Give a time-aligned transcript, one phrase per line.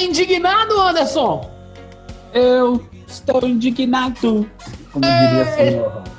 [0.00, 1.50] Indignado, Anderson?
[2.32, 4.48] Eu estou indignado.
[4.92, 5.60] Como diria assim,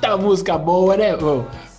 [0.02, 1.14] Eita, música boa, né?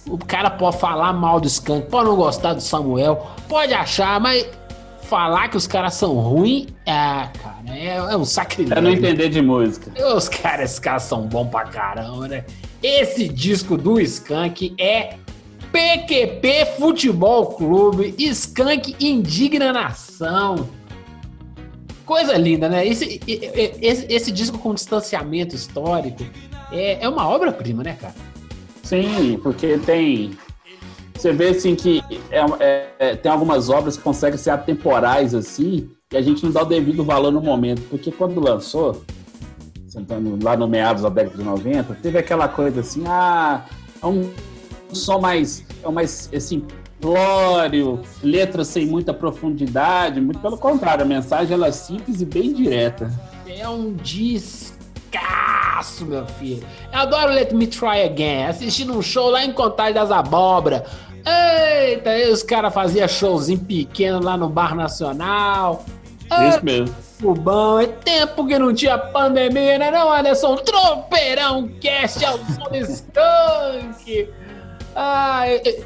[0.07, 4.45] O cara pode falar mal do skunk, pode não gostar do Samuel, pode achar, mas
[5.03, 8.73] falar que os caras são ruins, ah, cara, é, é um sacrilégio.
[8.73, 9.91] pra não entender de música.
[10.15, 12.45] Os caras, esses caras são bons pra caramba, né?
[12.81, 15.15] Esse disco do Skank é
[15.71, 20.67] PQP Futebol Clube, Skank Indigna Nação.
[22.13, 22.85] Coisa linda, né?
[22.85, 26.23] Esse, esse, esse disco com distanciamento histórico
[26.71, 28.13] é, é uma obra-prima, né, cara?
[28.83, 30.37] Sim, porque tem.
[31.15, 35.89] Você vê assim que é, é- é- tem algumas obras que conseguem ser atemporais assim,
[36.11, 39.03] e a gente não dá o devido valor no momento, porque quando lançou,
[39.87, 43.65] sentando lá no meados da década de 90, teve aquela coisa assim, ah,
[43.99, 44.31] é um
[44.93, 46.63] som mais, é um mais assim,
[47.03, 52.53] simplório, letras sem muita profundidade, muito pelo contrário, a mensagem ela é simples e bem
[52.53, 53.11] direta.
[53.45, 54.71] É um descasso,
[56.05, 56.65] meu filho.
[56.93, 58.45] Eu adoro Let Me Try Again.
[58.45, 60.85] Assistindo um show lá em Contagem das Abóbora.
[61.25, 65.85] Eita, aí os caras faziam showzinho pequeno lá no Bar Nacional.
[66.49, 66.95] Isso mesmo.
[67.21, 70.55] Bom, é tempo que não tinha pandemia, né não, Anderson?
[70.55, 74.29] Tropeirão cast ao som do skunk.
[74.95, 75.83] Ah, é,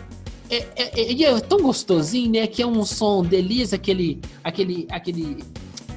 [0.50, 2.48] é, é, é- é tão gostosinho, né?
[2.48, 5.44] Que é um som delícia, aquele, aquele, aquele,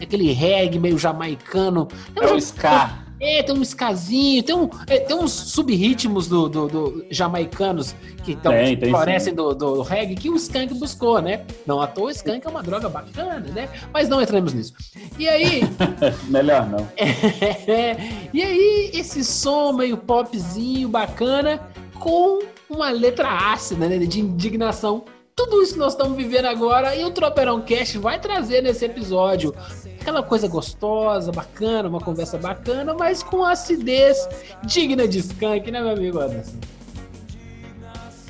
[0.00, 1.88] aquele reggae meio jamaicano.
[2.16, 2.98] É o ska.
[3.22, 7.94] É, tem um skazinho, tem, um, é, tem uns sub-ritmos do, do- do jamaicanos
[8.24, 11.44] que, tão, Tem, que tem florescem do, do reggae que o Skank buscou, né?
[11.66, 13.68] Não à toa o Skank é uma droga bacana, né?
[13.92, 14.72] Mas não entramos nisso.
[15.18, 15.60] E aí,
[16.30, 16.88] Melhor não.
[18.32, 21.60] e aí esse som meio popzinho, bacana,
[21.98, 22.38] com
[22.70, 23.98] uma letra ácida, né?
[23.98, 25.04] De indignação.
[25.34, 29.54] Tudo isso que nós estamos vivendo agora e o Tropeirão Cast vai trazer nesse episódio
[30.00, 34.28] aquela coisa gostosa, bacana, uma conversa bacana, mas com acidez
[34.64, 36.56] digna de skunk, né, meu amigo Anderson?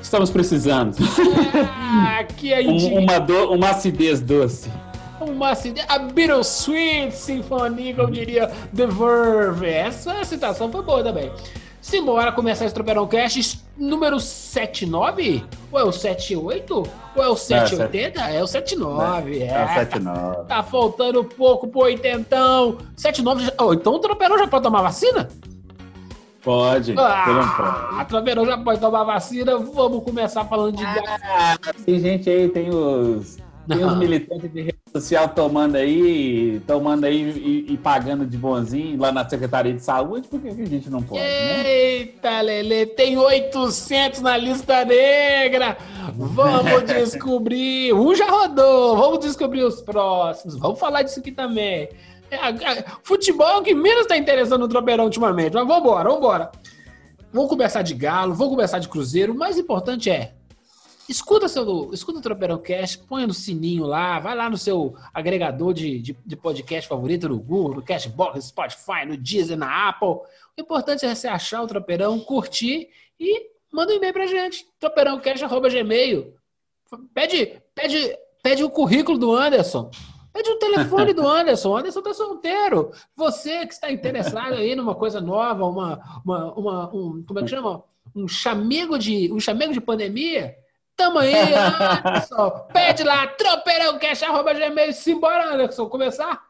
[0.01, 0.97] Estamos precisando.
[1.79, 2.95] Ah, aqui a Um- gente.
[2.99, 4.71] uma, do- uma acidez doce.
[5.21, 5.85] Uma acidez.
[5.89, 9.67] A Bittersweet Symphony, como diria The Verve.
[9.67, 11.31] Essa citação foi boa também.
[11.81, 15.43] Simbora começar esse Tropeirão Cast número 79?
[15.73, 16.75] Ou é o 78?
[17.17, 18.21] Ou é o 780?
[18.21, 19.39] É, o 79.
[19.43, 20.47] É, É o 7-9.
[20.47, 22.77] Tá faltando pouco pro oitentão.
[22.97, 23.53] 79 já...
[23.59, 25.29] oh, então o Tropeirão já pode tomar vacina?
[26.43, 26.95] Pode.
[26.99, 28.01] Ah, pode.
[28.01, 29.57] a Tropeirão já pode tomar vacina.
[29.57, 30.85] Vamos começar falando de.
[30.85, 33.39] Ah, tem gente aí, tem os,
[33.71, 38.99] tem os militantes de rede social tomando aí, tomando aí e, e pagando de bonzinho
[38.99, 41.67] lá na Secretaria de Saúde, por que a gente não pode, né?
[41.67, 45.77] Eita, Lele, tem 800 na lista negra.
[46.15, 47.95] Vamos descobrir.
[47.95, 48.97] Um já rodou.
[48.97, 50.59] Vamos descobrir os próximos.
[50.59, 51.89] Vamos falar disso aqui também.
[52.31, 55.55] É, futebol é o que menos está interessando no Tropeirão ultimamente.
[55.55, 56.51] Mas vambora, vambora.
[57.33, 59.33] Vamos começar de Galo, vamos começar de Cruzeiro.
[59.33, 60.33] O mais importante é
[61.11, 65.75] Escuta, seu, escuta o Tropeirão Cast, põe no sininho lá, vai lá no seu agregador
[65.75, 70.07] de, de, de podcast favorito, no Google, no Cashbox, no Spotify, no Deezer, na Apple.
[70.07, 76.33] O importante é você achar o Tropeirão, curtir e manda um e-mail pra gente, tropeirãocast.gmail.
[77.13, 79.91] Pede, pede, pede o currículo do Anderson.
[80.33, 81.71] Pede o telefone do Anderson.
[81.71, 82.93] O Anderson tá solteiro.
[83.17, 87.49] Você que está interessado aí numa coisa nova, uma, uma, uma um, como é que
[87.49, 87.83] chama?
[88.15, 90.57] Um chamego de, um chamego de pandemia.
[91.01, 92.51] Tamo aí, Anderson.
[92.75, 94.93] Pede lá, tropeirãocast.gmail.
[94.93, 96.43] Simbora, Anderson, começar?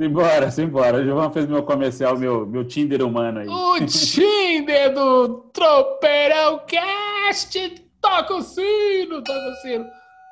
[0.00, 0.96] Simbora, simbora.
[0.96, 3.46] O Giovanni fez meu comercial, meu, meu Tinder humano aí.
[3.46, 7.84] O Tinder do Tropeirão Cast.
[8.00, 9.86] Toca o sino, toca o sino,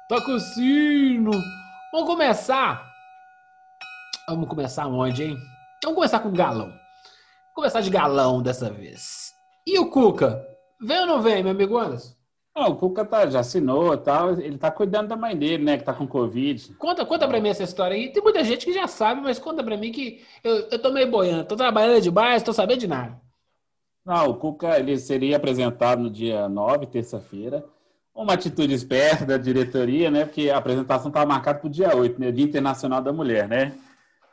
[0.09, 1.31] toca o sino.
[1.93, 2.91] Vamos começar
[4.27, 5.37] Vamos começar onde, hein?
[5.85, 6.69] Vamos começar com o galão.
[6.69, 9.35] Vamos começar de galão dessa vez.
[9.67, 10.43] E o Cuca?
[10.81, 12.22] Vem ou não vem, meu amigo Anderson?
[12.55, 14.33] Não, o Cuca tá, já assinou tal.
[14.33, 15.79] Ele tá cuidando da mãe dele, né?
[15.79, 16.75] Que tá com Covid.
[16.75, 18.13] Conta, conta pra mim essa história aí.
[18.13, 21.11] Tem muita gente que já sabe, mas conta pra mim que eu, eu tô meio
[21.11, 21.47] boiando.
[21.47, 23.21] Tô trabalhando de baixo, tô sabendo de nada.
[24.05, 27.65] Não, o Cuca ele seria apresentado no dia 9, terça-feira.
[28.15, 30.27] Uma atitude esperta da diretoria, né?
[30.27, 32.31] Porque a apresentação estava marcada para o dia 8, né?
[32.31, 33.73] Dia Internacional da Mulher, né?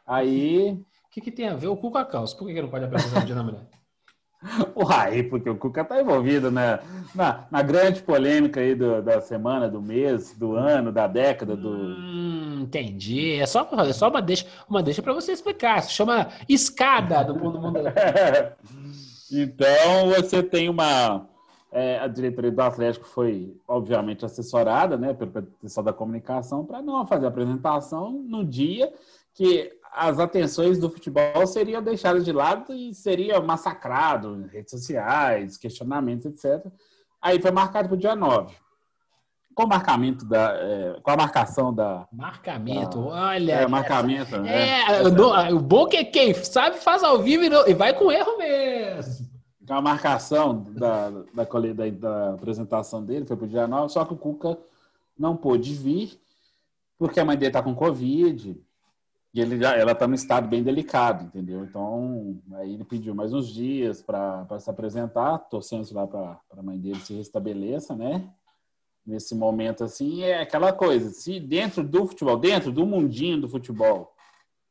[0.05, 0.71] Aí.
[0.71, 2.33] O que, que tem a ver o Cuca Caos?
[2.33, 3.78] Por que, que não pode apresentar o Dia da Mulher?
[4.73, 6.79] Uai, porque o Cuca está envolvido né?
[7.13, 11.57] na, na grande polêmica aí do, da semana, do mês, do ano, da década.
[11.57, 11.69] Do...
[11.69, 13.33] Hum, entendi.
[13.33, 15.83] É só, é só uma deixa, uma deixa para você explicar.
[15.83, 17.93] Se chama escada do mundo mundial.
[19.29, 21.27] então você tem uma.
[21.71, 25.29] É, a diretoria do Atlético foi, obviamente, assessorada né, pelo
[25.61, 28.91] pessoal da comunicação para não fazer a apresentação no dia
[29.35, 35.57] que as atenções do futebol seriam deixadas de lado e seria massacrado em redes sociais,
[35.57, 36.65] questionamentos, etc.
[37.21, 38.55] Aí foi marcado para o dia 9.
[39.53, 40.53] Com o marcamento da.
[40.53, 42.07] É, com a marcação da.
[42.13, 43.53] Marcamento, da, olha.
[43.53, 44.35] É, marcamento.
[44.35, 45.01] É, né?
[45.01, 48.11] o, o bom é que quem sabe faz ao vivo e, não, e vai com
[48.11, 49.27] erro mesmo.
[49.67, 54.05] Com a marcação da, da, da, da apresentação dele, foi para o dia 9, só
[54.05, 54.57] que o Cuca
[55.17, 56.17] não pôde vir,
[56.97, 58.57] porque a mãe dele está com Covid
[59.33, 61.63] e ele já, ela está num estado bem delicado, entendeu?
[61.63, 66.79] Então, aí ele pediu mais uns dias para se apresentar, torcendo lá para a mãe
[66.79, 68.27] dele se restabeleça, né?
[69.05, 71.09] Nesse momento, assim, é aquela coisa.
[71.11, 74.13] Se dentro do futebol, dentro do mundinho do futebol,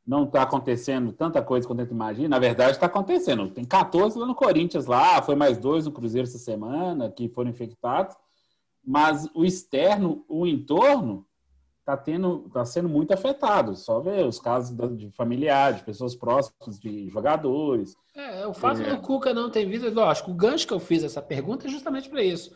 [0.05, 3.51] não está acontecendo tanta coisa quanto a gente imagina, na verdade está acontecendo.
[3.51, 7.51] Tem 14 lá no Corinthians, lá, foi mais dois no Cruzeiro essa semana que foram
[7.51, 8.17] infectados,
[8.83, 11.28] mas o externo, o entorno,
[11.89, 13.75] está tendo, tá sendo muito afetado.
[13.75, 17.97] Só ver os casos de familiares, de pessoas próximas de jogadores.
[18.15, 18.95] É, o fato é.
[18.95, 22.11] do Cuca não ter vindo, lógico, o gancho que eu fiz essa pergunta é justamente
[22.11, 22.55] para isso.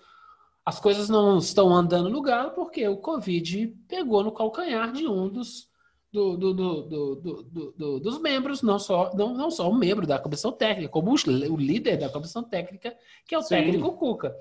[0.64, 5.28] As coisas não estão andando no galo porque o Covid pegou no calcanhar de um
[5.28, 5.68] dos,
[6.12, 10.90] do, do, do, dos membros, não só, não, não só o membro da comissão técnica,
[10.90, 12.94] como o líder da comissão técnica,
[13.26, 13.56] que é o Sim.
[13.56, 14.36] técnico Cuca.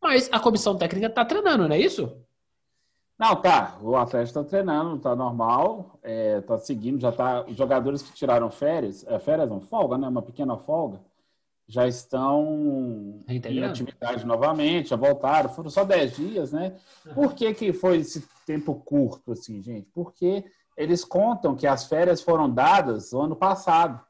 [0.00, 2.25] Mas a comissão técnica está treinando, não é isso?
[3.18, 3.78] Não, tá.
[3.80, 7.44] O Atlético está treinando, tá normal, é, tá seguindo, já tá.
[7.46, 10.06] Os jogadores que tiraram férias, é, férias não, folga, né?
[10.06, 11.00] Uma pequena folga,
[11.66, 15.48] já estão em atividade novamente, já voltaram.
[15.48, 16.76] Foram só 10 dias, né?
[17.14, 19.88] Por que, que foi esse tempo curto, assim, gente?
[19.94, 20.44] Porque
[20.76, 24.00] eles contam que as férias foram dadas no ano passado,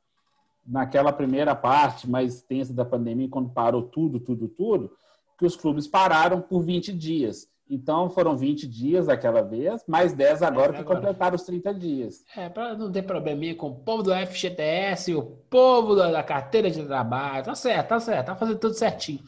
[0.66, 4.90] naquela primeira parte mais tensa da pandemia, quando parou tudo, tudo, tudo,
[5.38, 7.48] que os clubes pararam por 20 dias.
[7.68, 11.00] Então foram 20 dias daquela vez, mais 10 agora é, que agora.
[11.00, 12.24] completaram os 30 dias.
[12.36, 16.84] É, para não ter probleminha com o povo do FGTS, o povo da, carteira de
[16.84, 17.44] trabalho.
[17.44, 19.20] Tá certo, tá certo, tá fazendo tudo certinho.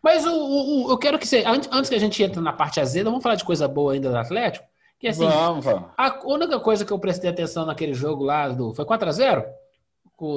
[0.00, 2.80] Mas o, o, eu quero que você, antes, antes que a gente entre na parte
[2.80, 4.66] azeda, vamos falar de coisa boa ainda do Atlético.
[4.98, 5.90] Que assim, vamos, vamos.
[5.96, 8.72] a única coisa que eu prestei atenção naquele jogo lá do.
[8.72, 9.44] Foi 4x0?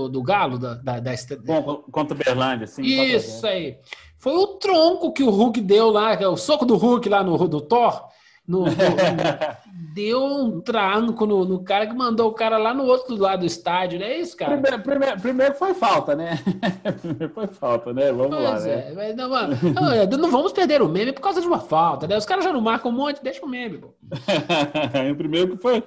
[0.09, 1.11] Do Galo, da, da, da...
[1.43, 2.83] Bom, contra o Berlândia, sim.
[2.83, 3.77] Isso aí.
[4.23, 7.45] Foi o tronco que o Hulk deu lá, é o soco do Hulk lá no
[7.45, 8.05] do Thor.
[8.47, 8.71] No, no,
[9.93, 13.45] deu um tranco no, no, cara que mandou o cara lá no outro lado do
[13.45, 14.51] estádio, não é isso, cara?
[14.53, 16.39] Primeiro, primeiro, primeiro foi falta, né?
[17.01, 18.13] primeiro foi falta, né?
[18.13, 18.91] Vamos pois lá, né?
[18.91, 19.13] é, né?
[19.13, 22.17] Não, não, não, vamos perder o meme por causa de uma falta, né?
[22.17, 23.89] Os caras já não marcam um monte, deixa o meme, pô.
[25.11, 25.83] o primeiro que foi,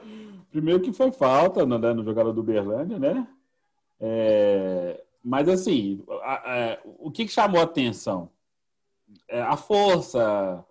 [0.51, 3.27] primeiro que foi falta no, né, no jogador do Berlândia, né?
[3.99, 8.31] É, mas, assim, a, a, o que, que chamou a atenção?
[9.29, 10.65] É a força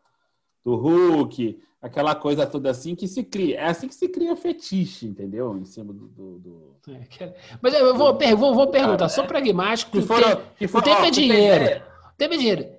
[0.64, 3.60] do Hulk, aquela coisa toda assim que se cria.
[3.60, 5.58] É assim que se cria fetiche, entendeu?
[5.58, 6.08] Em cima do.
[6.08, 6.76] do, do...
[7.20, 9.92] É, mas eu vou, vou, vou perguntar, sou pragmático.
[9.92, 11.84] Que foram, que for, o tempo ó, é dinheiro.
[12.14, 12.70] O tempo é dinheiro.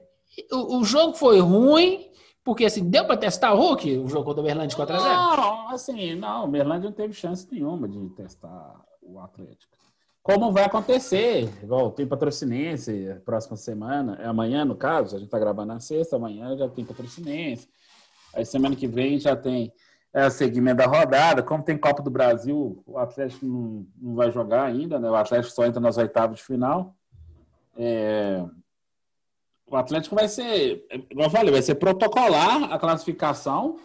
[0.51, 2.11] O, o jogo foi ruim,
[2.43, 5.37] porque assim, deu para testar o Hulk, o jogo contra o Merlândia 4x0?
[5.37, 9.76] Não, assim, não, o Merlândia não teve chance nenhuma de testar o Atlético.
[10.27, 15.39] Como vai acontecer, igual tem patrocinense próxima semana, é amanhã no caso, a gente está
[15.39, 17.69] gravando na sexta, amanhã já tem patrocinense.
[18.35, 19.73] Aí semana que vem já tem
[20.13, 21.45] é, o segmento da rodada.
[21.45, 25.09] Como tem Copa do Brasil, o Atlético não, não vai jogar ainda, né?
[25.09, 26.97] O Atlético só entra nas oitavas de final.
[27.79, 28.45] É,
[29.71, 33.79] o Atlético vai ser, como eu falei, vai ser protocolar a classificação.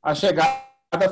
[0.00, 0.54] A chegada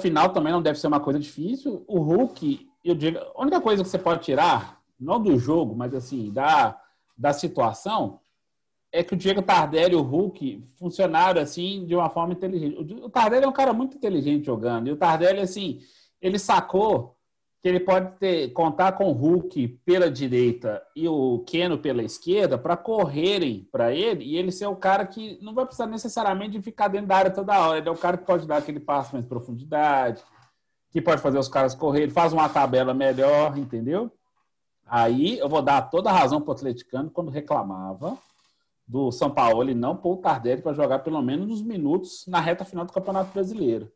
[0.00, 1.84] final também não deve ser uma coisa difícil.
[1.88, 5.94] O Hulk eu digo, a única coisa que você pode tirar, não do jogo, mas
[5.94, 6.80] assim, da,
[7.16, 8.20] da situação,
[8.90, 12.94] é que o Diego Tardelli e o Hulk funcionaram assim de uma forma inteligente.
[13.02, 14.88] O Tardelli é um cara muito inteligente jogando.
[14.88, 15.80] E o Tardelli, assim,
[16.20, 17.16] ele sacou
[17.60, 22.56] que ele pode ter, contar com o Hulk pela direita e o Keno pela esquerda
[22.56, 26.62] para correrem para ele e ele ser o cara que não vai precisar necessariamente de
[26.62, 27.78] ficar dentro da área toda hora.
[27.78, 30.22] Ele é o cara que pode dar aquele passo mais profundidade,
[30.90, 34.10] que pode fazer os caras correrem, faz uma tabela melhor, entendeu?
[34.86, 38.16] Aí eu vou dar toda a razão para o atleticano quando reclamava
[38.86, 42.40] do São Paulo e não pôr o Tardelli para jogar pelo menos uns minutos na
[42.40, 43.92] reta final do Campeonato Brasileiro.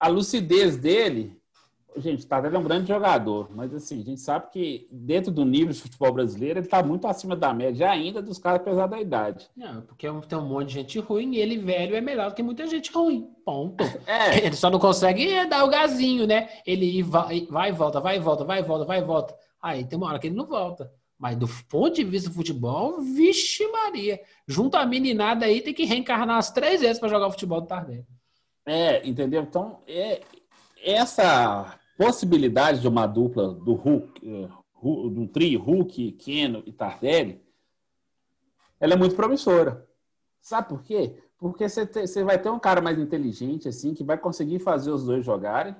[0.00, 1.39] A lucidez dele
[1.96, 5.44] Gente, o Tardelli é um grande jogador, mas assim, a gente sabe que dentro do
[5.44, 9.00] nível de futebol brasileiro, ele está muito acima da média ainda dos caras apesar da
[9.00, 9.48] idade.
[9.56, 12.42] Não, porque tem um monte de gente ruim e ele velho é melhor do que
[12.42, 13.28] muita gente ruim.
[13.44, 13.82] Ponto.
[14.06, 14.38] É.
[14.46, 16.48] Ele só não consegue dar o gazinho, né?
[16.64, 19.34] Ele vai, vai e volta, vai e volta, vai e volta, vai e volta.
[19.60, 20.92] Aí tem uma hora que ele não volta.
[21.18, 24.20] Mas do ponto de vista do futebol, vixe Maria.
[24.46, 27.66] Junto a meninada aí, tem que reencarnar as três vezes para jogar o futebol do
[27.66, 28.06] Tardelli.
[28.64, 29.42] É, entendeu?
[29.42, 30.22] Então, é,
[30.82, 34.48] essa possibilidade de uma dupla do Hulk, eh,
[35.10, 37.44] do trio Hulk, Keno e Tardelli,
[38.80, 39.86] ela é muito promissora.
[40.40, 41.18] Sabe por quê?
[41.36, 45.22] Porque você vai ter um cara mais inteligente, assim, que vai conseguir fazer os dois
[45.22, 45.76] jogarem.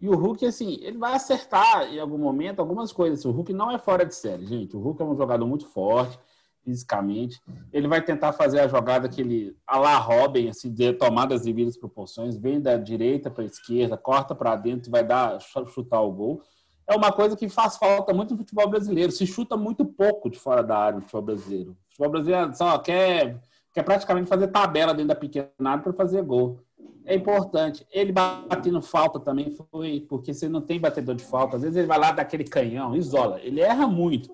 [0.00, 3.22] E o Hulk, assim, ele vai acertar em algum momento algumas coisas.
[3.26, 4.74] O Hulk não é fora de série, gente.
[4.74, 6.18] O Hulk é um jogador muito forte
[6.64, 7.40] fisicamente.
[7.72, 11.42] Ele vai tentar fazer a jogada que ele, a la Robin, assim, de tomada as
[11.42, 16.00] devidas proporções, vem da direita para a esquerda, corta para dentro e vai dar chutar
[16.00, 16.42] o gol.
[16.86, 19.12] É uma coisa que faz falta muito no futebol brasileiro.
[19.12, 21.70] Se chuta muito pouco de fora da área no futebol brasileiro.
[21.70, 23.40] O futebol brasileiro só quer,
[23.72, 26.60] quer praticamente fazer tabela dentro da pequena área para fazer gol.
[27.04, 27.86] É importante.
[27.90, 31.56] Ele batendo falta também foi porque você não tem batedor de falta.
[31.56, 33.40] Às vezes ele vai lá daquele canhão, isola.
[33.40, 34.30] Ele erra muito.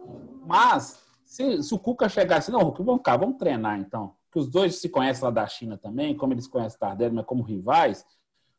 [0.47, 4.14] Mas se, se o Cuca chegasse, não, Hulk, vamos cá, vamos treinar então.
[4.32, 7.26] Que os dois se conhecem lá da China também, como eles conhecem o Tardelli, mas
[7.26, 8.04] como rivais.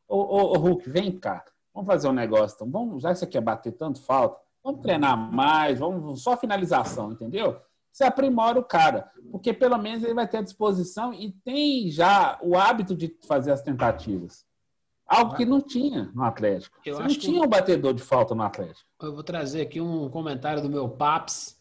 [0.08, 2.56] Ô, ô, ô, Hulk, vem cá, vamos fazer um negócio.
[2.56, 7.12] Então, vamos, já que você quer bater tanto falta, vamos treinar mais, vamos só finalização,
[7.12, 7.60] entendeu?
[7.92, 12.38] Você aprimora o cara, porque pelo menos ele vai ter a disposição e tem já
[12.40, 14.46] o hábito de fazer as tentativas.
[15.08, 16.80] Algo que não tinha no Atlético.
[16.86, 17.48] Eu Você não tinha que...
[17.48, 18.88] um batedor de falta no Atlético.
[19.02, 21.59] Eu vou trazer aqui um comentário do meu Paps,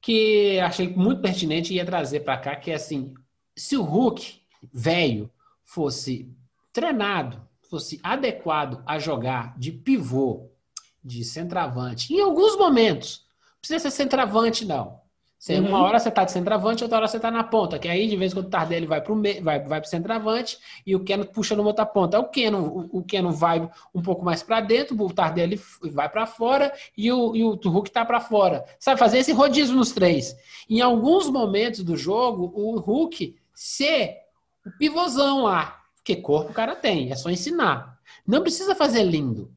[0.00, 3.14] que achei muito pertinente e ia trazer para cá, que é assim,
[3.56, 4.40] se o Hulk,
[4.72, 5.30] velho,
[5.64, 6.30] fosse
[6.72, 10.48] treinado, fosse adequado a jogar de pivô,
[11.02, 15.00] de centroavante, em alguns momentos, não precisa ser centroavante, não.
[15.38, 15.68] Você, uhum.
[15.68, 17.78] Uma hora você está de centroavante, outra hora você está na ponta.
[17.78, 20.58] Que aí, de vez em quando, o Tardelli vai para o vai, vai pro centroavante
[20.86, 22.18] e o Keno puxa no outra ponta.
[22.18, 25.60] O Keno, o, o Keno vai um pouco mais para dentro, o Tardelli
[25.92, 28.64] vai para fora e o, e o Hulk está para fora.
[28.78, 30.34] Sabe, fazer esse rodízio nos três.
[30.68, 34.16] Em alguns momentos do jogo, o Hulk ser
[34.64, 35.82] o pivôzão lá.
[35.96, 37.98] Porque corpo o cara tem, é só ensinar.
[38.26, 39.52] Não precisa fazer lindo.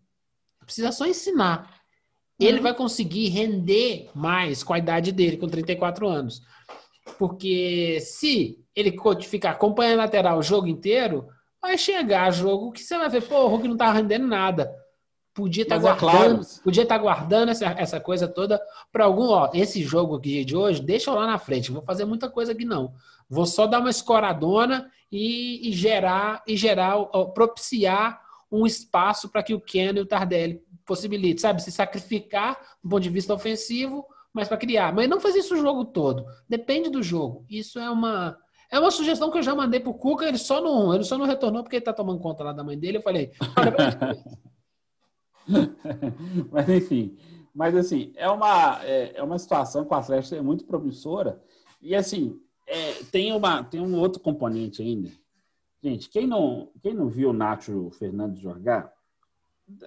[0.65, 1.78] Precisa só ensinar
[2.39, 2.63] ele uhum.
[2.63, 6.41] vai conseguir render mais com a idade dele, com 34 anos.
[7.17, 11.27] Porque se ele ficar acompanhando a lateral o jogo inteiro,
[11.62, 14.74] vai chegar jogo que você vai ver, pô, o Hulk não tá rendendo nada.
[15.34, 16.63] Podia estar tá guardando, é claro.
[16.63, 20.55] podia estar tá guardando essa, essa coisa toda para algum, ó, esse jogo aqui de
[20.55, 22.93] hoje, deixa eu lá na frente, vou fazer muita coisa aqui não.
[23.29, 26.98] Vou só dar uma escoradona e, e gerar e gerar,
[27.34, 28.19] propiciar
[28.51, 33.03] um espaço para que o Ken e o Tardelli possibilite, sabe, se sacrificar do ponto
[33.03, 34.91] de vista ofensivo, mas para criar.
[34.93, 36.25] Mas não fazer isso o jogo todo.
[36.50, 37.46] Depende do jogo.
[37.48, 38.36] Isso é uma
[38.72, 41.25] é uma sugestão que eu já mandei pro Cuca, ele só não, ele só não
[41.25, 42.98] retornou porque ele tá tomando conta lá da mãe dele.
[42.98, 43.31] Eu falei,
[46.51, 47.17] mas enfim,
[47.53, 51.41] mas assim, é uma, é, é, uma situação que o Atlético é muito promissora.
[51.81, 55.10] E assim, é, tem, uma, tem um outro componente ainda.
[55.81, 58.93] Gente, quem não, quem não viu o Nacho Fernandes jogar,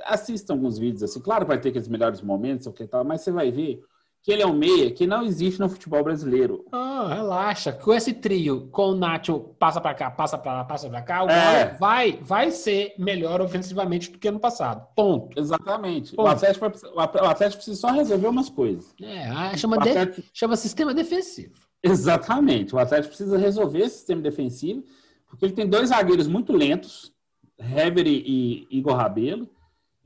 [0.05, 1.21] assista alguns vídeos assim.
[1.21, 3.83] Claro, vai ter aqueles melhores momentos, o que tal, mas você vai ver
[4.23, 6.65] que ele é um meia que não existe no futebol brasileiro.
[6.71, 7.73] Ah, relaxa.
[7.73, 11.17] Com esse trio, com o Nacho passa para cá, passa para lá, passa para cá,
[11.17, 11.75] agora é.
[11.75, 14.87] vai, vai ser melhor ofensivamente do que ano passado.
[14.95, 15.37] Ponto.
[15.39, 16.15] Exatamente.
[16.15, 16.27] Ponto.
[16.27, 18.95] O, Atlético, o Atlético precisa só resolver umas coisas.
[19.03, 20.23] É, ah, chama, Atlético...
[20.23, 21.55] de, chama sistema defensivo.
[21.83, 22.77] Exatamente.
[22.77, 24.85] O Atlético precisa resolver esse sistema defensivo,
[25.27, 27.13] porque ele tem dois zagueiros muito lentos,
[27.59, 29.49] Heber e Igor Rabelo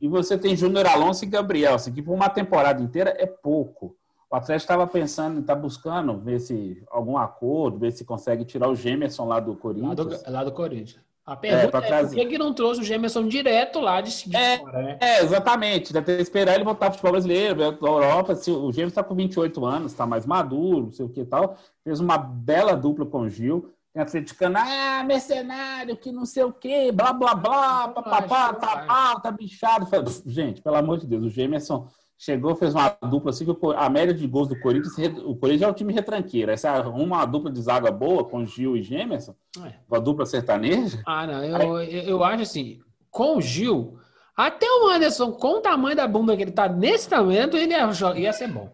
[0.00, 3.97] e você tem Júnior Alonso e Gabriel, assim, que por uma temporada inteira é pouco.
[4.31, 8.75] O Atlético estava pensando, está buscando ver se algum acordo, ver se consegue tirar o
[8.75, 9.99] Gemerson lá do Corinthians.
[9.99, 11.07] Lá do, lá do Corinthians.
[11.25, 14.29] A é, pergunta é, é por que, que não trouxe o Gemerson direto lá de,
[14.29, 14.99] de é, fora, né?
[15.00, 15.93] É, exatamente.
[15.93, 18.37] Deve ter esperar ele voltar para o futebol brasileiro, da Europa.
[18.37, 21.25] Se, o Gemerson está com 28 anos, está mais maduro, não sei o que e
[21.25, 21.57] tal.
[21.83, 26.93] Fez uma bela dupla com o Gil Atleticano, ah, mercenário, que não sei o quê,
[26.93, 29.87] blá, blá, blá, papapá, tá mal, tá bichado.
[30.26, 31.88] Gente, pelo amor de Deus, o Gemerson
[32.19, 35.71] chegou, fez uma dupla assim, que a média de gols do Corinthians, o Corinthians é
[35.71, 36.50] o time retranqueiro.
[36.50, 39.35] Essa é uma dupla de zaga boa com Gil e Gemerson,
[39.65, 39.75] é.
[39.88, 41.03] uma dupla sertaneja.
[41.07, 43.99] Ah, não, eu, eu acho assim, com o Gil,
[44.37, 47.91] até o Anderson, com o tamanho da bunda que ele tá nesse momento, ele ia,
[48.17, 48.71] ia ser bom.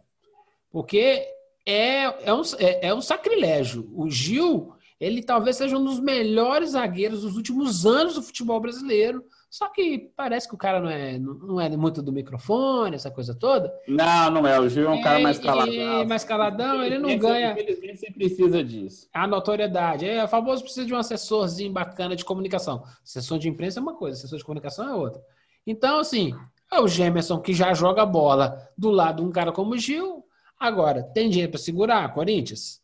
[0.73, 1.25] Porque
[1.65, 3.89] é, é, um, é, é um sacrilégio.
[3.95, 4.72] O Gil
[5.03, 9.25] ele talvez seja um dos melhores zagueiros dos últimos anos do futebol brasileiro.
[9.51, 13.35] Só que parece que o cara não é, não é muito do microfone, essa coisa
[13.35, 13.75] toda.
[13.89, 14.61] Não, não é.
[14.61, 15.75] O Gil é um cara mais caladão.
[15.75, 17.51] É, mais caladão, ele não ganha.
[17.51, 19.09] Infelizmente, você precisa disso.
[19.13, 20.09] A notoriedade.
[20.09, 22.85] É, famoso precisa de um assessorzinho bacana de comunicação.
[23.03, 25.21] Assessor de imprensa é uma coisa, assessor de comunicação é outra.
[25.67, 26.33] Então, assim,
[26.73, 30.25] é o Gemerson que já joga bola do lado de um cara como o Gil.
[30.61, 32.82] Agora, tem dinheiro para segurar, Corinthians?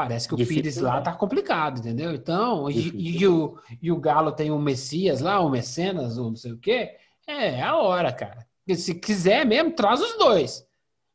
[0.00, 2.14] Parece que o Difícil, Pires lá tá complicado, entendeu?
[2.14, 6.36] Então, e, e, o, e o Galo tem o Messias lá, o Mecenas, ou não
[6.36, 6.96] sei o quê.
[7.26, 8.46] É, é a hora, cara.
[8.74, 10.66] Se quiser mesmo, traz os dois.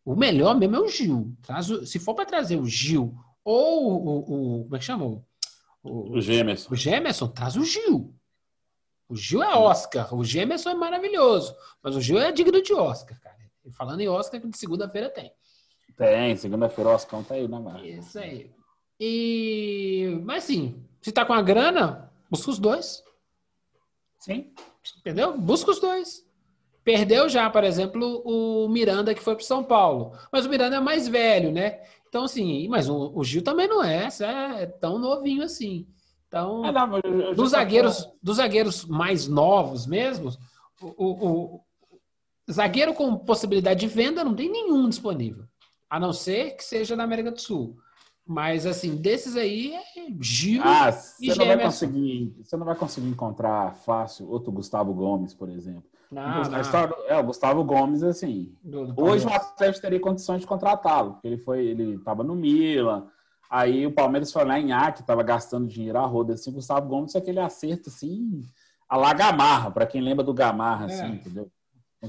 [0.05, 1.35] O melhor mesmo é o Gil.
[1.41, 5.05] Traz o, se for para trazer o Gil ou o, o, Como é que chama?
[5.83, 6.71] O, o, Gemerson.
[6.71, 8.13] O Gemerson, traz o Gil.
[9.09, 10.13] O Gil é Oscar.
[10.13, 11.55] O Gemerson é maravilhoso.
[11.81, 13.35] Mas o Gil é digno de Oscar, cara.
[13.65, 15.31] E falando em Oscar, de segunda-feira tem.
[15.97, 17.87] Tem, segunda-feira o Oscar tá aí na marca.
[17.87, 18.53] Isso aí.
[18.99, 23.03] E, mas sim, se tá com a grana, busca os dois.
[24.19, 24.51] Sim.
[24.99, 25.37] Entendeu?
[25.37, 26.25] Busca os dois.
[26.83, 30.17] Perdeu já, por exemplo, o Miranda que foi para São Paulo.
[30.31, 31.81] Mas o Miranda é mais velho, né?
[32.07, 34.07] Então, assim, mas o, o Gil também não é,
[34.59, 35.87] é tão novinho assim.
[36.27, 40.29] Então, é, não, dos, zagueiros, dos zagueiros mais novos mesmo,
[40.81, 45.45] o, o, o, zagueiro com possibilidade de venda não tem nenhum disponível.
[45.89, 47.77] A não ser que seja na América do Sul.
[48.27, 49.81] Mas, assim, desses aí, é
[50.19, 50.89] Gil ah,
[51.19, 55.47] e você não vai conseguir Você não vai conseguir encontrar fácil outro Gustavo Gomes, por
[55.49, 55.83] exemplo.
[56.11, 56.61] Não, não.
[56.61, 61.13] História, é, o Gustavo Gomes, assim, do, do hoje o Atlético teria condições de contratá-lo,
[61.13, 63.07] porque ele foi, ele estava no Milan,
[63.49, 66.87] aí o Palmeiras foi lá em Ac, estava gastando dinheiro a roda, assim, o Gustavo
[66.87, 68.43] Gomes é aquele acerto, assim,
[68.87, 71.07] a la Gamarra, para quem lembra do Gamarra, assim, é.
[71.09, 71.51] entendeu?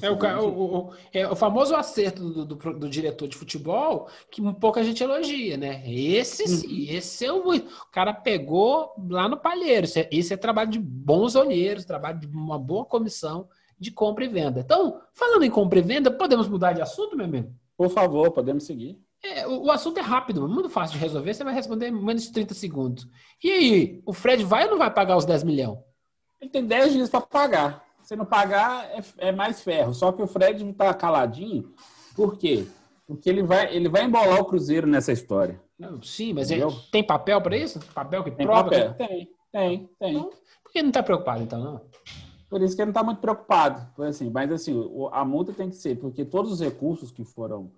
[0.02, 4.40] É o, o, o, é o, famoso acerto do, do, do, diretor de futebol que
[4.42, 5.82] um pouco a gente elogia, né?
[5.86, 6.96] Esse sim, uhum.
[6.96, 7.54] esse é o.
[7.54, 9.84] O cara pegou lá no palheiro.
[9.84, 14.24] Esse é, esse é trabalho de bons olheiros, trabalho de uma boa comissão de compra
[14.24, 14.60] e venda.
[14.60, 17.54] Então, falando em compra e venda, podemos mudar de assunto, meu amigo?
[17.76, 18.98] Por favor, podemos seguir.
[19.22, 21.34] É, o, o, assunto é rápido, muito fácil de resolver.
[21.34, 23.08] Você vai responder em menos de 30 segundos.
[23.42, 25.78] E aí, o Fred vai ou não vai pagar os 10 milhões?
[26.40, 27.85] Ele tem 10 dias para pagar.
[28.06, 29.92] Se não pagar, é, é mais ferro.
[29.92, 31.74] Só que o Fred está caladinho.
[32.14, 32.64] Por quê?
[33.04, 35.60] Porque ele vai, ele vai embolar o Cruzeiro nessa história.
[35.76, 37.80] Não, sim, mas ele, tem papel para isso?
[37.92, 38.70] Papel que tem prova?
[38.70, 38.92] Papel.
[38.92, 38.98] Que...
[38.98, 40.14] Tem, tem, tem.
[40.14, 40.30] Então,
[40.62, 41.80] por que não está preocupado, então, não?
[42.48, 43.84] Por isso que ele não está muito preocupado.
[44.04, 47.72] Assim, mas assim, a multa tem que ser, porque todos os recursos que foram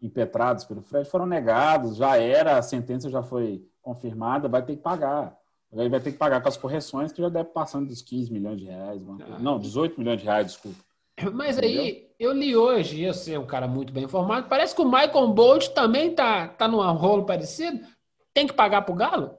[0.00, 4.82] impetrados pelo Fred foram negados, já era, a sentença já foi confirmada, vai ter que
[4.82, 5.36] pagar.
[5.74, 8.58] Ele vai ter que pagar com as correções, que já deve passando dos 15 milhões
[8.58, 9.02] de reais.
[9.20, 10.78] Ah, não, 18 milhões de reais, desculpa.
[11.32, 11.82] Mas Entendeu?
[11.82, 15.28] aí, eu li hoje, eu sei, um cara muito bem informado, parece que o Michael
[15.28, 17.84] Bolt também tá, tá num rolo parecido.
[18.32, 19.36] Tem que pagar pro Galo?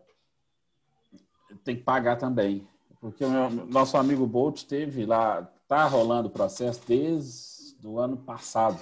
[1.63, 2.67] Tem que pagar também.
[3.02, 8.17] Porque o meu, nosso amigo Bolt teve lá, tá rolando o processo desde o ano
[8.17, 8.80] passado.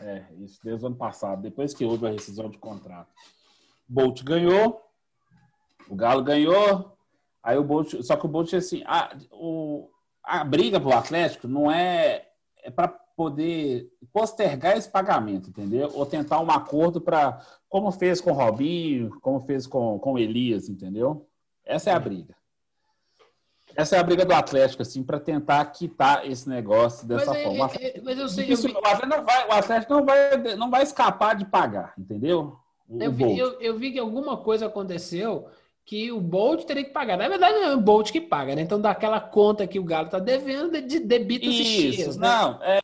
[0.00, 3.08] É, isso desde o ano passado, depois que houve a rescisão de contrato.
[3.86, 4.80] Bolt ganhou,
[5.92, 6.96] o Galo ganhou,
[7.42, 9.90] aí o Bolt, só que o Bolt assim, a, o,
[10.24, 12.28] a briga pro Atlético não é,
[12.62, 15.90] é para poder postergar esse pagamento, entendeu?
[15.92, 20.18] Ou tentar um acordo para, como fez com o Robinho, como fez com, com o
[20.18, 21.28] Elias, entendeu?
[21.62, 22.34] Essa é a briga.
[23.76, 27.44] Essa é a briga do Atlético, assim, para tentar quitar esse negócio dessa mas é,
[27.44, 27.70] forma.
[27.78, 28.54] É, é, mas eu sei que.
[28.54, 32.56] O Atlético, não vai, o Atlético não vai, não vai escapar de pagar, entendeu?
[33.00, 35.48] Eu vi, eu, eu vi, que alguma coisa aconteceu
[35.84, 37.16] que o Bolt teria que pagar.
[37.16, 38.62] Na verdade, não é o Bolt que paga, né?
[38.62, 42.28] Então, daquela conta que o Galo está devendo, de debita Isso, né?
[42.28, 42.80] não, é,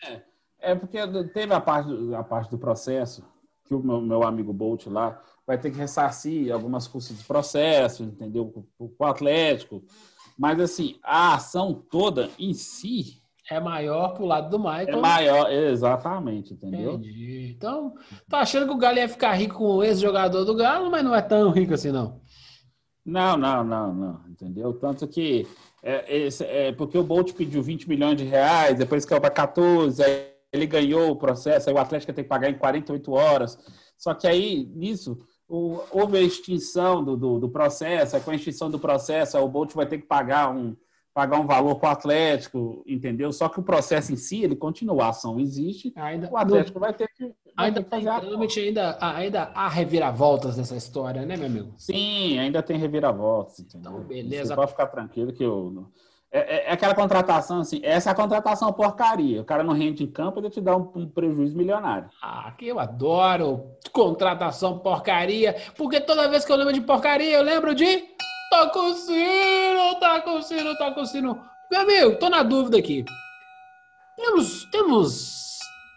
[0.60, 0.98] é porque
[1.32, 3.24] teve a parte, a parte do processo
[3.64, 8.02] que o meu, meu amigo Bolt lá vai ter que ressarcir algumas custas de processo,
[8.02, 8.52] entendeu?
[8.78, 9.82] O, o Atlético.
[10.38, 14.88] Mas, assim, a ação toda em si é maior pro lado do Michael.
[14.88, 16.94] É maior, exatamente, entendeu?
[16.94, 17.54] Entendi.
[17.56, 17.94] Então,
[18.28, 21.14] tá achando que o Galo ia ficar rico com esse jogador do Galo, mas não
[21.14, 22.20] é tão rico assim, não.
[23.08, 24.70] Não, não, não, não, entendeu?
[24.74, 25.46] Tanto que
[25.82, 26.28] é, é,
[26.68, 30.02] é porque o Bolt pediu 20 milhões de reais, depois caiu para 14,
[30.52, 33.58] ele ganhou o processo, aí o Atlético tem que pagar em 48 horas.
[33.96, 35.18] Só que aí, nisso,
[35.48, 39.86] houve a extinção do, do, do, processo, com a extinção do processo, o Bolt vai
[39.86, 40.76] ter que pagar um,
[41.18, 43.32] pagar um valor para o Atlético, entendeu?
[43.32, 46.92] Só que o processo em si, ele continua, a ação existe, ainda, o Atlético vai
[46.92, 48.20] ter que, vai ainda, ter que fazer a
[48.60, 51.74] ainda, ainda há reviravoltas nessa história, né, meu amigo?
[51.76, 53.90] Sim, ainda tem reviravoltas, entendeu?
[53.94, 54.50] Então, beleza.
[54.50, 55.90] Você pode ficar tranquilo que eu...
[56.30, 59.40] É, é, é, aquela contratação assim, essa é a contratação porcaria.
[59.40, 62.08] O cara não rende em campo, ele te dá um, um, prejuízo milionário.
[62.22, 67.42] Ah, que eu adoro contratação porcaria, porque toda vez que eu lembro de porcaria, eu
[67.42, 68.04] lembro de
[68.50, 71.40] tá com sino, tá com sino, tá com sino.
[71.70, 73.04] Meu amigo, tô na dúvida aqui.
[74.16, 75.48] Temos, temos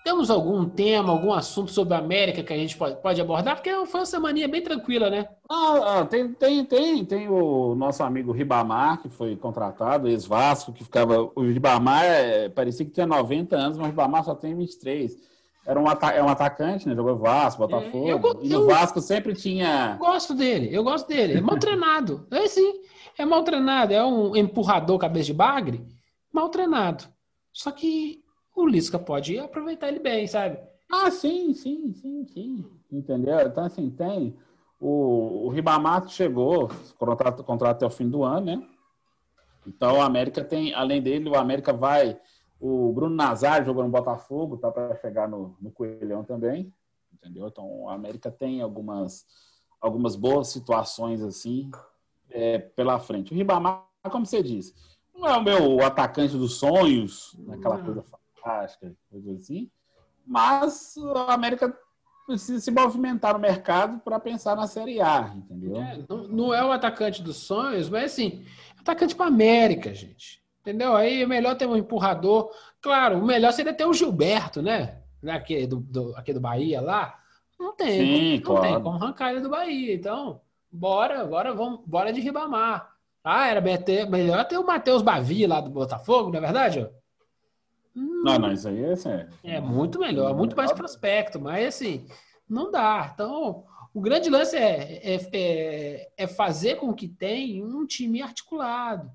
[0.04, 3.56] temos algum tema, algum assunto sobre a América que a gente pode, pode abordar?
[3.56, 5.28] Porque foi uma semana bem tranquila, né?
[5.48, 10.84] Ah, ah, tem, tem, tem, tem o nosso amigo Ribamar, que foi contratado, ex-Vasco, que
[10.84, 11.30] ficava.
[11.36, 15.16] O Ribamar é, parecia que tinha 90 anos, mas o Ribamar só tem 23.
[15.66, 16.96] Era um, é um atacante, né?
[16.96, 18.08] Jogou Vasco, Botafogo.
[18.08, 19.96] É, eu, e no Vasco sempre tinha.
[20.00, 21.34] Gosto dele, eu gosto dele.
[21.38, 22.28] É mal treinado.
[22.32, 22.82] É sim,
[23.18, 23.94] é mal treinado.
[23.94, 25.86] É um empurrador cabeça de bagre,
[26.34, 27.06] mal treinado.
[27.54, 28.24] Só que
[28.56, 30.58] o Lisca pode aproveitar ele bem, sabe?
[30.92, 32.66] Ah, sim, sim, sim, sim.
[32.92, 33.40] Entendeu?
[33.42, 34.36] Então, assim, tem.
[34.80, 38.64] O, o Ribamato chegou, contrato, contrato até o fim do ano, né?
[39.66, 42.20] Então, o América tem, além dele, o América vai.
[42.62, 46.72] O Bruno Nazar jogou no Botafogo, tá para chegar no, no Coelhão também,
[47.12, 47.48] entendeu?
[47.48, 49.26] Então, o América tem algumas,
[49.82, 51.72] algumas boas situações assim
[52.30, 53.34] é, pela frente.
[53.34, 54.76] O Ribamar, como você disse,
[55.12, 59.68] não é o meu atacante dos sonhos, aquela coisa fantástica, coisa assim.
[60.24, 60.96] Mas
[61.28, 61.76] a América
[62.28, 65.78] precisa se movimentar no mercado para pensar na Série A, entendeu?
[65.78, 68.46] É, não, não, é o atacante dos sonhos, mas assim,
[68.78, 70.42] atacante para América, gente.
[70.62, 70.96] Entendeu?
[70.96, 72.52] Aí é melhor ter um empurrador.
[72.80, 75.00] Claro, o melhor seria ter o Gilberto, né?
[75.28, 77.20] Aqui do, do, aqui do Bahia lá.
[77.60, 78.62] Não tem, Sim, não claro.
[78.62, 79.94] tem como arrancar ele do Bahia.
[79.94, 82.92] Então, bora, bora, vamos, bora de Ribamar.
[83.24, 86.80] Ah, era melhor ter o Matheus Bavi lá do Botafogo, não é verdade?
[86.80, 87.02] Ó?
[87.94, 89.30] Não, não, isso aí é sério.
[89.44, 92.08] É muito melhor, muito mais prospecto, mas assim,
[92.50, 93.12] não dá.
[93.14, 99.12] Então, o grande lance é, é, é, é fazer com que tenha um time articulado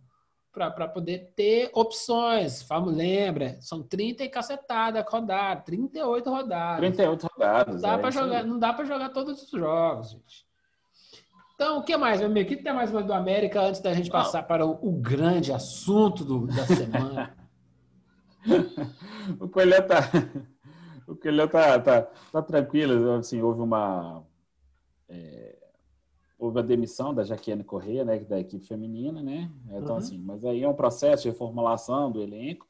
[0.57, 2.62] para poder ter opções.
[2.62, 6.79] Vamos, lembra, são 30 e cacetada rodada, 38 rodadas.
[6.79, 7.75] 38 rodadas.
[7.75, 10.47] Não dá é para jogar, não dá para jogar todos os jogos, gente.
[11.55, 12.51] Então, o que mais, meu amigo?
[12.51, 14.49] O que tem mais do América antes da gente passar não.
[14.49, 17.37] para o, o grande assunto do, da semana?
[19.40, 20.01] o Coelhão tá,
[21.07, 23.12] o Coelhão tá, tá, tá tranquilo.
[23.12, 24.23] Assim, houve uma
[25.09, 25.57] é,
[26.38, 29.51] houve a demissão da Jaquiane Corrêa, né, da equipe feminina, né?
[29.68, 29.96] Então uhum.
[29.96, 32.66] assim, mas aí é um processo de reformulação do elenco.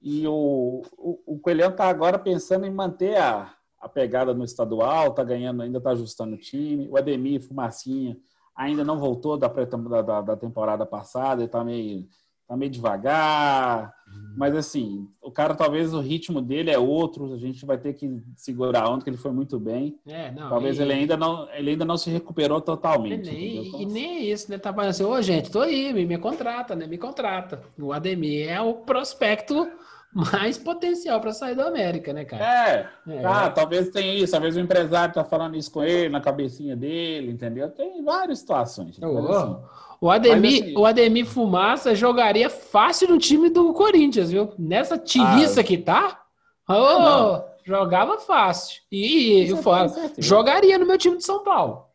[0.00, 5.12] E o, o, o Coelhão tá agora pensando em manter a, a pegada no estadual,
[5.12, 6.88] tá ganhando, ainda tá ajustando o time.
[6.88, 8.16] O Ademir Fumacinha
[8.54, 12.08] ainda não voltou da, da, da temporada passada, ele tá meio
[12.46, 13.94] tá meio devagar.
[14.38, 18.22] Mas assim, o cara talvez o ritmo dele é outro, a gente vai ter que
[18.36, 19.98] segurar onde que ele foi muito bem.
[20.06, 20.82] É, não, talvez e...
[20.82, 23.34] ele ainda não, ele ainda não se recuperou totalmente.
[23.34, 24.56] E, então, e nem é isso, né?
[24.56, 26.86] Tá falando assim, ô gente, tô aí, me, me contrata, né?
[26.86, 27.62] Me contrata.
[27.76, 29.68] O Ademir é o prospecto
[30.12, 32.44] mais potencial para sair do América, né, cara?
[32.44, 33.24] É, é.
[33.24, 37.30] Ah, talvez tenha isso, talvez o empresário tá falando isso com ele, na cabecinha dele,
[37.30, 37.70] entendeu?
[37.70, 38.98] Tem várias situações.
[39.02, 39.56] Oh, assim,
[40.00, 44.52] o Ademir, assim, o Ademir Fumaça jogaria fácil no time do Corinthians, viu?
[44.58, 46.22] Nessa tiriça ah, que tá,
[46.68, 48.80] oh, jogava fácil.
[48.90, 51.88] E, e fora, jogaria no meu time de São Paulo.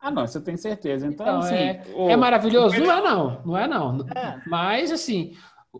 [0.00, 1.06] Ah, não, você tem certeza.
[1.06, 2.08] Então, então assim, é, o...
[2.08, 2.80] é maravilhoso?
[2.80, 3.98] Não é não, não é não.
[4.16, 4.40] É.
[4.46, 5.36] Mas assim,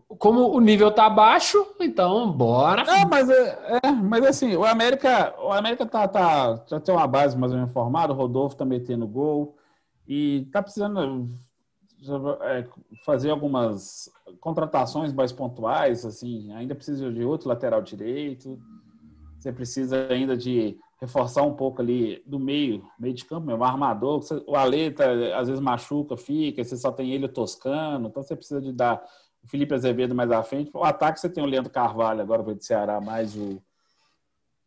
[0.07, 2.83] como o nível tá baixo, então bora.
[2.83, 7.07] Não, mas, é, é, mas assim, o América, o América tá, tá, já tem uma
[7.07, 9.57] base mais ou menos formada, o Rodolfo tá metendo gol.
[10.07, 11.29] E está precisando
[12.41, 12.67] é,
[13.05, 18.59] fazer algumas contratações mais pontuais, assim, ainda precisa de outro lateral direito,
[19.39, 24.23] você precisa ainda de reforçar um pouco ali do meio, meio de campo mesmo, armador,
[24.47, 28.71] o Aleta às vezes machuca, fica, você só tem ele Toscano, então você precisa de
[28.71, 29.01] dar
[29.43, 32.55] o Felipe Azevedo mais à frente, o ataque você tem o Leandro Carvalho, agora vai
[32.55, 33.61] de Ceará, mais o,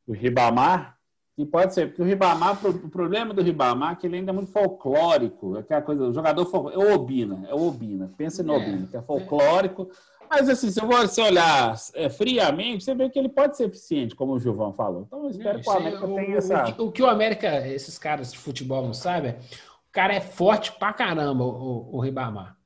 [0.07, 0.97] o Ribamar,
[1.37, 4.35] e pode ser, porque o Ribamar, o problema do Ribamar é que ele ainda é
[4.35, 8.55] muito folclórico, é aquela coisa, o jogador é o Obina, é o Obina, pensa no
[8.55, 8.57] é.
[8.57, 9.89] Obina, que é folclórico,
[10.29, 14.33] mas assim, se você olhar é, friamente, você vê que ele pode ser eficiente, como
[14.33, 15.03] o Gilvão falou.
[15.07, 16.75] Então eu espero que o América tenha essa...
[16.79, 20.73] O, o, que o América, esses caras de futebol não sabem, o cara é forte
[20.73, 22.57] pra caramba, o, o Ribamar.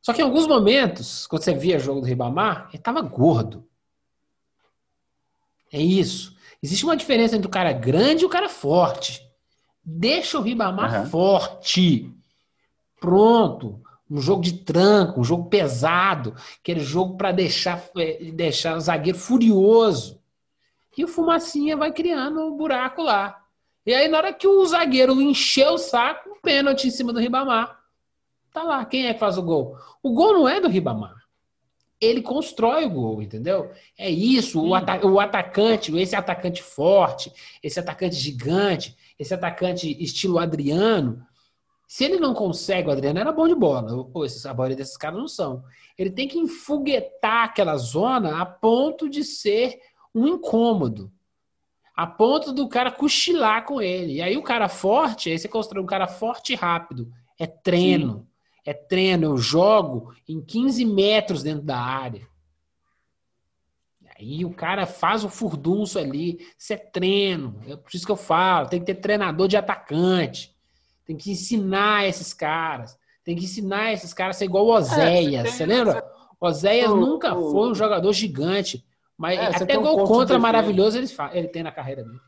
[0.00, 3.66] Só que em alguns momentos, quando você via o jogo do Ribamar, ele tava gordo.
[5.72, 6.36] É isso.
[6.62, 9.26] Existe uma diferença entre o cara grande e o cara forte.
[9.84, 11.06] Deixa o Ribamar uhum.
[11.06, 12.12] forte.
[13.00, 13.80] Pronto.
[14.10, 19.18] Um jogo de tranco, um jogo pesado, aquele jogo para deixar, é, deixar o zagueiro
[19.18, 20.18] furioso.
[20.96, 23.38] E o Fumacinha vai criando um buraco lá.
[23.84, 27.20] E aí, na hora que o zagueiro encheu o saco, um pênalti em cima do
[27.20, 27.77] Ribamar.
[28.52, 29.76] Tá lá, quem é que faz o gol?
[30.02, 31.16] O gol não é do Ribamar.
[32.00, 33.72] Ele constrói o gol, entendeu?
[33.96, 37.32] É isso, o, ata o atacante, esse atacante forte,
[37.62, 41.26] esse atacante gigante, esse atacante estilo Adriano,
[41.88, 44.04] se ele não consegue, o Adriano era bom de bola.
[44.04, 45.64] Pô, esses, a maioria desses caras não são.
[45.96, 49.80] Ele tem que enfoguetar aquela zona a ponto de ser
[50.14, 51.10] um incômodo.
[51.96, 54.16] A ponto do cara cochilar com ele.
[54.16, 57.10] E aí o cara forte, aí você constrói um cara forte e rápido.
[57.38, 58.18] É treino.
[58.18, 58.27] Sim.
[58.68, 59.24] É treino.
[59.24, 62.28] Eu jogo em 15 metros dentro da área.
[64.18, 66.38] Aí o cara faz o furdunço ali.
[66.58, 67.58] Isso é treino.
[67.66, 68.68] É por isso que eu falo.
[68.68, 70.54] Tem que ter treinador de atacante.
[71.06, 72.98] Tem que ensinar esses caras.
[73.24, 75.46] Tem que ensinar esses caras a ser igual o Oséias.
[75.46, 76.04] É, você, lembra?
[76.38, 78.84] Oséias nunca foi um jogador gigante.
[79.16, 82.20] Mas é, até gol um contra maravilhoso ele, ele tem na carreira dele.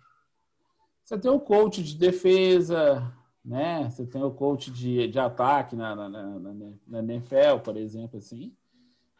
[1.04, 3.12] Você tem o coach de defesa,
[3.44, 3.88] né?
[3.90, 6.54] Você tem o coach de, de ataque na, na, na,
[6.86, 8.52] na NFL, por exemplo, assim.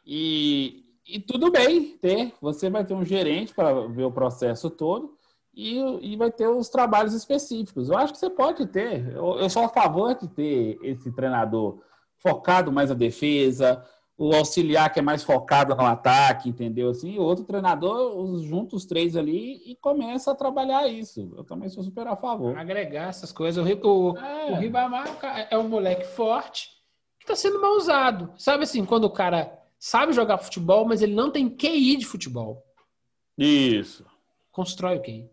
[0.06, 2.32] E, e tudo bem ter.
[2.40, 5.16] Você vai ter um gerente para ver o processo todo
[5.54, 7.88] e, e vai ter os trabalhos específicos.
[7.88, 9.08] Eu acho que você pode ter.
[9.14, 11.80] Eu, eu sou a favor de ter esse treinador
[12.16, 13.82] focado mais na defesa,
[14.20, 16.90] o auxiliar que é mais focado no ataque, entendeu?
[16.90, 21.32] Assim, o outro treinador junta os três ali e começa a trabalhar isso.
[21.38, 22.54] Eu também sou super a favor.
[22.58, 23.64] Agregar essas coisas.
[23.66, 24.52] O, o, é.
[24.52, 25.06] o Ribamar
[25.48, 26.68] é um moleque forte
[27.18, 28.30] que está sendo mal usado.
[28.36, 32.62] Sabe assim, quando o cara sabe jogar futebol, mas ele não tem QI de futebol.
[33.38, 34.04] Isso.
[34.52, 35.30] Constrói o QI.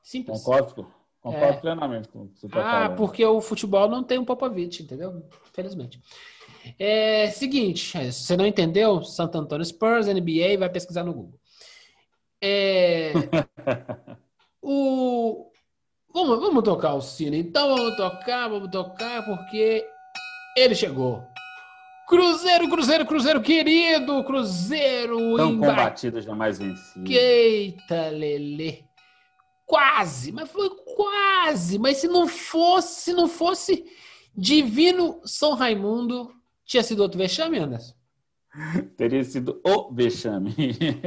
[0.00, 0.38] Simples.
[0.38, 0.86] Concordo,
[1.20, 1.60] concordo é.
[1.60, 2.92] plenamente com o que você está ah, falando.
[2.92, 5.28] Ah, porque o futebol não tem um Popovich, entendeu?
[5.50, 6.00] Infelizmente.
[6.78, 11.38] É seguinte, é, se você não entendeu, Santo Antônio Spurs, NBA, vai pesquisar no Google.
[12.40, 13.12] É,
[14.62, 15.50] o,
[16.12, 19.86] vamos, vamos tocar o sino, então vamos tocar, vamos tocar, porque
[20.56, 21.22] ele chegou.
[22.06, 27.10] Cruzeiro, Cruzeiro, Cruzeiro querido, Cruzeiro Tão combatido, jamais vencido.
[27.10, 28.86] Eita, Lele.
[29.66, 31.80] Quase, mas foi quase.
[31.80, 33.84] Mas se não fosse, se não fosse
[34.36, 36.32] Divino São Raimundo,
[36.66, 37.94] tinha sido outro vexame, Anderson?
[38.96, 40.54] Teria sido o vexame.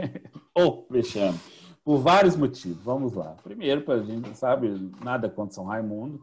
[0.58, 1.38] o vexame.
[1.84, 2.82] Por vários motivos.
[2.84, 3.36] Vamos lá.
[3.44, 4.70] Primeiro, para a gente sabe,
[5.04, 6.22] nada contra São Raimundo,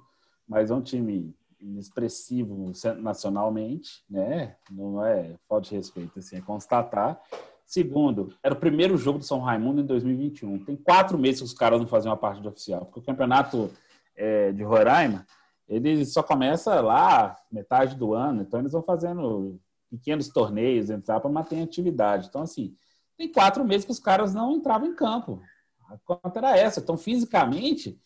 [0.48, 1.34] mas é um time
[1.78, 4.56] expressivo nacionalmente, né?
[4.70, 7.20] Não é falta de respeito, assim, é constatar.
[7.64, 10.64] Segundo, era o primeiro jogo do São Raimundo em 2021.
[10.64, 13.70] Tem quatro meses que os caras não faziam uma partida oficial, porque o campeonato
[14.14, 15.26] é, de Roraima
[15.68, 19.58] ele só começa lá metade do ano, então eles vão fazendo
[19.90, 22.28] pequenos torneios, entrar para manter atividade.
[22.28, 22.74] Então, assim,
[23.16, 25.40] tem quatro meses que os caras não entravam em campo.
[25.88, 26.80] A conta era essa.
[26.80, 27.98] Então, fisicamente,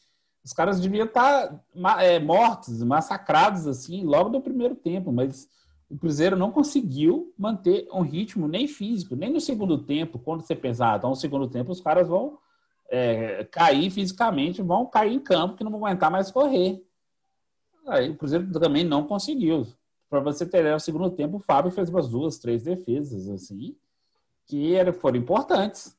[0.45, 1.63] os caras deviam estar
[1.99, 5.49] é, mortos, massacrados, assim, logo do primeiro tempo, mas
[5.91, 10.55] o Cruzeiro não conseguiu manter um ritmo nem físico, nem no segundo tempo, quando você
[10.55, 12.39] pensar, ah, então no segundo tempo os caras vão
[12.89, 16.81] é, cair fisicamente, vão cair em campo, que não vão aguentar mais correr.
[17.87, 19.67] Aí o Cruzeiro também não conseguiu.
[20.09, 23.77] Para você ter no segundo tempo, o Fábio fez umas duas, três defesas, assim,
[24.47, 25.97] que foram importantes.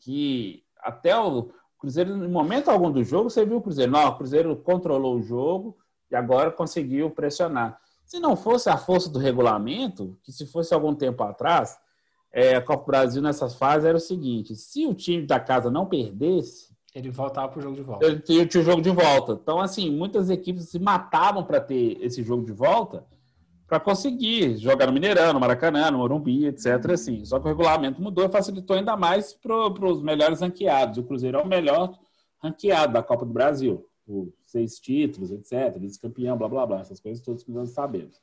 [0.00, 3.90] Que até o Cruzeiro, em momento algum do jogo, você viu o Cruzeiro.
[3.90, 5.76] Não, o Cruzeiro controlou o jogo
[6.10, 7.80] e agora conseguiu pressionar.
[8.04, 11.78] Se não fosse a força do regulamento, que se fosse algum tempo atrás,
[12.32, 15.86] é, a Copa Brasil nessas fases era o seguinte: se o time da casa não
[15.86, 18.06] perdesse, ele voltava para o jogo de volta.
[18.06, 19.32] Ele tinha, tinha o jogo de volta.
[19.32, 23.06] Então, assim, muitas equipes se matavam para ter esse jogo de volta
[23.66, 26.90] para conseguir jogar no Mineirão, no Maracanã, no Morumbi, etc.
[26.92, 27.24] Assim.
[27.24, 30.98] Só que o regulamento mudou e facilitou ainda mais para os melhores ranqueados.
[30.98, 31.96] O Cruzeiro é o melhor
[32.42, 33.86] ranqueado da Copa do Brasil.
[34.06, 35.78] Por seis títulos, etc.
[35.78, 36.80] Vice-campeão, blá, blá, blá.
[36.80, 38.20] Essas coisas todas que nós sabemos.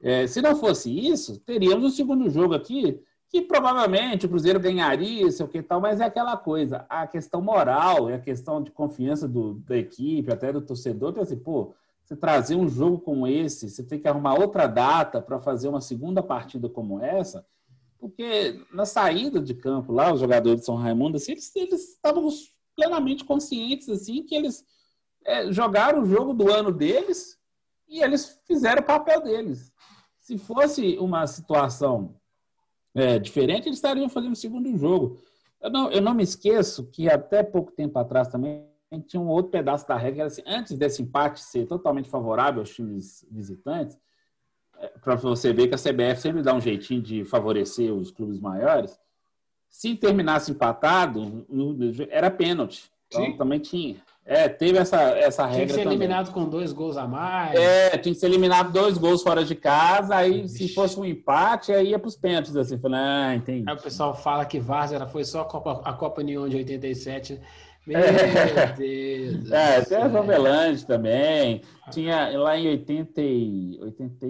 [0.00, 3.00] É, se não fosse isso, teríamos um segundo jogo aqui
[3.34, 7.42] que provavelmente o Cruzeiro ganharia, sei o que tal, mas é aquela coisa, a questão
[7.42, 11.74] moral, é a questão de confiança do, da equipe, até do torcedor, que assim, pô,
[12.04, 15.80] você trazer um jogo como esse, você tem que arrumar outra data para fazer uma
[15.80, 17.44] segunda partida como essa,
[17.98, 22.28] porque na saída de campo lá, os jogadores de São Raimundo, assim, eles, eles estavam
[22.76, 24.64] plenamente conscientes, assim, que eles
[25.24, 27.36] é, jogaram o jogo do ano deles
[27.88, 29.72] e eles fizeram o papel deles.
[30.20, 32.14] Se fosse uma situação
[32.94, 35.18] é, diferente, eles estariam fazendo o segundo jogo.
[35.60, 38.66] Eu não, eu não me esqueço que até pouco tempo atrás também
[39.06, 42.60] tinha um outro pedaço da regra, que era assim, antes desse empate ser totalmente favorável
[42.60, 43.98] aos times visitantes,
[44.78, 48.38] é, para você ver que a CBF sempre dá um jeitinho de favorecer os clubes
[48.38, 48.98] maiores,
[49.68, 51.44] se terminasse empatado,
[52.08, 52.88] era pênalti.
[53.08, 53.36] Então, Sim.
[53.36, 53.96] também tinha.
[54.26, 55.56] É, teve essa, essa regra.
[55.56, 55.98] Tinha que ser também.
[55.98, 57.54] eliminado com dois gols a mais.
[57.54, 60.16] É, tinha que ser eliminado dois gols fora de casa.
[60.16, 62.56] Aí, se fosse um empate, aí ia para os pênaltis.
[62.56, 63.68] Assim, falando, ah, entendi.
[63.68, 67.38] Aí o pessoal fala que Várzea foi só a Copa, a Copa União de 87.
[67.86, 68.72] Meu é.
[68.72, 69.50] Deus.
[69.50, 71.60] É, tem a Jovelândia também.
[71.90, 74.26] Tinha lá em 80, 80,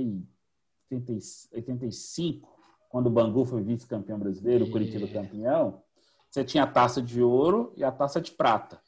[0.91, 1.13] 80,
[1.55, 2.49] 85,
[2.89, 5.83] quando o Bangu foi vice-campeão brasileiro, o Curitiba campeão,
[6.29, 8.81] você tinha a taça de ouro e a taça de prata.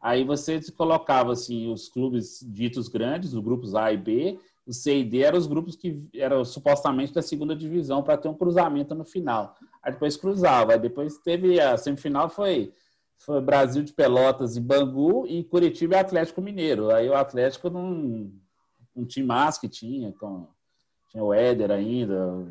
[0.00, 4.98] Aí você colocava assim os clubes ditos grandes, os grupos A e B, o C
[4.98, 8.94] e D eram os grupos que eram supostamente da segunda divisão para ter um cruzamento
[8.94, 9.56] no final.
[9.82, 12.72] Aí depois cruzava, aí depois teve a semifinal foi
[13.18, 16.90] foi Brasil de Pelotas e Bangu e Curitiba e Atlético Mineiro.
[16.90, 18.30] Aí o Atlético não
[18.94, 20.48] um time massa que tinha, com,
[21.10, 22.46] tinha o Éder ainda,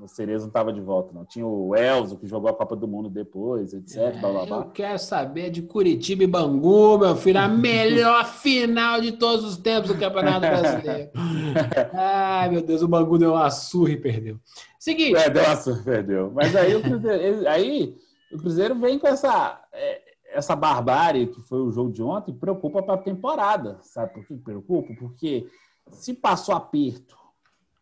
[0.00, 1.24] o Cerezo não estava de volta, não.
[1.24, 3.96] Tinha o Elzo, que jogou a Copa do Mundo depois, etc.
[3.96, 4.56] É, blá, blá, blá.
[4.58, 7.40] Eu quero saber de Curitiba e Bangu, meu filho.
[7.40, 11.10] A melhor final de todos os tempos do Campeonato Brasileiro.
[11.92, 14.38] Ai, meu Deus, o Bangu deu uma surra e perdeu.
[14.78, 15.16] Seguinte.
[15.16, 16.32] É, deu uma surra e perdeu.
[16.34, 17.96] Mas aí o Cruzeiro, aí,
[18.32, 20.00] o Cruzeiro vem com essa, é,
[20.32, 23.78] essa barbárie que foi o jogo de ontem e preocupa para a temporada.
[23.82, 24.94] Sabe por que preocupa?
[24.98, 25.46] Porque
[25.90, 27.16] se passou aperto.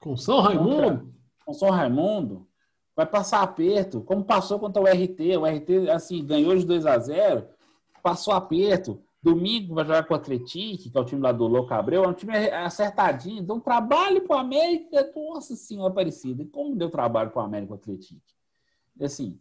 [0.01, 1.16] Com São Raimundo?
[1.47, 2.47] Com São Raimundo,
[2.95, 5.37] vai passar aperto, como passou contra o RT.
[5.39, 7.47] O RT, assim, ganhou de 2 a 0
[8.03, 9.01] passou aperto.
[9.23, 12.09] Domingo vai jogar com o Atlético, que é o time lá do Louco Abreu, é
[12.09, 16.43] um time acertadinho, deu um trabalho para o América, nossa senhora, parecida.
[16.43, 18.21] E como deu trabalho para o América o Atlético?
[19.01, 19.41] Assim,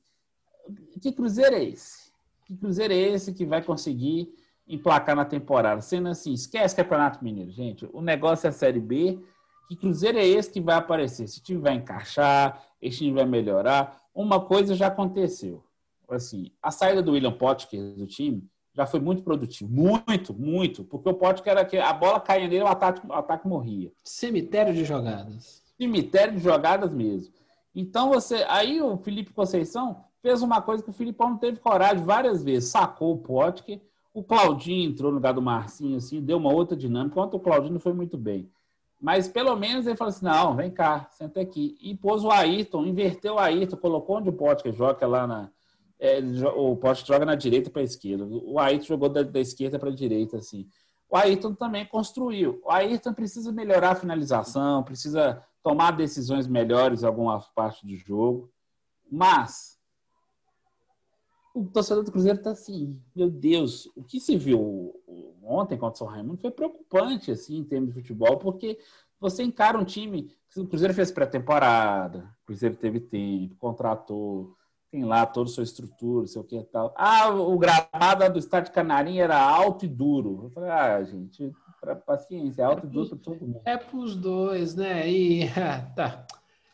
[1.00, 2.12] que Cruzeiro é esse?
[2.48, 4.34] Que Cruzeiro é esse que vai conseguir
[4.68, 5.82] emplacar na temporada?
[5.82, 7.88] Sendo assim, esquece Campeonato Mineiro, gente.
[7.94, 9.20] O negócio é a Série B,
[9.68, 11.28] que Cruzeiro é esse que vai aparecer?
[11.28, 14.02] Se time vai encaixar, esse time vai melhorar.
[14.14, 15.64] Uma coisa já aconteceu.
[16.10, 19.72] Assim, a saída do William Potker do time já foi muito produtivo.
[19.72, 20.84] Muito, muito.
[20.84, 23.92] Porque o Potker era que a bola caía nele, o ataque, o ataque morria.
[24.04, 25.64] Cemitério de jogadas.
[25.78, 27.34] Cemitério de jogadas mesmo.
[27.74, 28.46] Então você.
[28.48, 32.70] Aí o Felipe Conceição fez uma coisa que o Filipão não teve coragem várias vezes.
[32.70, 33.82] Sacou o Potker.
[34.14, 37.20] O Claudinho entrou no lugar do Marcinho, assim, deu uma outra dinâmica.
[37.20, 38.50] Ontem o Claudinho não foi muito bem.
[39.00, 41.78] Mas pelo menos ele falou assim: não, vem cá, senta aqui.
[41.82, 45.52] E pôs o Ayrton, inverteu o Ayrton, colocou onde o Pote joga lá na.
[46.00, 46.20] É,
[46.56, 48.26] o Pote joga na direita para a esquerda.
[48.26, 50.68] O Ayrton jogou da, da esquerda para a direita, assim.
[51.10, 52.60] O Ayrton também construiu.
[52.66, 58.52] O Ayrton precisa melhorar a finalização, precisa tomar decisões melhores em alguma parte do jogo.
[59.10, 59.75] Mas
[61.56, 64.94] o torcedor do Cruzeiro está assim, meu Deus, o que se viu
[65.42, 68.78] ontem contra o São Raimundo foi preocupante, assim, em termos de futebol, porque
[69.20, 74.54] você encara um time, o Cruzeiro fez pré-temporada, o Cruzeiro teve tempo, contratou,
[74.92, 76.94] tem lá toda a sua estrutura, sei o que e tal.
[76.98, 80.42] Ah, o gramado do estádio Canarinho era alto e duro.
[80.44, 83.62] Eu falei, ah, gente, para paciência, é alto é e duro para todo mundo.
[83.66, 85.10] É para os dois, né?
[85.10, 85.50] E
[85.96, 86.26] tá.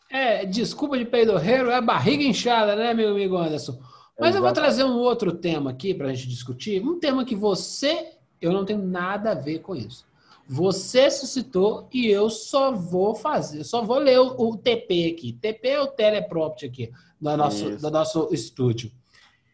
[0.09, 3.79] É, desculpa de peidorreiro, é barriga inchada, né, meu amigo Anderson?
[4.21, 6.79] Mas eu vou trazer um outro tema aqui para a gente discutir.
[6.83, 10.05] Um tema que você, eu não tenho nada a ver com isso.
[10.47, 15.33] Você suscitou e eu só vou fazer, só vou ler o, o TP aqui.
[15.33, 18.91] TP é o teleprompter aqui do nosso, do nosso estúdio.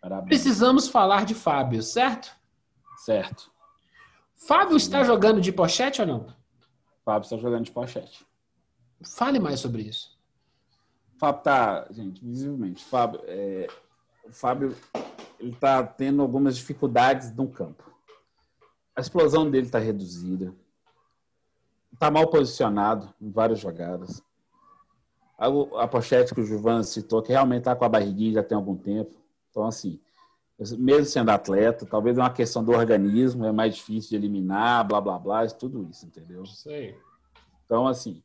[0.01, 0.27] Parabéns.
[0.27, 2.35] Precisamos falar de Fábio, certo?
[2.97, 3.49] Certo.
[4.35, 6.27] Fábio está jogando de pochete ou não?
[7.05, 8.25] Fábio está jogando de pochete.
[9.15, 10.17] Fale mais sobre isso.
[11.17, 12.83] Fábio tá, gente, visivelmente.
[12.83, 13.67] Fábio, é,
[14.27, 14.75] o Fábio
[15.39, 17.83] ele está tendo algumas dificuldades no campo.
[18.95, 20.53] A explosão dele está reduzida.
[21.93, 24.23] Está mal posicionado em várias jogadas.
[25.37, 25.47] A,
[25.83, 28.75] a pochete que o Juvan citou, que realmente está com a barriguinha já tem algum
[28.75, 29.11] tempo.
[29.49, 29.99] Então, assim,
[30.77, 34.99] mesmo sendo atleta, talvez é uma questão do organismo, é mais difícil de eliminar, blá,
[34.99, 36.45] blá, blá, tudo isso, entendeu?
[36.47, 36.97] Sei.
[37.63, 38.23] Então, assim,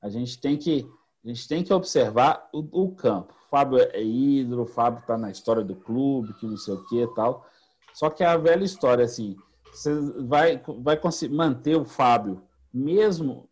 [0.00, 0.88] a gente tem que,
[1.24, 3.34] a gente tem que observar o, o campo.
[3.50, 7.02] Fábio é ídolo, o Fábio está na história do clube, que não sei o que
[7.02, 7.46] e tal.
[7.94, 9.36] Só que é a velha história, assim,
[9.72, 9.94] você
[10.26, 12.42] vai, vai conseguir manter o Fábio,
[12.72, 13.48] mesmo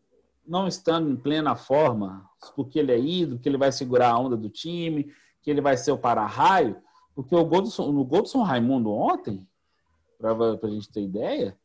[0.47, 4.37] não estando em plena forma, porque ele é ídolo, que ele vai segurar a onda
[4.37, 5.13] do time,
[5.43, 6.77] que ele vai ser o para-raio,
[7.15, 9.47] porque o gol no gol do São Raimundo ontem,
[10.19, 11.59] para a gente ter ideia,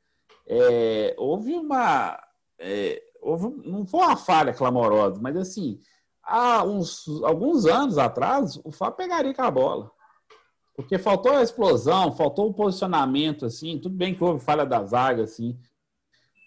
[0.47, 2.19] é, houve uma.
[2.57, 5.79] É, houve, não foi uma falha clamorosa, mas assim,
[6.23, 9.91] há uns, alguns anos atrás, o Fábio pegaria com a bola.
[10.75, 13.77] Porque faltou a explosão, faltou o posicionamento, assim.
[13.77, 15.57] Tudo bem que houve falha da zaga, assim.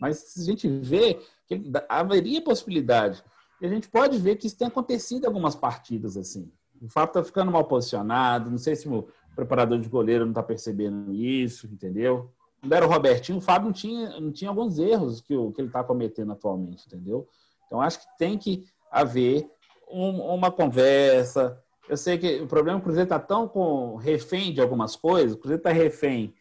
[0.01, 3.22] Mas a gente vê que haveria possibilidade.
[3.61, 6.51] E a gente pode ver que isso tem acontecido em algumas partidas, assim.
[6.81, 8.51] O Fábio está ficando mal posicionado.
[8.51, 9.07] Não sei se o
[9.37, 12.33] preparador de goleiro não está percebendo isso, entendeu?
[12.64, 15.60] Quando era o Robertinho, o Fábio não tinha, não tinha alguns erros que, o, que
[15.60, 17.28] ele está cometendo atualmente, entendeu?
[17.66, 19.46] Então, acho que tem que haver
[19.86, 21.62] um, uma conversa.
[21.86, 24.96] Eu sei que o problema é que o Cruzeiro está tão com refém de algumas
[24.96, 26.32] coisas, o Cruzeiro está refém,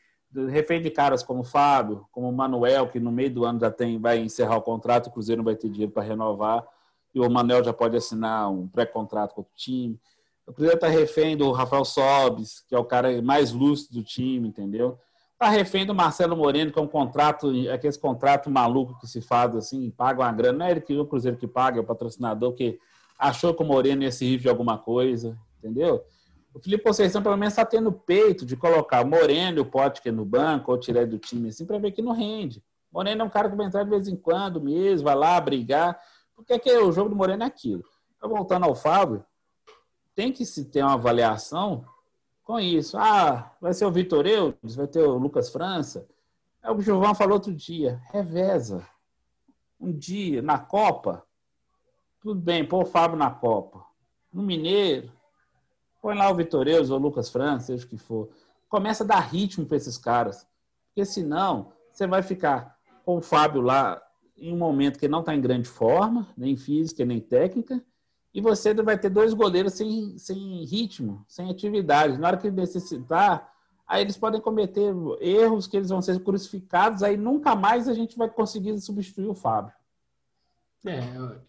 [0.49, 3.69] refém de caras como o Fábio, como o Manuel, que no meio do ano já
[3.69, 6.65] tem, vai encerrar o contrato, o Cruzeiro não vai ter dinheiro para renovar,
[7.13, 9.99] e o Manuel já pode assinar um pré-contrato com o time.
[10.47, 14.47] O Cruzeiro está refém do Rafael Sobes, que é o cara mais lúcido do time,
[14.47, 14.97] entendeu?
[15.33, 19.55] Está refém do Marcelo Moreno, que é um contrato, aqueles contratos malucos que se faz
[19.55, 20.59] assim, paga uma grana.
[20.59, 22.79] Não é ele que o Cruzeiro que paga, é o patrocinador que
[23.17, 26.03] achou que o Moreno ia se rir de alguma coisa, entendeu?
[26.53, 30.13] O Felipe Conceição, pelo menos, está tendo peito de colocar o Moreno e o Potker
[30.13, 32.63] no banco ou tirar do time, assim, para ver que não rende.
[32.91, 35.41] O Moreno é um cara que vai entrar de vez em quando mesmo, vai lá
[35.41, 35.99] brigar.
[36.35, 37.83] Porque é que o jogo do Moreno é aquilo.
[38.15, 39.25] Então, voltando ao Fábio,
[40.13, 41.85] tem que se ter uma avaliação
[42.43, 42.97] com isso.
[42.97, 46.07] Ah, vai ser o Vitor Eudes, vai ter o Lucas França.
[46.61, 48.01] É o que o Gilvão falou outro dia.
[48.11, 48.85] Reveza.
[49.79, 51.25] Um dia, na Copa,
[52.21, 53.83] tudo bem, põe o Fábio na Copa.
[54.31, 55.11] No Mineiro,
[56.01, 58.29] põe lá o Vitor Eudes ou o Lucas França, seja o que for.
[58.69, 60.47] Começa a dar ritmo para esses caras.
[60.87, 64.01] Porque senão, você vai ficar com o Fábio lá
[64.37, 67.83] em um momento que não está em grande forma, nem física, nem técnica,
[68.33, 72.17] e você vai ter dois goleiros sem, sem ritmo, sem atividade.
[72.17, 73.53] Na hora que necessitar,
[73.87, 78.17] aí eles podem cometer erros que eles vão ser crucificados, aí nunca mais a gente
[78.17, 79.73] vai conseguir substituir o Fábio.
[80.85, 80.99] É,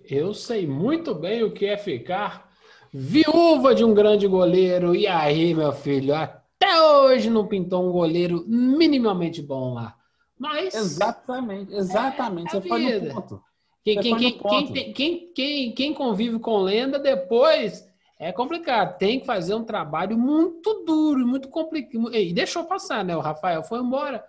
[0.08, 2.48] eu sei muito bem o que é ficar
[2.92, 4.94] viúva de um grande goleiro.
[4.94, 9.96] E aí, meu filho, até hoje não pintou um goleiro minimamente bom lá.
[10.38, 10.74] Mas.
[10.74, 12.56] Exatamente, exatamente.
[12.56, 13.42] É Você foi no ponto.
[13.84, 17.86] Quem, quem, quem, quem, quem, quem, convive com lenda depois
[18.18, 18.96] é complicado.
[18.96, 22.14] Tem que fazer um trabalho muito duro, muito complicado.
[22.14, 23.14] E deixou passar, né?
[23.14, 24.24] O Rafael foi embora.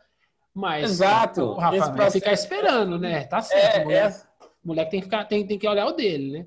[0.53, 1.41] Mas Exato.
[1.41, 3.24] o Rafael vai ficar esperando, né?
[3.24, 3.78] Tá certo.
[3.78, 4.47] É, o moleque, é...
[4.62, 6.45] moleque tem, que ficar, tem, tem que olhar o dele, né?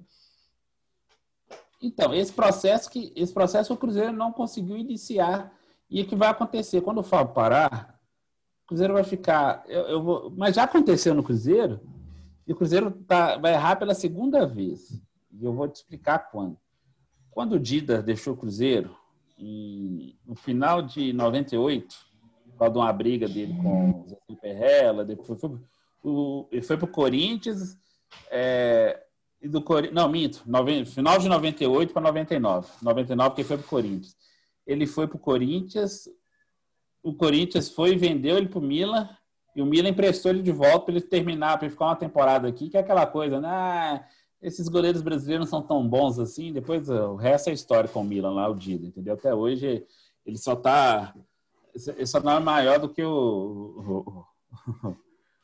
[1.81, 5.51] Então, esse processo que esse processo o Cruzeiro não conseguiu iniciar.
[5.89, 6.83] E o que vai acontecer?
[6.83, 7.99] Quando o Fábio parar,
[8.65, 9.65] o Cruzeiro vai ficar.
[9.67, 11.81] Eu, eu vou, mas já aconteceu no Cruzeiro
[12.49, 15.01] e o Cruzeiro tá, vai errar pela segunda vez.
[15.31, 16.57] E eu vou te explicar quando.
[17.31, 18.97] Quando o Dida deixou o Cruzeiro,
[20.27, 21.95] no final de 98,
[22.51, 25.59] por causa de uma briga dele com o Zé Perrella, depois foi,
[26.03, 27.77] o, ele foi para o Corinthians,
[28.31, 29.05] é,
[29.43, 30.43] e do não, minto,
[30.87, 32.69] final de 98 para 99.
[32.83, 34.17] 99 que foi para o Corinthians.
[34.67, 36.09] Ele foi para o Corinthians,
[37.03, 39.09] o Corinthians foi e vendeu ele para o Milan,
[39.59, 42.47] e o Milan emprestou ele de volta para ele terminar, para ele ficar uma temporada
[42.47, 43.49] aqui, que é aquela coisa, né?
[43.51, 44.05] Ah,
[44.41, 46.53] esses goleiros brasileiros não são tão bons assim.
[46.53, 49.15] Depois o resto é história com o Milan lá, o Dida, entendeu?
[49.15, 49.85] Até hoje
[50.25, 51.13] ele só tá.
[51.75, 54.25] Ele só não é maior do que o.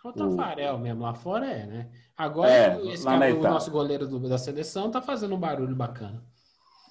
[0.04, 1.90] O, Tafarel mesmo, lá fora é, né?
[2.16, 6.22] Agora é, esse cara, o nosso goleiro do, da seleção tá fazendo um barulho bacana.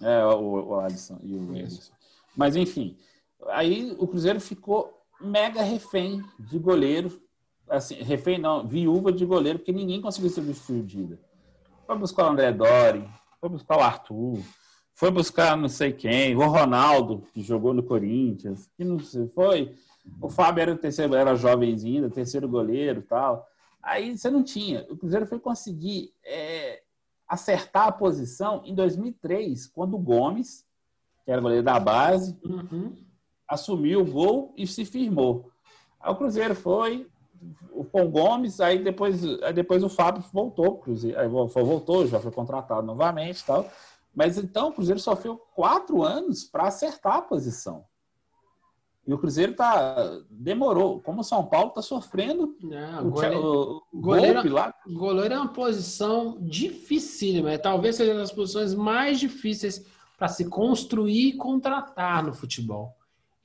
[0.02, 1.94] É, o, o Alisson e o Alisson.
[2.36, 2.98] Mas enfim,
[3.48, 7.22] aí o Cruzeiro ficou mega refém de goleiro.
[7.68, 11.18] Assim, refém não, viúva de goleiro, porque ninguém conseguiu substituir
[11.88, 13.10] Foi buscar o André Dori,
[13.40, 14.40] foi buscar o Arthur,
[14.94, 19.76] foi buscar não sei quem, o Ronaldo, que jogou no Corinthians, que não sei, foi.
[20.22, 23.48] O Fábio era o terceiro, era jovenzinho, ainda, terceiro goleiro tal.
[23.82, 24.86] Aí você não tinha.
[24.90, 26.82] O Cruzeiro foi conseguir é,
[27.28, 30.66] acertar a posição em 2003, quando o Gomes,
[31.24, 32.94] que era goleiro da base, uhum
[33.54, 35.50] assumiu o gol e se firmou.
[36.00, 37.08] Aí o Cruzeiro foi,
[37.72, 42.32] o Pão Gomes, aí depois, aí depois o Fábio voltou, Cruzeiro, aí voltou, já foi
[42.32, 43.70] contratado novamente e tal.
[44.14, 47.86] Mas então o Cruzeiro sofreu quatro anos para acertar a posição.
[49.06, 52.56] E o Cruzeiro tá demorou, como o São Paulo está sofrendo.
[52.62, 54.74] Não, o, goleiro, o, goleiro, lá.
[54.88, 59.86] goleiro é uma posição dificílima, talvez seja uma das posições mais difíceis
[60.18, 62.96] para se construir e contratar no futebol.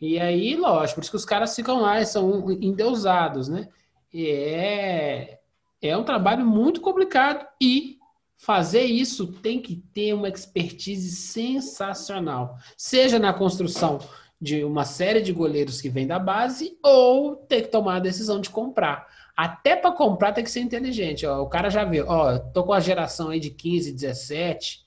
[0.01, 3.69] E aí, lógico, por isso que os caras ficam lá, são endeusados, né?
[4.13, 5.41] E é,
[5.83, 7.99] é um trabalho muito complicado e
[8.37, 13.99] fazer isso tem que ter uma expertise sensacional, seja na construção
[14.41, 18.41] de uma série de goleiros que vem da base ou ter que tomar a decisão
[18.41, 19.09] de comprar.
[19.37, 21.27] Até para comprar tem que ser inteligente.
[21.27, 24.87] Ó, o cara já vê, ó, tô com a geração aí de 15, 17,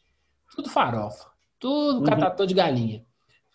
[0.56, 1.28] tudo farofa,
[1.60, 2.06] tudo uhum.
[2.06, 3.06] catador de galinha.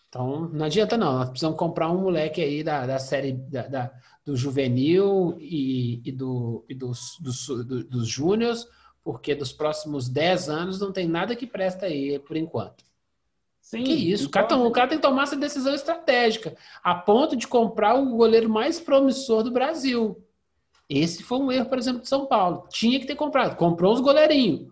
[0.09, 1.13] Então, não adianta não.
[1.13, 3.91] Nós precisamos comprar um moleque aí da, da série da, da
[4.27, 8.67] do juvenil e, e, do, e dos, dos, do, dos júniors,
[9.01, 12.83] porque dos próximos 10 anos não tem nada que presta aí, por enquanto.
[13.61, 14.41] Sim, que isso, então...
[14.41, 18.17] o, cara, o cara tem que tomar essa decisão estratégica, a ponto de comprar o
[18.17, 20.21] goleiro mais promissor do Brasil.
[20.89, 22.67] Esse foi um erro, por exemplo, de São Paulo.
[22.69, 23.55] Tinha que ter comprado.
[23.55, 24.67] Comprou os goleirinhos.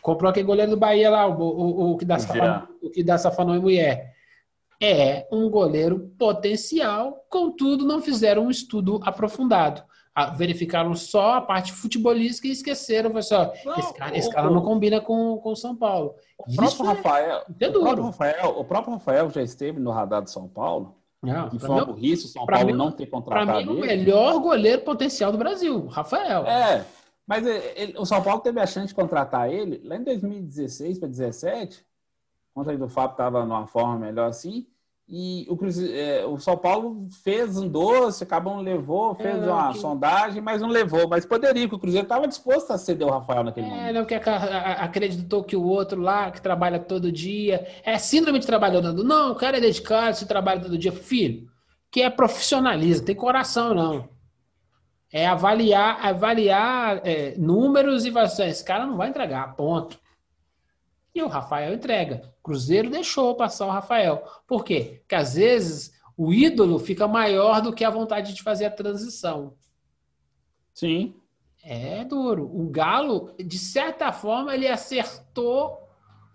[0.00, 3.18] Comprou aquele goleiro do Bahia lá, o, o, o que dá safanão, o que dá
[3.18, 4.11] safanão e mulher.
[4.82, 9.84] É um goleiro potencial, contudo, não fizeram um estudo aprofundado
[10.36, 13.20] verificaram só a parte futebolística e esqueceram.
[13.22, 16.14] Só, não, esse cara, esse cara o, não combina com o São Paulo.
[16.38, 20.22] O próprio, é, Rafael, é o, próprio Rafael, o próprio Rafael já esteve no radar
[20.22, 20.96] de São Paulo.
[21.22, 23.80] Não, e foi uma burrice o São Paulo mim, não ter contratado Para mim, ele.
[23.80, 26.44] o melhor goleiro potencial do Brasil, Rafael.
[26.46, 26.84] É,
[27.26, 31.08] mas ele, o São Paulo teve a chance de contratar ele lá em 2016 para
[31.08, 31.86] 2017,
[32.52, 34.66] quando o Fábio estava numa forma melhor assim.
[35.14, 35.58] E o,
[35.94, 39.78] é, o São Paulo fez um doce, acabou não levou, fez é, uma que...
[39.78, 41.06] sondagem, mas não levou.
[41.06, 43.88] Mas poderia, porque o Cruzeiro estava disposto a ceder o Rafael naquele é, momento.
[43.88, 48.46] É, não, que acreditou que o outro lá, que trabalha todo dia, é síndrome de
[48.46, 48.94] trabalhador.
[49.04, 50.92] Não, o cara é dedicado, se trabalha todo dia.
[50.92, 51.46] Filho,
[51.90, 54.08] que é profissionalismo, tem coração, não.
[55.12, 60.00] É avaliar, avaliar é, números e vai esse cara não vai entregar, ponto.
[61.14, 62.32] E o Rafael entrega.
[62.42, 64.24] Cruzeiro deixou passar o Rafael.
[64.46, 64.98] Por quê?
[65.00, 69.54] Porque às vezes o ídolo fica maior do que a vontade de fazer a transição.
[70.72, 71.14] Sim.
[71.62, 72.44] É duro.
[72.44, 75.78] O Galo, de certa forma, ele acertou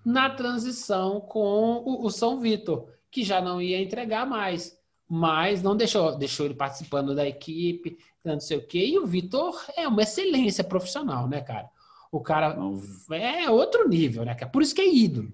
[0.06, 4.78] na transição com o, São Vitor, que já não ia entregar mais.
[5.10, 8.86] Mas não deixou, deixou ele participando da equipe, não sei o quê.
[8.86, 11.70] E o Vitor é uma excelência profissional, né, cara?
[12.12, 12.82] O cara não.
[13.12, 14.34] é outro nível, né?
[14.34, 15.32] Por isso que é ídolo.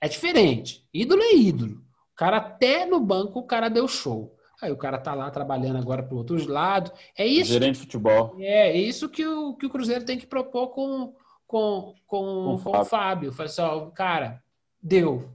[0.00, 0.86] É diferente.
[0.92, 1.74] Ídolo é ídolo.
[2.12, 4.36] O cara até no banco o cara deu show.
[4.60, 6.92] Aí o cara tá lá trabalhando agora pro outro lado.
[7.16, 7.52] É isso.
[7.52, 8.36] Gerente de futebol.
[8.38, 11.14] É, é isso que o, que o Cruzeiro tem que propor com,
[11.46, 13.32] com, com, com, com o Fábio.
[13.32, 14.42] Falei assim, ó, cara,
[14.82, 15.30] deu.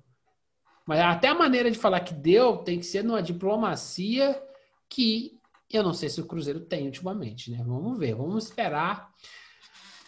[0.85, 4.39] Mas até a maneira de falar que deu tem que ser numa diplomacia
[4.87, 5.39] que
[5.71, 7.63] eu não sei se o Cruzeiro tem ultimamente, né?
[7.65, 9.11] Vamos ver, vamos esperar.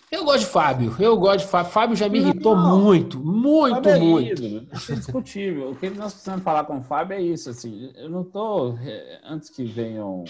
[0.09, 0.95] Eu gosto de Fábio.
[0.99, 1.71] Eu gosto de Fábio.
[1.71, 4.41] Fábio já me irritou não, muito, muito, é muito.
[4.73, 5.71] Isso é indiscutível.
[5.71, 7.49] o que nós precisamos falar com o Fábio é isso.
[7.49, 8.77] Assim, eu não estou.
[8.79, 10.23] É, antes que venham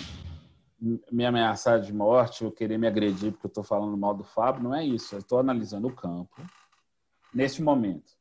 [1.11, 4.63] me ameaçar de morte ou querer me agredir porque eu estou falando mal do Fábio,
[4.63, 5.13] não é isso.
[5.13, 6.41] Eu estou analisando o campo
[7.33, 8.11] neste momento.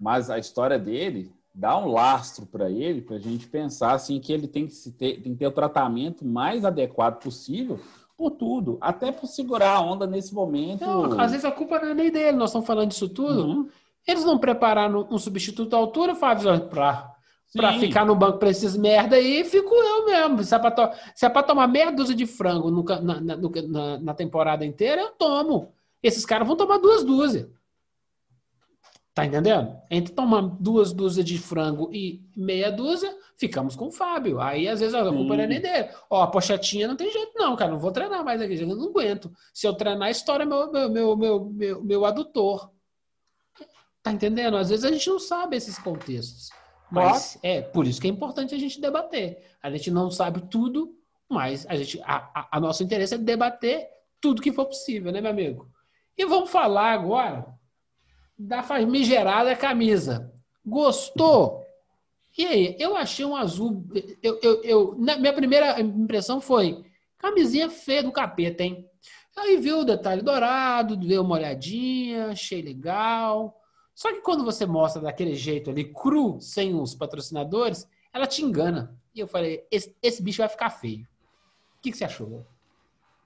[0.00, 4.32] Mas a história dele dá um lastro para ele, para a gente pensar assim que
[4.32, 7.80] ele tem que, ter, tem que ter o tratamento mais adequado possível
[8.16, 10.84] por tudo, até por segurar a onda nesse momento.
[10.84, 13.46] Não, às vezes a culpa não é nem dele, nós estamos falando disso tudo.
[13.46, 13.68] Uhum.
[14.06, 17.16] Eles não prepararam um substituto à altura, Fábio, para
[17.54, 20.44] para ficar no banco para esses merda aí, fico eu mesmo.
[20.44, 20.82] Se é para to
[21.22, 25.72] é tomar meia dúzia de frango no, na, na, na, temporada inteira, eu tomo.
[26.02, 27.48] Esses caras vão tomar duas dúzias.
[29.16, 29.74] Tá entendendo?
[29.90, 34.38] Entre tomar duas dúzias de frango e meia dúzia, ficamos com o Fábio.
[34.38, 35.88] Aí, às vezes, a culpa não é nem dele.
[36.10, 37.70] Ó, a pochetinha não tem jeito, não, cara.
[37.70, 39.32] Não vou treinar mais aqui, eu não aguento.
[39.54, 42.70] Se eu treinar, estoura meu, meu, meu, meu, meu, adutor.
[44.02, 44.54] Tá entendendo?
[44.58, 46.50] Às vezes a gente não sabe esses contextos.
[46.90, 49.42] Mas é por isso que é importante a gente debater.
[49.62, 50.94] A gente não sabe tudo,
[51.26, 53.88] mas a gente a, a, a nosso interesse é debater
[54.20, 55.70] tudo que for possível, né, meu amigo?
[56.18, 57.55] E vamos falar agora
[58.38, 60.32] da famigerada camisa.
[60.64, 61.64] Gostou?
[62.36, 63.84] E aí, eu achei um azul.
[64.22, 66.84] Eu, eu, eu, minha primeira impressão foi:
[67.18, 68.88] camisinha feia do capeta, hein?
[69.36, 73.58] Aí viu o detalhe dourado, deu uma olhadinha, achei legal.
[73.94, 78.94] Só que quando você mostra daquele jeito ali, cru, sem os patrocinadores, ela te engana.
[79.14, 81.06] E eu falei: esse, esse bicho vai ficar feio.
[81.78, 82.46] O que, que você achou?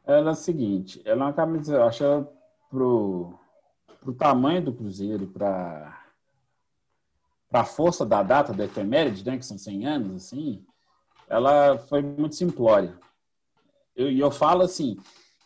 [0.06, 2.26] Ela é a seguinte: ela é uma camisa, eu acho
[2.68, 3.34] pro
[4.00, 6.02] para o tamanho do Cruzeiro, para
[7.52, 10.64] a força da data da efeméride, né, que são 100 anos, assim,
[11.28, 12.98] ela foi muito simplória.
[13.94, 14.96] E eu, eu, falo assim,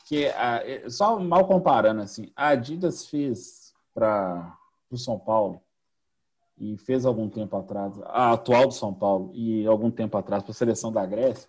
[0.06, 4.56] que a, só mal comparando, assim, a Adidas fez para
[4.90, 5.60] o São Paulo
[6.56, 10.52] e fez algum tempo atrás, a atual do São Paulo e algum tempo atrás para
[10.52, 11.48] a seleção da Grécia,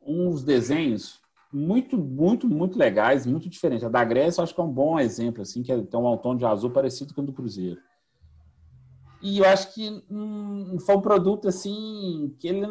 [0.00, 1.19] uns desenhos
[1.52, 3.84] muito, muito, muito legais, muito diferentes.
[3.84, 6.16] A da Grécia eu acho que é um bom exemplo, assim, que é, tem um
[6.16, 7.80] tom de azul parecido com o do Cruzeiro.
[9.22, 12.66] E eu acho que hum, foi um produto assim que ele,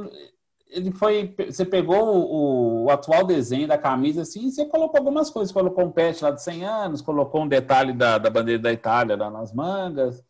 [0.70, 1.36] ele foi.
[1.46, 5.86] Você pegou o, o, atual desenho da camisa assim, e você colocou algumas coisas, colocou
[5.86, 9.30] um pet lá de 100 anos, colocou um detalhe da, da bandeira da Itália lá
[9.30, 10.24] nas mangas,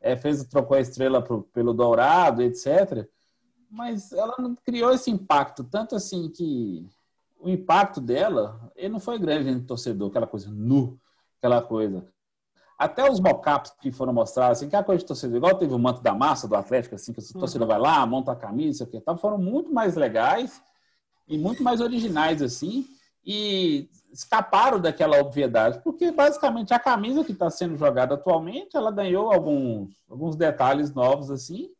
[0.00, 3.06] é, fez trocou a estrela pro, pelo dourado, etc.
[3.70, 6.86] mas ela não criou esse impacto, tanto assim que
[7.38, 10.98] o impacto dela, ele não foi grande no torcedor, aquela coisa nu,
[11.38, 12.06] aquela coisa.
[12.78, 15.72] Até os mockups que foram mostrados, assim, que é a coisa de torcedor, igual teve
[15.72, 17.40] o manto da massa do Atlético, assim, que o uhum.
[17.40, 20.62] torcedor vai lá, monta a camisa, o que tal, foram muito mais legais
[21.26, 22.86] e muito mais originais, assim,
[23.24, 29.32] e escaparam daquela obviedade, porque basicamente a camisa que está sendo jogada atualmente, ela ganhou
[29.32, 31.70] alguns, alguns detalhes novos, assim,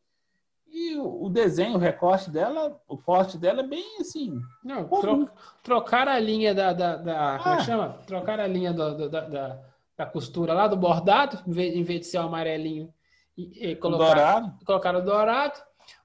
[0.78, 4.38] e o, desenho, o recorte dela, o corte dela é bem assim.
[4.62, 5.26] Não, tro,
[5.62, 6.74] trocar a linha da.
[6.74, 7.38] da, da ah.
[7.38, 7.64] Como é que ah.
[7.64, 7.88] chama?
[8.06, 9.58] Trocar a linha do, da, da,
[9.96, 12.92] da, costura lá do bordado, em vez, em vez de ser o amarelinho.
[13.38, 14.64] E, e colocar, dourado.
[14.66, 15.58] Colocaram o dourado.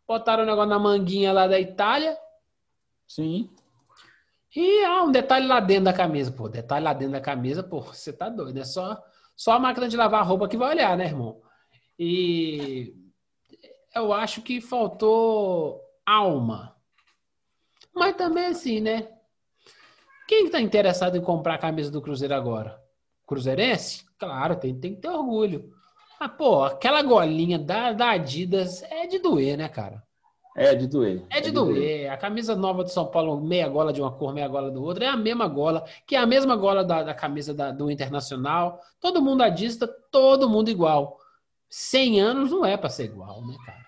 [0.07, 2.17] Botaram o negócio na manguinha lá da Itália.
[3.05, 3.49] Sim.
[4.55, 6.31] E ah, um detalhe lá dentro da camisa.
[6.31, 8.57] Pô, detalhe lá dentro da camisa, pô, você tá doido.
[8.57, 8.97] É só,
[9.35, 11.41] só a máquina de lavar roupa que vai olhar, né, irmão?
[11.99, 13.00] E
[13.95, 16.75] eu acho que faltou alma.
[17.93, 19.07] Mas também assim, né?
[20.27, 22.81] Quem está interessado em comprar a camisa do Cruzeiro agora?
[23.27, 24.05] Cruzeirense?
[24.17, 25.73] Claro, tem, tem que ter orgulho.
[26.19, 30.03] Mas, pô, aquela golinha da, da Adidas é de doer, né, cara?
[30.55, 31.25] É de doer.
[31.29, 31.75] É de, é de doer.
[31.75, 32.11] doer.
[32.11, 35.03] A camisa nova de São Paulo, meia gola de uma cor, meia gola do outro,
[35.03, 38.79] é a mesma gola, que é a mesma gola da, da camisa da, do Internacional.
[38.99, 41.20] Todo mundo adista, todo mundo igual.
[41.71, 43.81] 100 anos não é para ser igual, né, cara?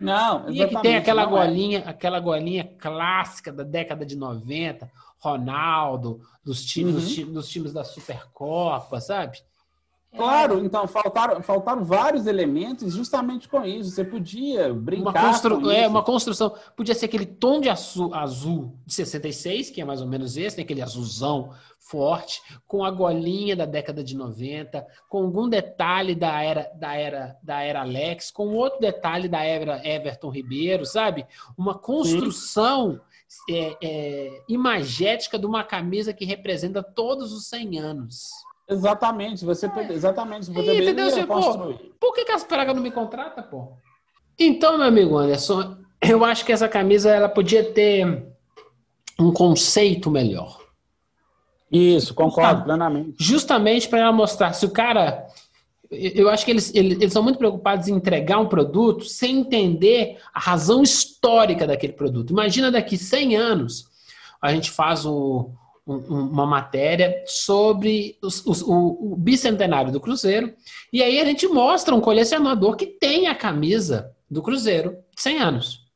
[0.00, 1.26] Não, E que tem aquela é.
[1.26, 1.88] golinha, é.
[1.88, 7.00] aquela golinha clássica da década de 90, Ronaldo, dos times, uhum.
[7.00, 9.42] dos, times dos times da Supercopa, sabe?
[10.16, 10.64] Claro, é.
[10.64, 13.90] então faltaram, faltaram vários elementos justamente com isso.
[13.90, 15.10] Você podia brincar.
[15.10, 15.70] Uma, constru...
[15.70, 16.54] é, uma construção.
[16.76, 20.56] Podia ser aquele tom de azul, azul de 66, que é mais ou menos esse,
[20.56, 20.64] né?
[20.64, 26.70] aquele azulzão forte, com a golinha da década de 90, com algum detalhe da era
[26.74, 31.26] da era da era Alex, com outro detalhe da era Everton Ribeiro, sabe?
[31.56, 33.00] Uma construção
[33.48, 38.30] é, é, imagética de uma camisa que representa todos os 100 anos.
[38.70, 39.92] Exatamente, você é.
[39.92, 41.06] exatamente, você e, entendeu?
[41.08, 43.72] Assim, pô, por que, que as pragas não me contratam, pô?
[44.38, 48.24] Então, meu amigo Anderson, eu acho que essa camisa ela podia ter
[49.18, 50.60] um conceito melhor.
[51.70, 53.14] Isso, concordo plenamente.
[53.18, 55.26] Justamente para ela mostrar se o cara.
[55.90, 60.18] Eu acho que eles, eles, eles, são muito preocupados em entregar um produto sem entender
[60.32, 62.30] a razão histórica daquele produto.
[62.30, 63.90] Imagina daqui 100 anos
[64.40, 65.50] a gente faz o,
[65.90, 70.54] uma matéria sobre os, os, o, o, bicentenário do Cruzeiro.
[70.92, 75.38] E aí a gente mostra um colecionador que tem a camisa do Cruzeiro de 100
[75.38, 75.90] anos.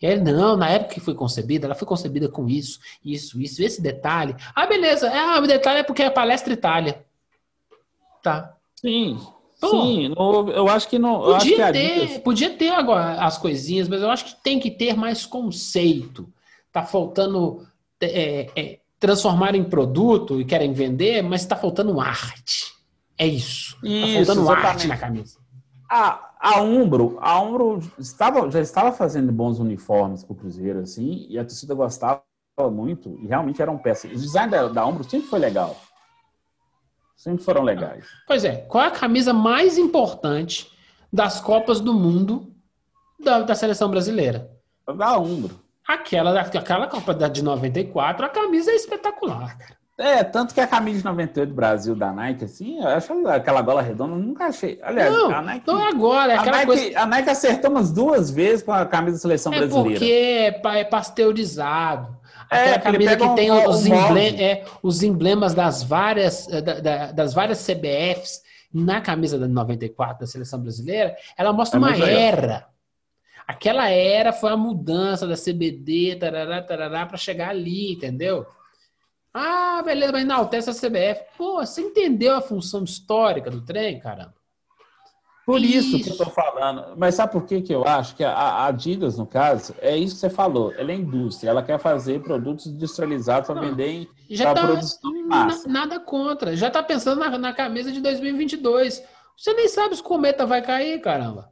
[0.00, 3.62] E aí, não, na época que foi concebida, ela foi concebida com isso, isso, isso,
[3.62, 4.34] esse detalhe.
[4.54, 5.10] Ah, beleza.
[5.12, 7.04] Ah, o detalhe é porque é a palestra Itália.
[8.22, 8.56] Tá.
[8.76, 9.18] Sim.
[9.60, 11.20] Pô, Sim, no, eu acho que não.
[11.20, 15.26] Podia, ter, podia ter agora as coisinhas, mas eu acho que tem que ter mais
[15.26, 16.32] conceito.
[16.70, 17.66] Tá faltando
[18.00, 22.74] é, é, transformar em produto e querem vender, mas está faltando arte.
[23.16, 23.76] É isso.
[23.82, 24.66] Está faltando exatamente.
[24.66, 25.38] arte na camisa.
[25.90, 31.26] A, a Umbro, a Umbro estava, já estava fazendo bons uniformes para o Cruzeiro, assim,
[31.28, 32.22] e a torcida gostava
[32.70, 34.10] muito, e realmente eram peças.
[34.10, 35.76] O design da, da Umbro sempre foi legal.
[37.16, 38.06] Sempre foram legais.
[38.26, 38.56] Pois é.
[38.56, 40.70] Qual é a camisa mais importante
[41.12, 42.54] das Copas do Mundo
[43.18, 44.50] da, da seleção brasileira?
[44.96, 45.58] Da Umbro.
[45.88, 49.78] Aquela, aquela Copa de 94, a camisa é espetacular, cara.
[49.96, 53.62] É, tanto que a camisa de 98 do Brasil da Nike, assim, eu acho aquela
[53.62, 54.78] gola redonda, nunca achei.
[54.80, 55.66] Aliás, não, a Nike.
[55.66, 57.00] Não é agora, é a aquela Nike, coisa.
[57.00, 59.98] A Nike acertou umas duas vezes com a camisa da seleção é brasileira.
[59.98, 62.16] Porque é pasteurizado.
[62.48, 66.80] Aquela é, camisa que tem um, os, um é, os emblemas das várias, eh, da,
[66.80, 71.96] da, das várias CBFs na camisa da 94 da seleção brasileira, ela mostra é uma
[71.96, 72.66] era.
[73.48, 78.46] Aquela era foi a mudança da CBD, tarará, tarará, para chegar ali, entendeu?
[79.32, 81.24] Ah, beleza, mas enaltece a CBF.
[81.38, 84.34] Pô, você entendeu a função histórica do trem, caramba?
[85.46, 86.94] Por isso, isso, que eu estou falando.
[86.98, 90.20] Mas sabe por que, que eu acho que a Adidas, no caso, é isso que
[90.20, 90.74] você falou.
[90.76, 94.62] Ela é indústria, ela quer fazer produtos industrializados para vender em já tá,
[95.26, 95.66] massa.
[95.66, 96.54] Nada contra.
[96.54, 99.02] Já está pensando na, na camisa de 2022.
[99.34, 101.50] Você nem sabe se o cometa vai cair, caramba.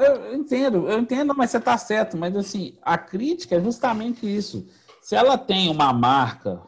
[0.00, 2.16] Eu entendo, eu entendo, mas você está certo.
[2.16, 4.66] Mas assim, a crítica é justamente isso.
[5.02, 6.62] Se ela tem uma marca,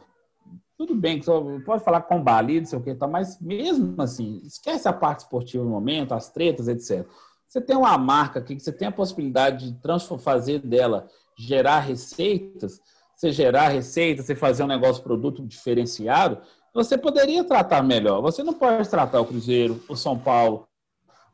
[0.77, 1.21] tudo bem,
[1.65, 5.63] pode falar com balido, sei o que, tá, mas mesmo assim, esquece a parte esportiva
[5.63, 7.07] no momento, as tretas, etc.
[7.47, 11.07] Você tem uma marca aqui que você tem a possibilidade de fazer dela
[11.37, 12.81] gerar receitas,
[13.15, 16.39] você gerar receitas, você fazer um negócio produto diferenciado,
[16.73, 18.21] você poderia tratar melhor.
[18.21, 20.67] Você não pode tratar o Cruzeiro, o São Paulo,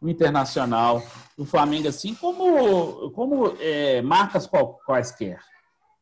[0.02, 1.02] o Internacional,
[1.38, 4.50] o Flamengo, assim como, como é, marcas
[4.86, 5.40] quaisquer.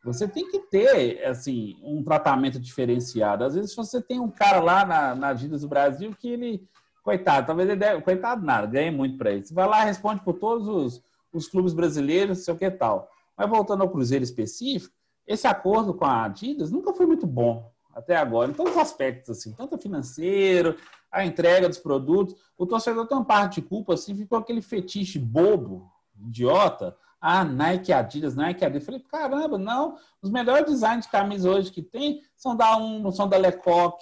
[0.04, 3.44] Você tem que ter assim um tratamento diferenciado.
[3.44, 6.68] Às vezes você tem um cara lá na, na Adidas do Brasil que ele,
[7.04, 9.38] coitado, talvez ele deve, coitado nada, ganha muito para.
[9.38, 13.10] Você vai lá, responde por todos os, os clubes brasileiros, sei o que tal.
[13.36, 14.96] Mas voltando ao Cruzeiro específico,
[15.28, 19.38] esse acordo com a Adidas nunca foi muito bom até agora, em todos os aspectos,
[19.38, 20.78] assim, tanto financeiro,
[21.12, 22.36] a entrega dos produtos.
[22.58, 26.96] O torcedor tem uma parte de culpa, assim, ficou aquele fetiche bobo, idiota.
[27.20, 28.84] Ah, Nike Adidas, Nike Adidas.
[28.84, 29.98] Eu falei, caramba, não.
[30.22, 33.98] Os melhores designs de camisa hoje que tem são da Uno, são da Lecoq.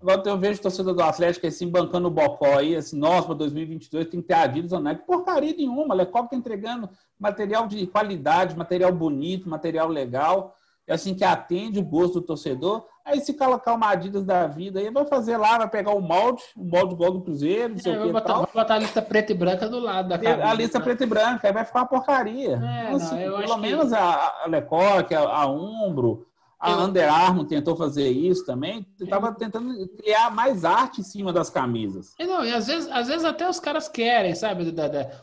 [0.00, 3.36] Agora eu vejo o torcedor do Atlético assim, bancando o bocó aí, assim, nossa, para
[3.36, 5.06] 2022 tem que ter Adidas ou Nike.
[5.06, 5.94] Porcaria nenhuma.
[5.94, 6.88] A Lecoq tá entregando
[7.18, 10.54] material de qualidade, material bonito, material legal,
[10.88, 12.86] assim, que atende o gosto do torcedor.
[13.04, 16.42] Aí se colocar uma Adidas da vida, aí vai fazer lá, vai pegar o molde,
[16.56, 19.02] o molde igual do Cruzeiro, não sei é, o que botar, Vai botar a lista
[19.02, 20.48] preta e branca do lado da camisa.
[20.48, 20.84] A lista né?
[20.84, 22.60] preta e branca, aí vai ficar uma porcaria.
[22.62, 23.94] É, então, assim, não, pelo menos que...
[23.94, 26.26] a, Lecoque, a, a Umbro,
[26.58, 26.78] a eu...
[26.80, 29.34] Under Armour tentou fazer isso também, estava eu...
[29.34, 32.14] tentando criar mais arte em cima das camisas.
[32.18, 34.74] E não, e às vezes, às vezes até os caras querem, sabe?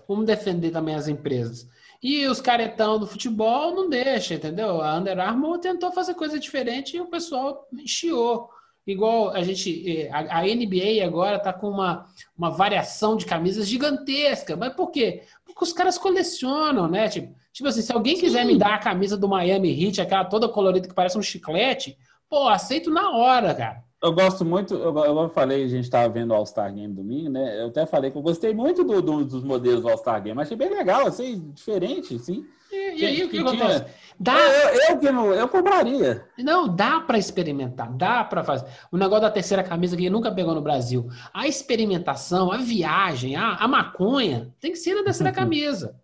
[0.07, 1.67] Vamos defender também as empresas.
[2.01, 4.81] E os caretão do futebol não deixa, entendeu?
[4.81, 8.49] A Under Armour tentou fazer coisa diferente e o pessoal chiou.
[8.87, 13.67] Igual a gente, eh, a, a NBA agora está com uma, uma variação de camisas
[13.67, 14.55] gigantesca.
[14.55, 15.21] Mas por quê?
[15.45, 17.07] Porque os caras colecionam, né?
[17.07, 18.21] Tipo, tipo assim, se alguém Sim.
[18.21, 21.95] quiser me dar a camisa do Miami Heat, aquela toda colorida que parece um chiclete,
[22.27, 23.83] pô, aceito na hora, cara.
[24.01, 27.61] Eu gosto muito, eu, eu falei, a gente estava vendo o All-Star Game domingo, né?
[27.61, 30.57] Eu até falei que eu gostei muito do, do, dos modelos do All-Star Game, achei
[30.57, 32.43] bem legal, assim, diferente, assim.
[32.71, 33.85] E, e aí o que, que acontece?
[34.19, 34.33] Dá...
[34.33, 36.25] Eu, eu, eu, eu compraria.
[36.39, 38.65] Não, dá para experimentar, dá para fazer.
[38.91, 41.07] O negócio da terceira camisa que nunca pegou no Brasil.
[41.33, 45.95] A experimentação, a viagem, a, a maconha, tem que ser na terceira camisa.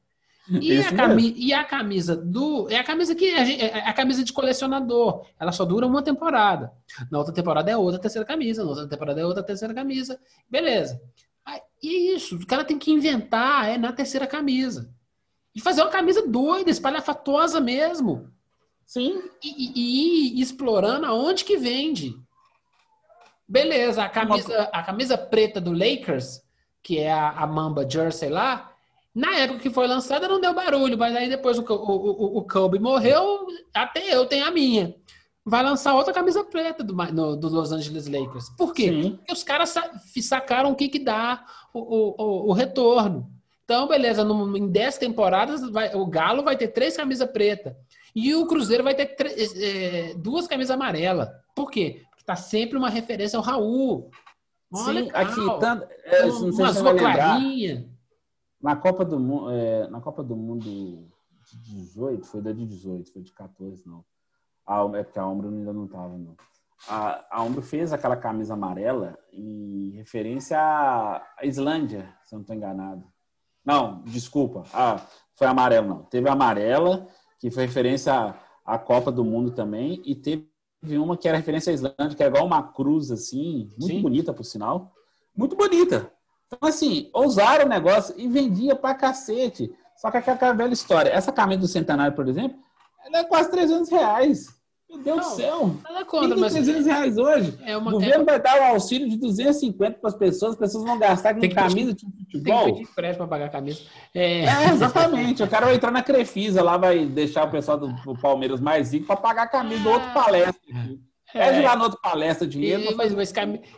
[0.50, 2.70] E a, camisa, e a, camisa, do.
[2.70, 3.26] É a camisa que.
[3.26, 5.26] É, é a camisa de colecionador.
[5.38, 6.72] Ela só dura uma temporada.
[7.12, 8.64] Na outra temporada é outra terceira camisa.
[8.64, 10.20] Na outra temporada é outra terceira camisa.
[10.50, 11.02] Beleza.
[11.82, 12.36] E é isso.
[12.36, 14.90] O cara tem que inventar é na terceira camisa.
[15.54, 18.32] E fazer uma camisa doida, espalhafatosa mesmo.
[18.86, 19.22] Sim.
[19.44, 22.16] E, e, e ir explorando aonde que vende.
[23.48, 26.42] Beleza, a camisa, a camisa preta do Lakers,
[26.84, 28.74] que é a, a Mamba Jersey lá,
[29.18, 32.44] na época que foi lançada não deu barulho, mas aí depois o, o, o, o
[32.44, 34.94] Kobe morreu, até eu tenho a minha.
[35.44, 38.52] Vai lançar outra camisa preta do, no, do Los Angeles Lakers.
[38.52, 38.90] Por quê?
[38.90, 39.16] Sim.
[39.16, 39.74] Porque os caras
[40.22, 41.44] sacaram o que, que dá
[41.74, 43.28] o, o, retorno.
[43.64, 47.74] Então, beleza, no, em 10 temporadas, vai, o Galo vai ter três camisas pretas.
[48.14, 51.28] E o Cruzeiro vai ter é, duas camisas amarelas.
[51.56, 52.04] Por quê?
[52.12, 54.12] Porque tá sempre uma referência ao Raul.
[54.72, 57.97] Olha, Sim, aqui, tanto, é, não sei se clarinha.
[58.62, 61.08] Na Copa do Mundo, é, na Copa do Mundo
[61.52, 64.04] de 18, foi da de 18, foi de 14, não.
[64.66, 66.36] A, é porque a Ombro ainda não estava, não.
[66.88, 72.56] A, a Ombro fez aquela camisa amarela em referência à, Islândia, se eu não estou
[72.56, 73.04] enganado.
[73.66, 74.64] Não, desculpa.
[74.74, 75.02] Ah,
[75.36, 76.04] foi amarelo, não.
[76.04, 77.08] Teve a amarela,
[77.40, 78.36] que foi referência à,
[78.66, 80.48] à Copa do Mundo também, e teve
[80.98, 84.02] uma que era referência à Islândia, que é igual uma cruz, assim, muito Sim.
[84.02, 84.94] bonita, por sinal.
[85.36, 86.12] Muito bonita.
[86.48, 89.72] Então, assim, ousaram o negócio e vendia pra cacete.
[89.98, 91.10] Só que aquela velha história.
[91.10, 92.58] Essa camisa do Centenário, por exemplo,
[93.06, 94.58] ela é quase 300 reais.
[94.90, 95.76] Meu Deus não, do céu.
[95.84, 97.60] Nada contra, mas 300 reais hoje.
[97.66, 98.26] É uma, o governo é...
[98.26, 101.94] vai dar um auxílio de 250 para as pessoas, as pessoas vão gastar com camisa
[101.94, 102.64] de futebol.
[102.64, 103.82] Tem que pedir empréstimo para pagar a camisa.
[104.16, 104.46] É...
[104.46, 104.70] é...
[104.72, 105.44] exatamente.
[105.44, 108.94] O cara vai entrar na Crefisa lá, vai deixar o pessoal do, do Palmeiras mais
[108.94, 110.62] rico para pagar a camisa do outro palestra.
[110.70, 111.07] Aqui.
[111.34, 111.62] Pede é.
[111.62, 112.84] lá no outro palestra dinheiro.
[112.84, 113.34] E, mas, mas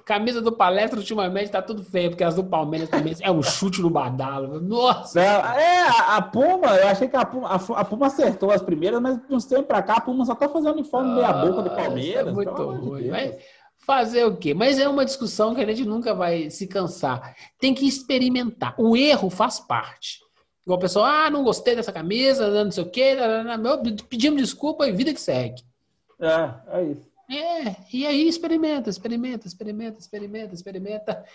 [0.06, 3.82] camisa do palestra ultimamente tá tudo feio, porque as do Palmeiras também é um chute
[3.82, 4.62] no badalo.
[4.62, 5.20] Nossa!
[5.20, 9.02] É, a, a, Puma, eu achei que a Puma, a, a, Puma acertou as primeiras,
[9.02, 11.72] mas de uns tempos pra cá, a Puma só tá fazendo uniforme meia boca do
[11.72, 12.28] Palmeiras.
[12.28, 13.08] É muito ruim.
[13.08, 13.36] Mas
[13.80, 14.54] fazer o quê?
[14.54, 17.36] Mas é uma discussão que a gente nunca vai se cansar.
[17.60, 18.76] Tem que experimentar.
[18.78, 20.20] O erro faz parte.
[20.64, 23.18] Igual o pessoal, ah, não gostei dessa camisa, não sei o quê,
[24.08, 25.64] pedimos desculpa e vida que segue.
[26.22, 27.09] É, é isso.
[27.30, 31.26] É, e aí experimenta, experimenta, experimenta, experimenta, experimenta.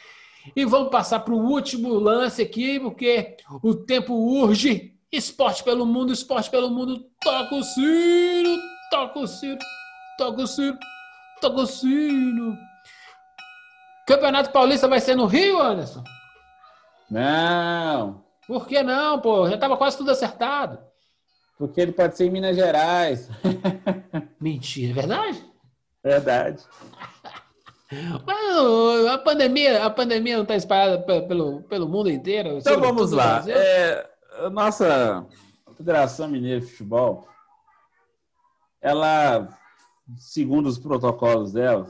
[0.54, 4.92] E vamos passar para o último lance aqui, porque o tempo urge.
[5.12, 7.06] Esporte pelo mundo, esporte pelo mundo.
[7.22, 8.58] Toca o sino,
[8.90, 9.58] toca o sino,
[10.18, 10.78] toca o sino,
[11.40, 12.58] toca o sino.
[14.08, 16.02] Campeonato Paulista vai ser no Rio, Anderson?
[17.08, 18.24] Não.
[18.46, 19.48] Por que não, pô?
[19.48, 20.78] Já estava quase tudo acertado.
[21.56, 23.30] Porque ele pode ser em Minas Gerais.
[24.40, 25.53] Mentira, é verdade?
[26.04, 26.62] Verdade.
[28.26, 32.58] Mas a pandemia, a pandemia não está espalhada pelo, pelo mundo inteiro?
[32.58, 33.42] Então vamos lá.
[33.48, 35.26] É, a nossa
[35.76, 37.26] Federação Mineira de Futebol,
[38.80, 39.48] ela,
[40.16, 41.88] segundo os protocolos dela,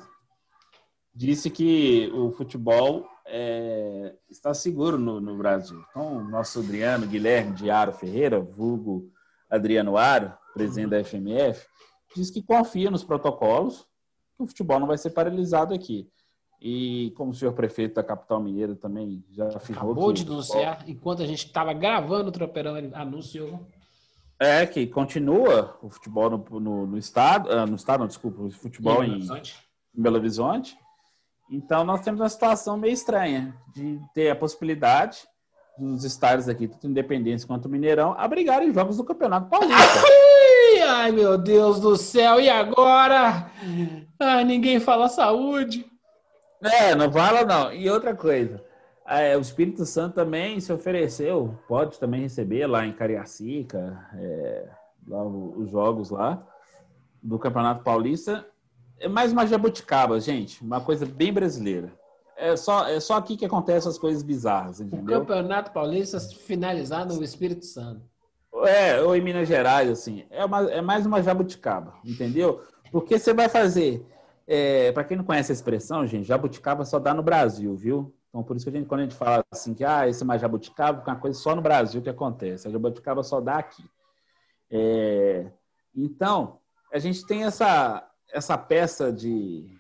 [1.14, 5.82] disse que o futebol é, está seguro no, no, Brasil.
[5.90, 9.10] Então, nosso Adriano Guilherme de Aro Ferreira, vulgo
[9.48, 11.66] Adriano Aro, presidente da FMF,
[12.14, 13.86] diz que confia nos protocolos,
[14.38, 16.08] o futebol não vai ser paralisado aqui.
[16.60, 19.92] E como o senhor prefeito da capital mineira também já afirmou.
[19.92, 23.66] Acabou de anunciar, enquanto a gente estava gravando o Tropeirão, ele anunciou.
[24.38, 28.50] É, que continua o futebol no, no, no estado, uh, no estado, não, desculpa, o
[28.50, 30.76] futebol em, em Belo Horizonte.
[31.50, 35.18] Então nós temos uma situação meio estranha de ter a possibilidade
[35.78, 40.00] dos estádios aqui, tanto Independência quanto Mineirão, abrigarem jogos do Campeonato Paulista.
[40.82, 43.50] Ai, meu Deus do céu, e agora?
[44.18, 45.86] Ai, ninguém fala saúde.
[46.62, 47.72] É, não fala não.
[47.72, 48.62] E outra coisa,
[49.06, 54.68] é, o Espírito Santo também se ofereceu, pode também receber lá em Cariacica, é,
[55.06, 56.46] lá os jogos lá
[57.22, 58.46] do Campeonato Paulista.
[58.98, 61.92] É mais uma jabuticaba, gente, uma coisa bem brasileira.
[62.36, 65.18] É só, é só aqui que acontecem as coisas bizarras, entendeu?
[65.18, 68.02] O Campeonato Paulista finalizado no Espírito Santo.
[68.66, 70.24] É, ou em Minas Gerais, assim.
[70.30, 72.62] É, uma, é mais uma jabuticaba, entendeu?
[72.90, 74.06] Porque você vai fazer
[74.46, 78.14] é, para quem não conhece a expressão, gente, jabuticaba só dá no Brasil, viu?
[78.28, 80.26] Então, por isso que a gente, quando a gente fala assim, que ah, esse é
[80.26, 82.68] mais jabuticaba, é uma coisa só no Brasil que acontece.
[82.68, 83.84] A jabuticaba só dá aqui.
[84.70, 85.46] É,
[85.94, 86.58] então,
[86.92, 89.72] a gente tem essa, essa peça de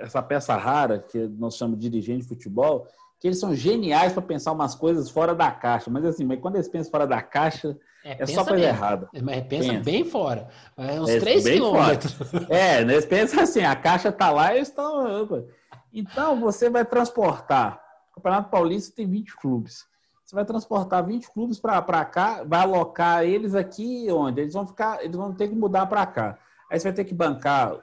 [0.00, 2.88] essa peça rara que nós chamamos de dirigente de futebol,
[3.24, 5.90] que eles são geniais para pensar umas coisas fora da caixa.
[5.90, 8.68] Mas assim, mas quando eles pensam fora da caixa, é, é só coisa bem.
[8.68, 9.08] errada.
[9.14, 10.48] Mas pensa, pensa, bem fora.
[10.76, 12.16] É uns é, 3 quilômetros.
[12.50, 15.46] É, eles pensam assim, a caixa está lá e eles estão...
[15.90, 17.82] Então, você vai transportar...
[18.10, 19.86] O Campeonato Paulista tem 20 clubes.
[20.22, 24.42] Você vai transportar 20 clubes para cá, vai alocar eles aqui onde?
[24.42, 26.38] Eles vão ficar, eles vão ter que mudar para cá.
[26.70, 27.74] Aí você vai ter que bancar,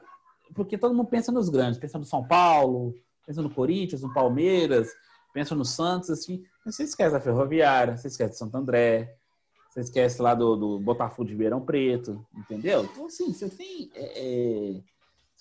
[0.53, 2.93] porque todo mundo pensa nos grandes, pensa no São Paulo,
[3.25, 4.87] pensa no Corinthians, no Palmeiras,
[5.33, 6.43] pensa no Santos, assim.
[6.65, 9.15] Você esquece da Ferroviária, você esquece de Santo André,
[9.69, 12.83] você esquece lá do, do Botafogo de Ribeirão Preto, entendeu?
[12.83, 13.89] Então, assim, você tem.
[13.95, 14.81] É, é,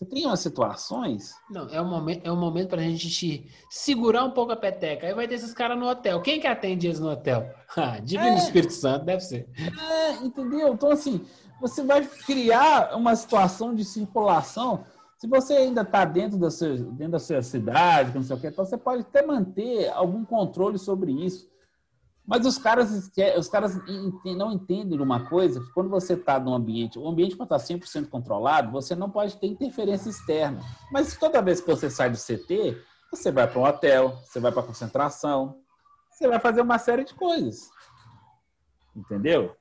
[0.00, 1.34] você tem umas situações.
[1.50, 5.06] Não, é um momento, é um momento para a gente segurar um pouco a peteca.
[5.06, 6.22] Aí vai ter esses caras no hotel.
[6.22, 7.54] Quem que atende eles no hotel?
[7.76, 9.48] Ah, Divino é, Espírito Santo, deve ser.
[9.56, 10.74] É, entendeu?
[10.74, 11.24] Então, assim,
[11.60, 14.84] você vai criar uma situação de circulação.
[15.20, 18.46] Se você ainda está dentro, da sua, dentro da sua cidade, não sei o que,
[18.46, 21.46] então você pode até manter algum controle sobre isso.
[22.26, 23.78] Mas os caras, os caras
[24.24, 28.08] não entendem uma coisa, que quando você está num ambiente, o ambiente quando está 100%
[28.08, 30.62] controlado, você não pode ter interferência externa.
[30.90, 32.80] Mas toda vez que você sai do CT,
[33.12, 35.58] você vai para um hotel, você vai para concentração,
[36.10, 37.68] você vai fazer uma série de coisas.
[38.96, 39.54] Entendeu?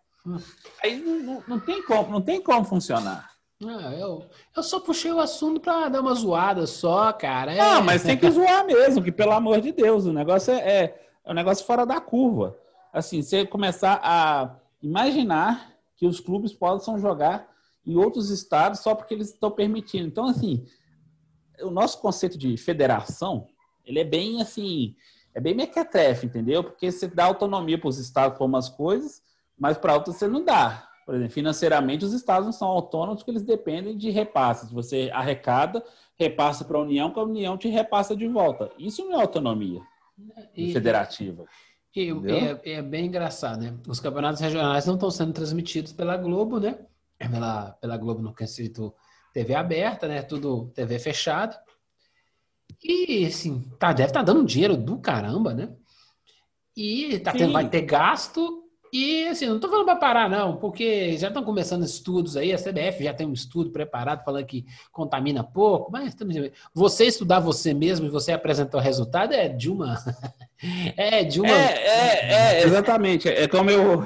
[0.82, 3.30] Aí não, não, tem como, não tem como funcionar.
[3.66, 7.54] Ah, eu, eu só puxei o assunto para dar uma zoada só, cara.
[7.54, 7.60] É...
[7.60, 11.10] Ah, mas tem que zoar mesmo, que pelo amor de Deus, o negócio é, é
[11.30, 12.58] é um negócio fora da curva.
[12.92, 17.48] Assim, você começar a imaginar que os clubes possam jogar
[17.86, 20.08] em outros estados só porque eles estão permitindo.
[20.08, 20.66] Então, assim,
[21.62, 23.48] o nosso conceito de federação,
[23.86, 24.96] ele é bem assim,
[25.32, 26.64] é bem mequetrefe, entendeu?
[26.64, 29.22] Porque você dá autonomia para os estados para umas coisas,
[29.56, 30.89] mas para outras você não dá.
[31.10, 34.70] Por exemplo, financeiramente os estados não são autônomos porque eles dependem de repasses.
[34.70, 35.84] Você arrecada,
[36.16, 38.70] repassa para a União, que a União te repassa de volta.
[38.78, 39.82] Isso não é autonomia
[40.56, 41.46] e, federativa.
[41.96, 43.76] E, é, é, bem engraçado, né?
[43.88, 46.78] Os campeonatos regionais não estão sendo transmitidos pela Globo, né?
[47.18, 48.94] Pela, pela Globo no quesito
[49.34, 50.22] TV aberta, né?
[50.22, 51.58] Tudo TV fechado.
[52.84, 55.74] E, assim, tá, deve estar tá dando dinheiro do caramba, né?
[56.78, 58.59] E tá tendo, vai ter gasto
[58.92, 62.58] e assim, não estou falando para parar, não, porque já estão começando estudos aí, a
[62.58, 66.16] CBF já tem um estudo preparado falando que contamina pouco, mas
[66.74, 69.98] você estudar você mesmo e você apresentar o resultado é de uma.
[70.98, 71.48] É de uma.
[71.48, 73.30] É, é, é exatamente.
[73.30, 74.06] É como eu.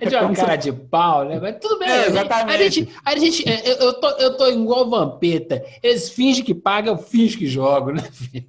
[0.00, 1.38] É de uma é cara de pau, né?
[1.38, 1.88] Mas tudo bem.
[1.88, 2.50] É, exatamente.
[2.50, 5.64] A gente, a gente, é, eu, tô, eu tô igual vampeta.
[5.80, 8.48] Eles fingem que pagam, eu finjo que jogo, né, filho?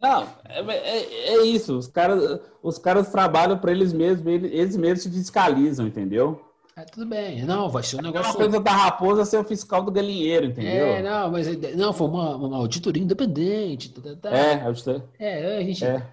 [0.00, 1.76] Não, é, é, é, isso.
[1.76, 6.40] Os caras, os caras trabalham para eles mesmos, eles, eles mesmos se fiscalizam, entendeu?
[6.74, 7.44] É, tudo bem.
[7.44, 8.32] Não, vai ser um negócio.
[8.32, 10.86] A coisa da raposa ser o fiscal do galinheiro, entendeu?
[10.86, 11.46] É, não, mas
[11.76, 13.90] não, foi uma, uma auditoria independente.
[13.90, 14.16] Tá, tá.
[14.16, 14.30] tá.
[14.30, 15.04] É, auditoria.
[15.18, 15.84] É, a gente.
[15.84, 16.06] É.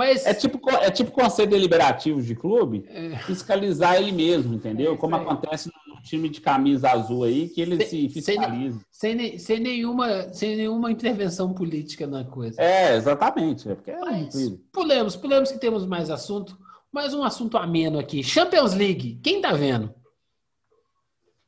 [0.00, 3.18] Mas É tipo, é tipo conselho deliberativo de clube, É.
[3.18, 4.94] fiscalizar ele mesmo, entendeu?
[4.94, 8.80] É, Como acontece no time de camisa azul aí, que ele Sem- se sem- fiscaliza.
[8.90, 12.58] sem, ne- sem, nenhuma, sem nenhuma intervenção política na coisa.
[12.62, 13.68] É, exatamente.
[13.70, 16.58] É porque é Mas muito- pulemos, pulemos que temos mais assunto.
[16.90, 18.22] Mais um assunto ameno aqui.
[18.24, 19.20] Champions League.
[19.22, 19.94] Quem tá vendo?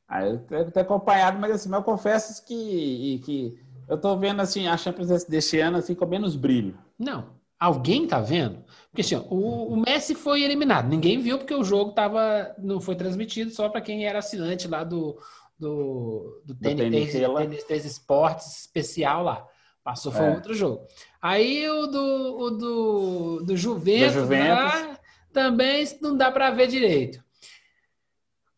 [0.07, 4.15] Ah, eu tenho que ter acompanhado, mas assim, mas eu confesso que, que eu tô
[4.19, 6.77] vendo assim, a Champions deste ano assim, com menos brilho.
[6.99, 7.41] Não.
[7.65, 8.65] Alguém tá vendo?
[8.91, 10.89] Porque assim, ó, o, o Messi foi eliminado.
[10.89, 14.83] Ninguém viu porque o jogo tava, não foi transmitido só para quem era assinante lá
[14.83, 15.17] do,
[15.57, 17.21] do, do, TNT, TNT.
[17.65, 19.47] TNT Esportes especial lá.
[19.85, 20.31] Passou, foi É.
[20.31, 20.85] outro jogo.
[21.21, 24.73] Aí o do, o do, do Juventus, Do Juventus.
[24.73, 24.99] lá,
[25.33, 27.23] também não dá para ver direito.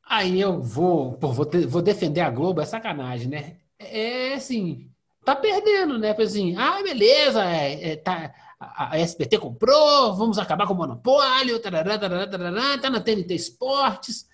[0.07, 3.57] Aí eu vou, pô, vou, te- vou defender a Globo, é sacanagem, né?
[3.79, 4.91] É assim,
[5.25, 6.15] tá perdendo, né?
[6.19, 8.33] Assim, ah, beleza, é, é, tá,
[8.77, 13.35] a, a SBT comprou, vamos acabar com o monopólio, tarará, tarará, tarará, tá na TNT
[13.35, 14.29] Esportes.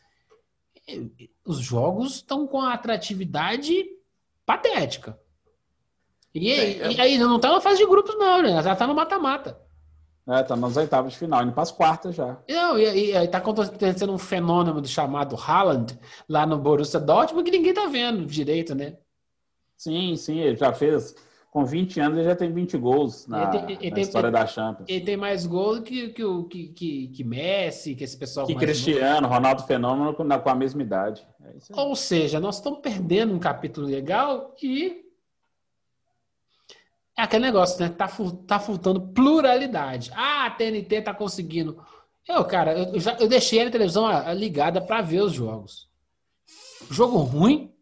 [1.45, 3.85] Os jogos estão com a atratividade
[4.45, 5.18] patética.
[6.35, 8.62] E, aí- É, e aí não tá na fase de grupos, não, né?
[8.62, 9.59] Já tá no mata-mata.
[10.28, 12.39] É, tá nas oitavas de final, indo para as quartas já.
[12.49, 17.57] Não, e, e aí tá acontecendo um fenômeno chamado Haaland lá no Borussia Dortmund que
[17.57, 18.97] ninguém tá vendo direito, né?
[19.76, 21.14] Sim, sim, ele já fez.
[21.51, 24.30] Com 20 anos ele já tem 20 gols na, Ele tem- ele na tem- história
[24.30, 24.88] da Champions.
[24.88, 26.68] Ele tem mais gol que, que, o- que,
[27.09, 28.64] que, Messi, que esse pessoal Que novo.
[28.64, 31.26] Cristiano, Ronaldo Fenômeno com, com a mesma idade.
[31.42, 31.57] É.
[31.80, 35.05] Ou seja, nós estamos perdendo um capítulo legal e
[37.18, 37.88] é aquele negócio, né?
[37.88, 38.09] Tá,
[38.46, 40.11] tá faltando pluralidade.
[40.14, 41.82] Ah, a TNT tá conseguindo.
[42.28, 45.90] Eu, cara, eu, eu já, eu deixei a televisão ah, ligada para ver os jogos.
[46.90, 47.74] Jogo ruim,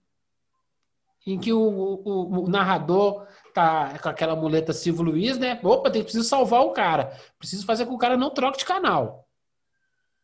[1.27, 3.27] em que o, o- o narrador
[3.59, 5.59] tá com aquela muleta Silvio Luiz, né?
[5.65, 7.13] Opa, tem preciso salvar o cara.
[7.39, 9.27] Preciso fazer com que o cara não troque de canal.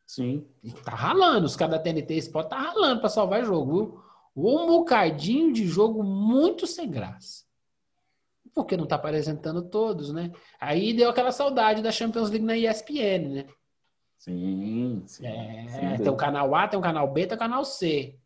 [0.06, 0.46] Sim.
[0.62, 3.72] E Tá ralando, os caras da TNT Sport tá ralando pra salvar jogo.
[3.72, 4.04] viu?
[4.36, 7.44] Um bocadinho de jogo muito sem graça.
[8.54, 10.30] Porque não tá apresentando todos, né?
[10.60, 13.46] Aí deu aquela saudade da Champions League na ESPN, né?
[14.18, 15.26] Sim, sim.
[15.26, 18.16] É, Sim, tem o canal A, tem o canal B, tem o canal C.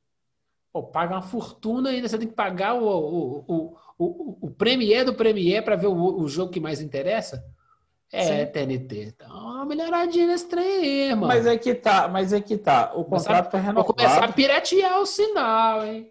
[0.71, 5.05] Pô, paga uma fortuna ainda, você tem que pagar o, o, o, o, o Premier
[5.05, 7.45] do Premier para ver o, o jogo que mais interessa.
[8.11, 8.53] É, Sim.
[8.53, 9.15] TNT.
[9.15, 11.27] Então, uma melhoradinha nesse trem aí, mano.
[11.27, 12.93] Mas é que tá, mas é que tá.
[12.95, 14.33] O contrato foi Vou começar a renovado.
[14.33, 16.11] piratear o sinal, hein?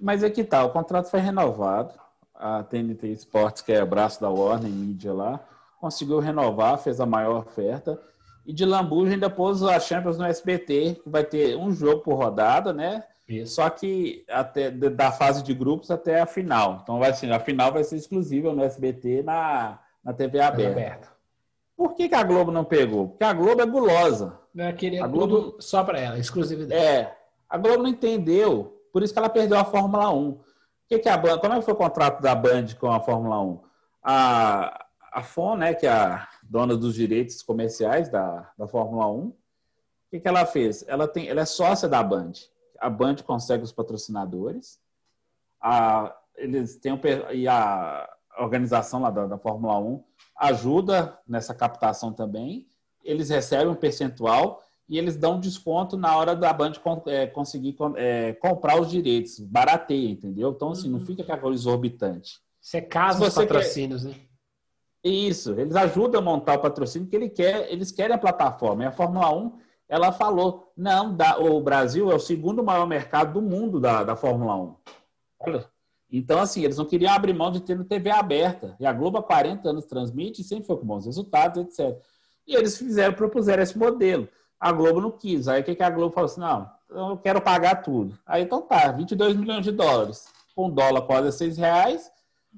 [0.00, 1.92] Mas é que tá, o contrato foi renovado.
[2.32, 5.40] A TNT Sports, que é braço da Warner Media lá,
[5.80, 8.00] conseguiu renovar, fez a maior oferta.
[8.46, 12.14] E de lambuja ainda pôs a Champions no SBT, que vai ter um jogo por
[12.14, 13.02] rodada, né?
[13.46, 16.80] Só que até da fase de grupos até a final.
[16.82, 20.70] Então vai ser, a final vai ser exclusiva no SBT na, na TV aberta.
[20.72, 21.08] Aberto.
[21.76, 23.08] Por que, que a Globo não pegou?
[23.08, 24.38] Porque a Globo é gulosa.
[24.54, 26.80] Eu queria A Globo- só para ela, exclusividade.
[26.80, 27.16] É,
[27.48, 30.28] a Globo não entendeu, por isso que ela perdeu a Fórmula 1.
[30.30, 30.40] O
[30.88, 33.40] que, que a Band, como é que foi o contrato da Band com a Fórmula
[33.42, 33.60] 1?
[34.02, 39.18] A, a FON, né, que é a dona dos direitos comerciais da, da Fórmula 1,
[39.26, 39.34] o
[40.10, 40.84] que, que ela fez?
[40.88, 42.32] Ela, tem, ela é sócia da Band.
[42.80, 44.78] A Band consegue os patrocinadores,
[45.60, 48.08] a, eles têm per- e a
[48.38, 50.04] organização lá da, da Fórmula 1
[50.36, 52.66] ajuda nessa captação também.
[53.02, 57.76] Eles recebem um percentual e eles dão desconto na hora da Band con- é, conseguir
[57.96, 60.50] é, comprar os direitos, barateia, entendeu?
[60.50, 62.38] Então, assim, não fica aquela coisa exorbitante.
[62.60, 64.14] Você casa Se os você patrocínios, né?
[65.02, 68.82] Isso, eles ajudam a montar o patrocínio, porque ele quer, eles querem a plataforma.
[68.82, 69.58] E a Fórmula 1,
[69.88, 74.14] ela falou, não, dá, o Brasil é o segundo maior mercado do mundo da, da
[74.14, 74.76] Fórmula 1.
[75.40, 75.66] Olha.
[76.10, 78.76] Então, assim, eles não queriam abrir mão de ter no TV aberta.
[78.80, 81.98] E a Globo há 40 anos transmite e sempre foi com bons resultados, etc.
[82.46, 84.28] E eles fizeram, propuseram esse modelo.
[84.58, 85.48] A Globo não quis.
[85.48, 86.40] Aí o que, que a Globo falou assim?
[86.40, 86.70] Não,
[87.10, 88.18] eu quero pagar tudo.
[88.26, 90.26] Aí então tá, 22 milhões de dólares.
[90.54, 92.10] Com dólar quase 6 reais.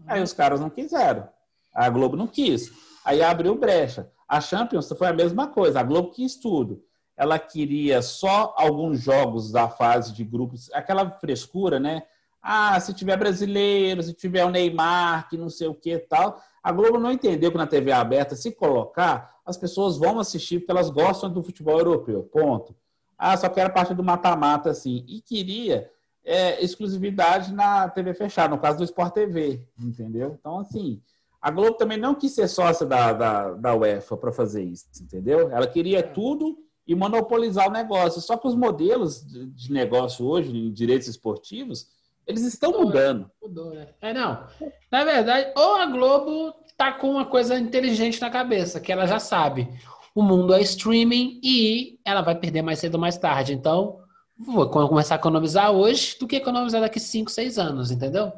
[0.06, 1.28] Aí os caras não quiseram.
[1.74, 2.70] A Globo não quis.
[3.04, 4.10] Aí abriu brecha.
[4.28, 5.80] A Champions foi a mesma coisa.
[5.80, 6.82] A Globo quis tudo.
[7.20, 12.04] Ela queria só alguns jogos da fase de grupos, aquela frescura, né?
[12.42, 16.40] Ah, se tiver brasileiro, se tiver o Neymar, que não sei o que e tal.
[16.62, 20.70] A Globo não entendeu que na TV aberta, se colocar, as pessoas vão assistir porque
[20.70, 22.22] elas gostam do futebol europeu.
[22.22, 22.74] Ponto.
[23.18, 25.04] Ah, só quero a parte do mata-mata, assim.
[25.06, 25.90] E queria
[26.24, 30.38] é, exclusividade na TV fechada, no caso do Sport TV, entendeu?
[30.40, 31.02] Então, assim,
[31.38, 35.50] a Globo também não quis ser sócia da, da, da UEFA para fazer isso, entendeu?
[35.50, 38.20] Ela queria tudo e monopolizar o negócio.
[38.20, 41.86] Só que os modelos de negócio hoje, em direitos esportivos,
[42.26, 43.30] Eles estão mudando.
[43.40, 43.88] Mudou, né?
[44.00, 44.44] É, não.
[44.90, 49.20] Na verdade, ou a Globo tá com uma coisa inteligente na cabeça, que ela já
[49.20, 49.68] sabe.
[50.14, 53.52] O mundo é streaming e ela vai perder mais cedo ou mais tarde.
[53.52, 54.00] Então,
[54.36, 58.32] vou começar a economizar hoje do que economizar daqui 5, 6 anos, entendeu?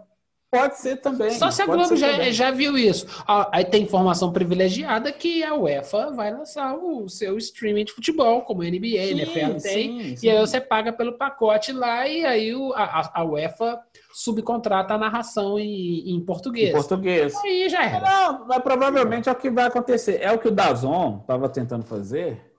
[0.53, 1.31] Pode ser também.
[1.31, 3.07] Só se a Globo já, já viu isso.
[3.51, 8.61] Aí tem informação privilegiada que a UEFA vai lançar o seu streaming de futebol, como
[8.61, 9.61] a NBA, sim, NFL tem.
[9.61, 10.27] Sim, sim.
[10.27, 13.81] E aí você paga pelo pacote lá e aí o, a, a UEFA
[14.13, 16.69] subcontrata a narração em, em português.
[16.69, 17.35] Em português.
[17.37, 18.01] Aí já era.
[18.01, 20.21] Não, mas provavelmente é o que vai acontecer.
[20.21, 22.53] É o que o Dazon estava tentando fazer.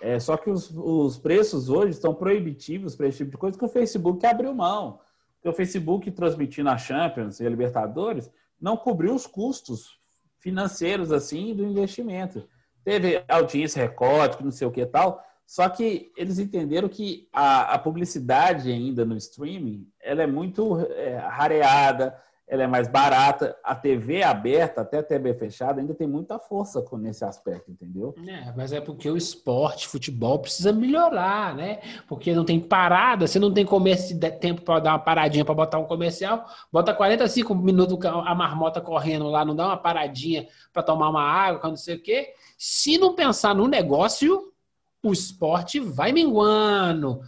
[0.00, 3.64] É, só que os, os preços hoje estão proibitivos para esse tipo de coisa que
[3.66, 4.98] o Facebook abriu mão
[5.40, 8.30] que o Facebook transmitindo a Champions e a Libertadores
[8.60, 9.98] não cobriu os custos
[10.38, 12.48] financeiros assim do investimento.
[12.84, 17.78] Teve audiência recorde, não sei o que tal, só que eles entenderam que a, a
[17.78, 23.56] publicidade ainda no streaming ela é muito é, rareada, ela é mais barata.
[23.62, 28.14] A TV aberta, até a TV fechada, ainda tem muita força nesse aspecto, entendeu?
[28.26, 31.80] É, mas é porque o esporte, futebol, precisa melhorar, né?
[32.08, 35.78] Porque não tem parada, você não tem comercio, tempo para dar uma paradinha para botar
[35.78, 41.10] um comercial, bota 45 minutos a marmota correndo lá, não dá uma paradinha para tomar
[41.10, 42.32] uma água, não sei o quê.
[42.56, 44.52] Se não pensar no negócio,
[45.02, 47.20] o esporte vai minguando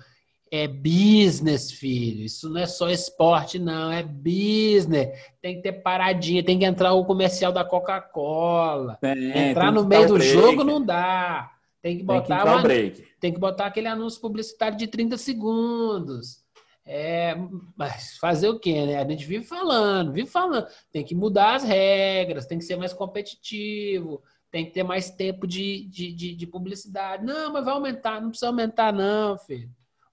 [0.50, 2.24] é business, filho.
[2.24, 3.92] Isso não é só esporte, não.
[3.92, 5.08] É business.
[5.40, 6.42] Tem que ter paradinha.
[6.42, 8.98] Tem que entrar o comercial da Coca-Cola.
[9.34, 10.32] entrar no meio do break.
[10.32, 11.52] jogo não dá.
[11.80, 13.04] Tem que botar tem que, break.
[13.20, 16.40] tem que botar aquele anúncio publicitário de 30 segundos.
[16.84, 17.36] É,
[17.76, 18.98] mas fazer o quê, né?
[18.98, 20.66] A gente vive falando, vive falando.
[20.90, 24.20] Tem que mudar as regras, tem que ser mais competitivo,
[24.50, 27.24] tem que ter mais tempo de, de, de, de publicidade.
[27.24, 29.70] Não, mas vai aumentar, não precisa aumentar, não, filho.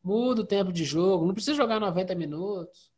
[0.07, 2.89] Muda o tempo de jogo, não precisa jogar 90 minutos.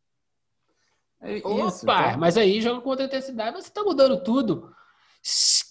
[1.19, 4.71] É isso, Opa, mas aí joga com outra intensidade, mas você está mudando tudo.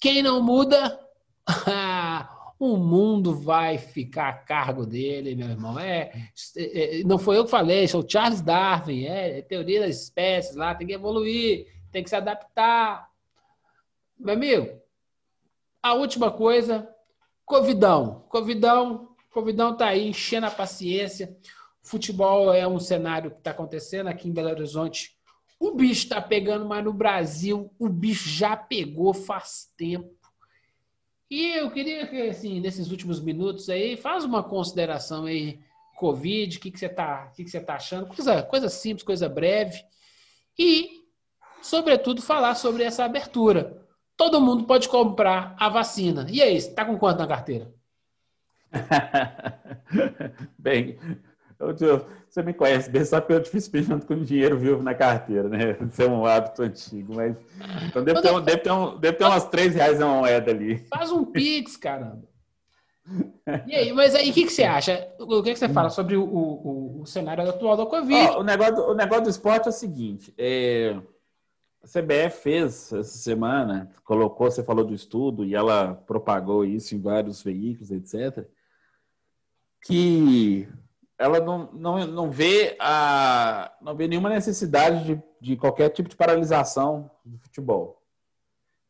[0.01, 0.99] Quem não muda,
[2.59, 5.78] o mundo vai ficar a cargo dele, meu irmão.
[5.78, 6.11] É,
[6.57, 10.57] é, é, não foi eu que falei, sou Charles Darwin, é, é teoria das espécies
[10.57, 13.09] lá, tem que evoluir, tem que se adaptar.
[14.18, 14.82] Meu amigo,
[15.80, 16.93] a última coisa,
[17.47, 18.26] Covidão.
[18.28, 21.37] Covidão Covidão está aí enchendo a paciência.
[21.83, 25.16] Futebol é um cenário que está acontecendo aqui em Belo Horizonte.
[25.61, 30.16] O bicho está pegando, mas no Brasil o bicho já pegou faz tempo.
[31.31, 35.61] E eu queria que, assim, nesses últimos minutos aí, faz uma consideração aí,
[35.97, 38.07] Covid, o que, que você está que que você tá achando?
[38.07, 39.83] Coisa, coisa simples, coisa breve.
[40.59, 40.91] E,
[41.61, 43.85] sobretudo, falar sobre essa abertura.
[44.16, 46.26] Todo mundo pode comprar a vacina.
[46.31, 47.78] E aí, está com quanto na carteira?
[50.59, 50.99] bem,
[51.59, 51.75] eu,
[52.29, 55.77] você me conhece bem, sabe que eu difícil pedindo com dinheiro vivo na carteira, né?
[55.91, 57.37] Isso é um hábito antigo, mas.
[57.87, 60.79] Então deve, ter, um, deve, ter, um, deve ter umas 3 reais na moeda ali.
[60.89, 62.23] Faz um Pix, caramba.
[63.66, 65.09] E aí, mas aí o que, que você acha?
[65.19, 68.37] O que, que você fala sobre o, o, o cenário atual da Covid?
[68.37, 70.95] O, negócio, o negócio do esporte é o seguinte: é,
[71.83, 77.01] a CBF fez essa semana, colocou, você falou do estudo, e ela propagou isso em
[77.01, 78.47] vários veículos, etc
[79.85, 80.68] que
[81.18, 86.16] ela não, não, não vê a não vê nenhuma necessidade de, de qualquer tipo de
[86.16, 87.99] paralisação do futebol.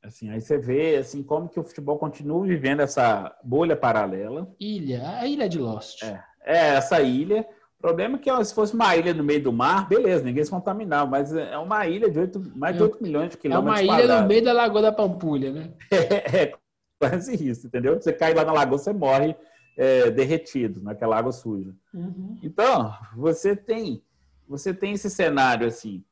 [0.03, 4.49] Assim, aí você vê assim como que o futebol continua vivendo essa bolha paralela.
[4.61, 6.03] Ilha, a ilha de Lost.
[6.03, 7.47] É, é essa ilha.
[7.78, 10.51] O problema é que se fosse uma ilha no meio do mar, beleza, ninguém se
[10.51, 13.80] contaminava, mas é uma ilha de 8, mais de 8 é, milhões de quilômetros.
[13.80, 14.22] É uma ilha quadrados.
[14.22, 15.70] no meio da Lagoa da Pampulha, né?
[15.91, 16.53] É, é
[16.99, 17.95] quase isso, entendeu?
[17.95, 19.36] Você cai lá na lagoa, você morre
[19.79, 21.72] é, derretido naquela água suja.
[21.95, 22.37] Uhum.
[22.43, 24.03] Então, você tem
[24.49, 26.03] você tem esse cenário assim,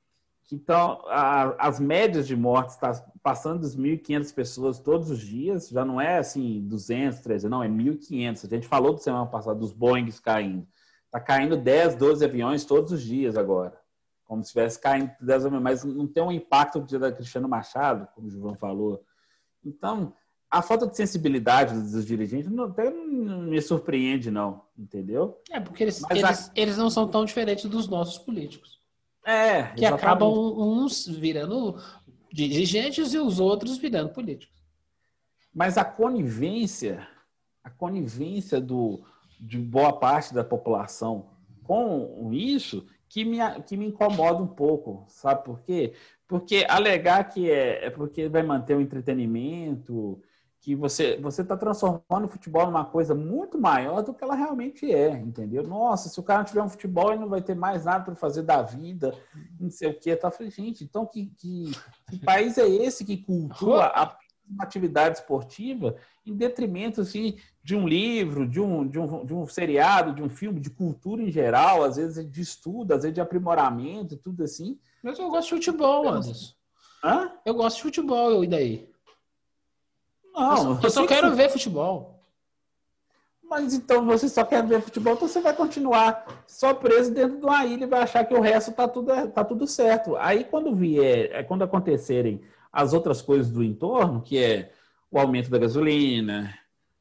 [0.45, 5.71] que então a, as médias de mortes está passando dos 1.500 pessoas todos os dias,
[5.71, 8.45] já não é assim 200, 300, não, é 1.500.
[8.45, 10.69] A gente falou do semana passada dos Boeings caindo.
[11.07, 13.81] Está caindo 10, 12 aviões todos os dias agora.
[14.27, 17.49] Como se estivesse caindo 10 aviões, mas não tem um impacto do dia da Cristiano
[17.49, 19.03] Machado, como o João falou.
[19.65, 20.13] Então,
[20.57, 25.41] a falta de sensibilidade dos dirigentes não, até não me surpreende, não, entendeu?
[25.51, 26.53] É, porque eles, eles, a...
[26.55, 28.81] eles não são tão diferentes dos nossos políticos.
[29.25, 29.65] É.
[29.75, 29.95] Que exatamente.
[29.95, 31.77] acabam uns virando
[32.33, 34.57] dirigentes e os outros virando políticos.
[35.55, 37.07] Mas a conivência,
[37.63, 39.03] a conivência do,
[39.41, 41.31] de boa parte da população
[41.65, 45.93] com isso que me, que me incomoda um pouco, sabe por quê?
[46.29, 50.21] Porque alegar que é, é porque vai manter o entretenimento,
[50.67, 54.93] que você você está transformando o futebol numa coisa muito maior do que ela realmente
[54.93, 55.63] é, entendeu?
[55.63, 58.17] Nossa, se o cara não tiver um futebol, ele não vai ter mais nada para
[58.17, 59.15] fazer da vida,
[59.61, 60.17] não sei o que.
[60.17, 61.71] Tá falando, gente, então que, que,
[62.11, 64.19] que, país é esse que cultua a
[64.59, 65.95] atividade esportiva
[66.27, 70.29] em detrimento assim, de um livro, de um, de, um, de um seriado, de um
[70.29, 74.81] filme, de cultura em geral, às vezes de estudo, às vezes de aprimoramento, tudo assim.
[75.01, 76.55] Mas eu gosto de futebol, Anderson.
[77.05, 77.31] Hã?
[77.45, 78.96] Eu gosto de futebol, e daí?
[80.37, 82.17] Não, eu só, eu só quero ver futebol.
[83.49, 87.45] Mas então você só quer ver futebol, então você vai continuar só preso dentro de
[87.45, 90.17] uma ilha e vai achar que o resto tá tudo, tá tudo certo.
[90.17, 92.43] Aí quando vier, é, quando acontecerem
[92.73, 94.73] as outras coisas do entorno, que é
[95.11, 96.53] o aumento da gasolina,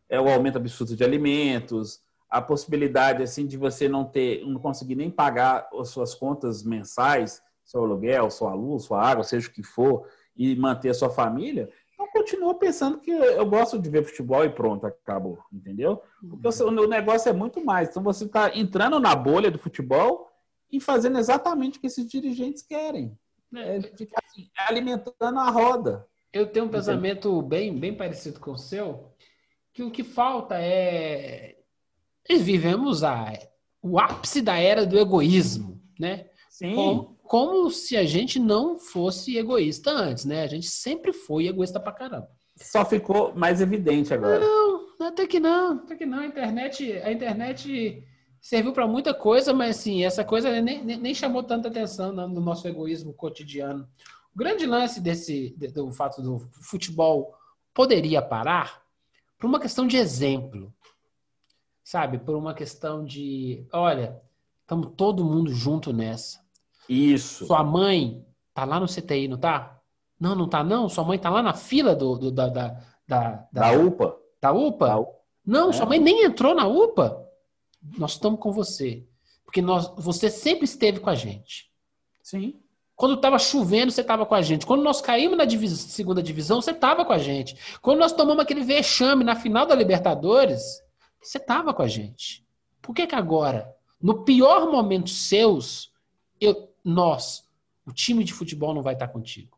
[0.08, 2.00] é o aumento absurdo de alimentos,
[2.30, 7.42] a possibilidade assim de você não ter, não conseguir nem pagar as suas contas mensais,
[7.64, 11.70] seu aluguel, sua luz, sua água, seja o que for, e manter a sua família,
[12.10, 16.02] então continua pensando que eu gosto de ver futebol e pronto, acabou, entendeu?
[16.20, 17.90] Porque o, negócio é muito mais.
[17.90, 20.30] Então você está entrando na bolha do futebol
[20.72, 23.18] e fazendo exatamente o que esses dirigentes querem.
[23.56, 26.08] É, ficar assim, alimentando a roda.
[26.34, 29.14] Eu tenho um pensamento bem, bem parecido com o seu,
[29.74, 31.58] que o que falta é.
[32.30, 33.32] Nós vivemos a,
[33.82, 36.30] o ápice da era do egoísmo, né?
[36.50, 36.76] Sim.
[36.76, 40.44] Como, como se a gente não fosse egoísta antes, né?
[40.44, 42.30] A gente sempre foi egoísta pra caramba.
[42.56, 44.40] Só ficou mais evidente agora.
[44.40, 46.20] Não, até que não, até que não.
[46.20, 48.04] A internet, a internet
[48.40, 52.40] serviu para muita coisa, mas assim, essa coisa nem, nem, nem chamou tanta atenção no
[52.40, 53.90] nosso egoísmo cotidiano.
[54.34, 57.34] O grande lance desse do fato do futebol
[57.74, 58.84] poderia parar
[59.38, 60.72] por uma questão de exemplo,
[61.84, 62.20] sabe?
[62.20, 64.22] Por uma questão de, olha,
[64.62, 66.45] estamos todo mundo junto nessa.
[66.88, 67.46] Isso.
[67.46, 69.80] Sua mãe tá lá no CTI, não tá?
[70.20, 70.88] Não, não tá não.
[70.88, 74.16] Sua mãe tá lá na fila do, do da, da, da, da, UPA.
[74.42, 74.88] Da UPA?
[74.88, 75.06] Da...
[75.46, 75.74] Não, é.
[75.74, 77.24] sua mãe nem entrou na UPA.
[77.98, 79.06] Nós estamos com você.
[79.44, 81.72] Porque nós, você sempre esteve com a gente.
[82.22, 82.60] Sim.
[82.96, 84.66] Quando estava chovendo, você estava com a gente.
[84.66, 87.58] Quando nós caímos na segunda divisão, você estava com a gente.
[87.82, 90.82] Quando nós tomamos aquele vexame na final da Libertadores,
[91.22, 92.46] você estava com a gente.
[92.82, 93.70] Por que, que agora,
[94.02, 95.92] no pior momento seus,
[96.40, 97.44] eu, nós,
[97.86, 99.58] o time de futebol não vai estar contigo.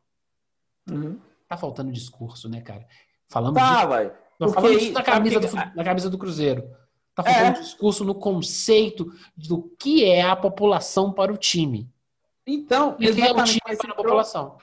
[0.89, 1.19] Uhum.
[1.47, 2.87] Tá faltando discurso, né, cara?
[3.27, 3.87] Falamos tá, de...
[3.87, 4.13] vai.
[4.39, 6.69] Nós falamos isso na camisa, do, na camisa do Cruzeiro.
[7.13, 7.61] Tá faltando é.
[7.61, 11.91] discurso no conceito do que é a população para o time.
[12.45, 14.57] Então, e que é o time para entrou, a população.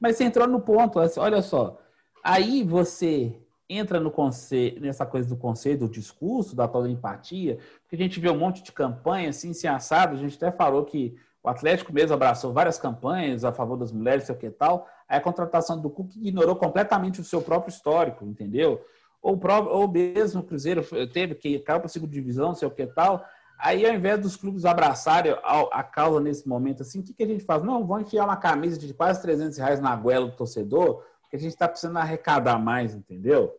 [0.00, 1.78] Mas você entrou no ponto, olha só.
[2.24, 3.38] Aí você
[3.68, 8.18] entra no conceito, nessa coisa do conceito, do discurso, da toda empatia, porque a gente
[8.20, 11.92] vê um monte de campanha assim, se assado, a gente até falou que o Atlético
[11.92, 14.86] mesmo abraçou várias campanhas a favor das mulheres, sei o que tal.
[15.08, 18.84] Aí a contratação do Cuca ignorou completamente o seu próprio histórico, entendeu?
[19.20, 19.38] Ou,
[19.70, 23.24] ou mesmo o Cruzeiro teve que caiu para a segunda divisão, sei o que tal.
[23.58, 27.26] Aí, ao invés dos clubes abraçarem a, causa nesse momento, assim, o que, que a
[27.26, 27.62] gente faz?
[27.62, 31.38] Não, vamos enfiar uma camisa de quase 300 reais na goela do torcedor, porque a
[31.38, 33.56] gente está precisando arrecadar mais, entendeu?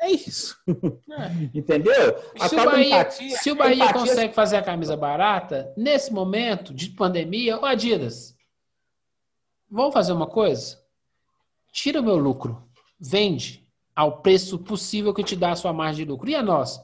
[0.00, 0.56] É isso.
[0.66, 1.48] É.
[1.58, 2.16] Entendeu?
[2.48, 4.00] Se o Bahia, empatia, se o Bahia empatia...
[4.00, 8.36] consegue fazer a camisa barata, nesse momento de pandemia, ô Adidas,
[9.70, 10.78] vamos fazer uma coisa?
[11.72, 12.62] Tira o meu lucro,
[12.98, 16.30] vende ao preço possível que te dá a sua margem de lucro.
[16.30, 16.80] E a nós?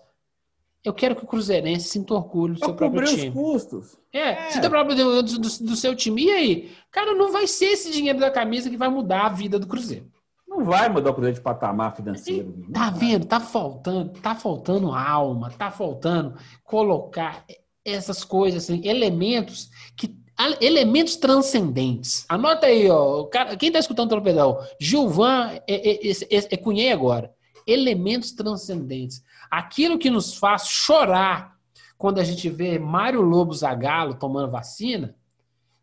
[0.84, 3.28] Eu quero que o Cruzeirense sinta orgulho do seu próprio time.
[3.28, 3.96] os custos.
[4.12, 4.50] É, é.
[4.50, 6.24] sinta próprio do, do, do seu time.
[6.24, 6.72] E aí?
[6.90, 10.12] Cara, não vai ser esse dinheiro da camisa que vai mudar a vida do Cruzeiro.
[10.54, 12.54] Não vai mudar o Cruzeiro de patamar financeiro.
[12.72, 13.26] Tá vendo?
[13.26, 17.44] Tá faltando, tá faltando alma, tá faltando colocar
[17.84, 20.16] essas coisas, assim, elementos que
[20.60, 22.24] elementos transcendentes.
[22.28, 23.28] Anota aí, ó.
[23.58, 24.58] Quem tá escutando o Torpedão?
[24.80, 27.32] Gilvan é, é, é, é cunhei agora.
[27.66, 29.24] Elementos transcendentes.
[29.50, 31.56] Aquilo que nos faz chorar
[31.98, 35.16] quando a gente vê Mário Lobo Zagalo tomando vacina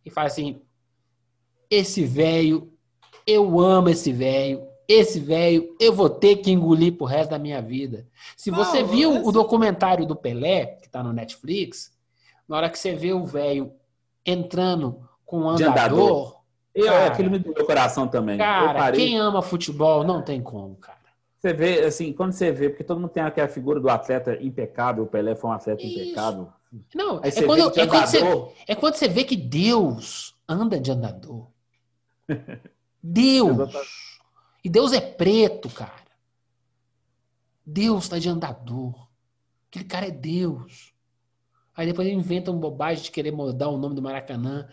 [0.06, 0.62] e fala assim:
[1.70, 2.71] esse velho
[3.26, 4.68] eu amo esse velho.
[4.88, 8.06] Esse velho eu vou ter que engolir pro resto da minha vida.
[8.36, 11.92] Se você viu o documentário do Pelé, que tá no Netflix,
[12.48, 13.72] na hora que você vê o velho
[14.26, 16.42] entrando com um andador.
[16.74, 18.38] Eu, cara, aquilo me doeu o coração também.
[18.38, 20.98] Cara, quem ama futebol não tem como, cara.
[21.40, 25.06] Você vê, assim, quando você vê, porque todo mundo tem aquela figura do atleta impecável,
[25.06, 26.00] o Pelé foi um atleta Isso.
[26.00, 26.50] impecável.
[26.94, 28.20] Não, é quando, é, quando você,
[28.68, 31.48] é quando você vê que Deus anda de andador.
[33.02, 33.74] Deus.
[34.64, 36.12] E Deus é preto, cara.
[37.66, 39.10] Deus está de andador.
[39.70, 40.94] Aquele cara é Deus.
[41.76, 44.68] Aí depois ele inventa uma bobagem de querer mudar o nome do Maracanã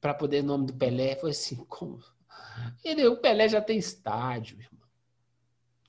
[0.00, 1.16] para poder o nome do Pelé.
[1.16, 2.00] Foi assim, como?
[2.84, 4.82] Ele, o Pelé já tem estádio, irmão.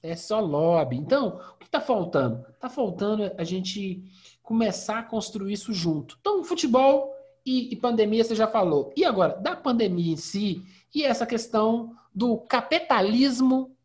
[0.01, 0.95] É só lobby.
[0.95, 2.45] Então, o que está faltando?
[2.49, 4.03] Está faltando a gente
[4.41, 6.17] começar a construir isso junto.
[6.19, 7.14] Então, futebol
[7.45, 8.91] e, e, pandemia você já falou.
[8.95, 10.63] E agora, da pandemia em si
[10.93, 13.75] e essa questão do capitalismo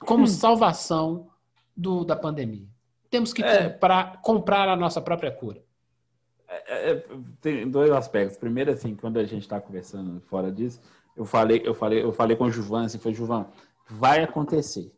[0.00, 0.26] como hum.
[0.26, 1.28] salvação
[1.76, 2.66] do, da pandemia.
[3.10, 3.70] Temos que é.
[3.70, 5.62] comprar, comprar a nossa própria cura.
[6.48, 7.04] É, é,
[7.40, 8.36] tem dois aspectos.
[8.36, 10.80] Primeiro, assim, quando a gente está conversando fora disso,
[11.16, 13.46] eu falei, eu falei, eu falei com o Juvan, assim, foi Juvan,
[13.88, 14.92] vai acontecer.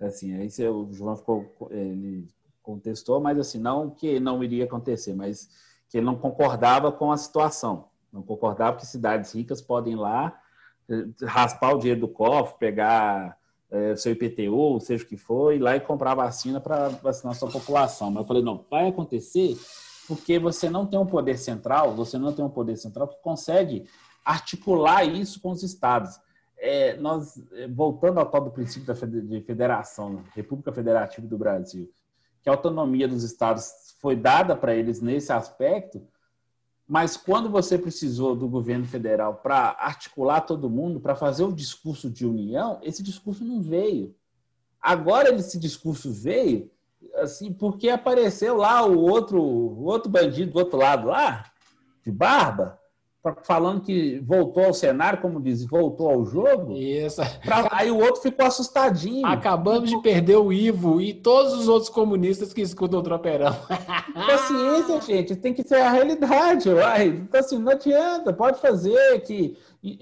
[0.00, 2.26] Assim, aí o Juvan ficou, ele
[2.62, 5.50] contestou, mas assim, não que não iria acontecer, mas
[5.90, 7.88] que ele não concordava com a situação.
[8.10, 10.40] Não concordava que cidades ricas podem ir lá
[10.88, 13.36] eh, raspar o dinheiro do cofre, pegar
[13.70, 17.50] é, seu IPTU, seja o que for, ir lá e comprar vacina para vacinar sua
[17.50, 18.10] população.
[18.10, 19.56] Mas eu falei, não, vai acontecer
[20.08, 23.86] porque você não tem um poder central, você não tem um poder central que consegue
[24.24, 26.18] articular isso com os estados.
[26.58, 31.88] É, nós, é, voltando ao tal do princípio de federação, República Federativa do Brasil,
[32.42, 36.02] que a autonomia dos estados foi dada para eles nesse aspecto,
[36.88, 42.10] mas quando você precisou do governo federal para articular todo mundo, para fazer o discurso
[42.10, 44.14] de união, esse discurso não veio.
[44.80, 46.70] Agora esse discurso veio
[47.16, 51.44] assim porque apareceu lá o outro, o outro bandido do outro lado lá,
[52.02, 52.79] de barba,
[53.42, 56.72] falando que voltou ao cenário, como diz, voltou ao jogo.
[56.72, 57.20] Isso.
[57.44, 59.26] Pra, aí o outro ficou assustadinho.
[59.26, 63.54] Acabamos de perder o Ivo e todos os outros comunistas que escutam o Tropeirão.
[64.14, 66.70] Paciência, gente, tem que ser a realidade.
[66.70, 67.08] Uai.
[67.08, 69.56] Então, assim, não adianta, pode fazer que.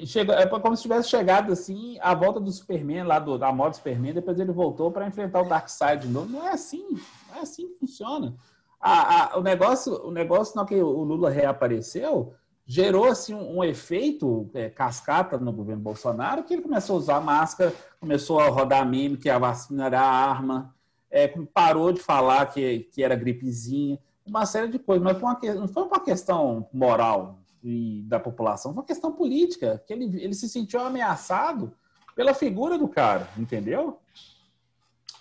[0.04, 3.74] Chega, é como se tivesse chegado assim a volta do Superman, lá do, da moda
[3.74, 6.28] Superman, depois ele voltou para enfrentar o Darkseid de novo.
[6.28, 6.84] Não é assim,
[7.28, 8.34] não é assim que funciona.
[8.80, 12.34] A, a, o negócio, o negócio, não que o Lula reapareceu,
[12.70, 17.20] gerou assim um, um efeito é, cascata no governo Bolsonaro, que ele começou a usar
[17.20, 20.74] máscara, começou a rodar meme que a vacina era a arma,
[21.10, 25.60] é, parou de falar que, que era gripezinha, uma série de coisas, mas foi uma,
[25.60, 30.34] não foi uma questão moral e da população, foi uma questão política, que ele, ele
[30.34, 31.72] se sentiu ameaçado
[32.14, 33.98] pela figura do cara, entendeu?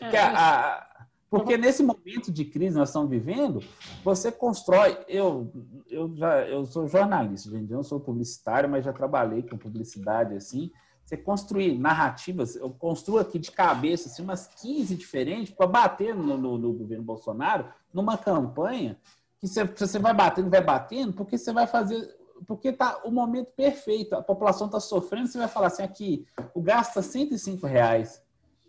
[0.01, 0.96] É, a, a,
[1.29, 3.61] porque nesse momento de crise nós estamos vivendo,
[4.03, 4.97] você constrói.
[5.07, 5.51] Eu,
[5.89, 10.35] eu já eu sou jornalista, gente, eu não sou publicitário, mas já trabalhei com publicidade
[10.35, 10.71] assim.
[11.03, 16.37] Você construir narrativas, eu construo aqui de cabeça assim, umas 15 diferentes para bater no,
[16.37, 18.97] no, no, governo Bolsonaro numa campanha
[19.39, 22.15] que você, você vai batendo, vai batendo, porque você vai fazer.
[22.45, 26.61] Porque tá o momento perfeito, a população está sofrendo, você vai falar assim: aqui, o
[26.61, 28.21] gasto é 105 reais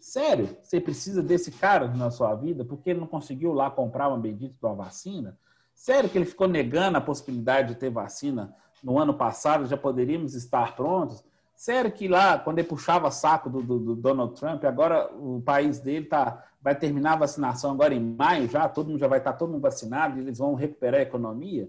[0.09, 4.17] Sério, você precisa desse cara na sua vida porque ele não conseguiu lá comprar uma
[4.17, 5.39] bendita uma vacina?
[5.75, 10.35] Sério que ele ficou negando a possibilidade de ter vacina no ano passado, já poderíamos
[10.35, 11.23] estar prontos?
[11.55, 15.79] Sério que lá, quando ele puxava saco do, do, do Donald Trump, agora o país
[15.79, 19.35] dele tá, vai terminar a vacinação agora em maio já, todo mundo já vai estar
[19.35, 21.69] todo mundo vacinado, e eles vão recuperar a economia?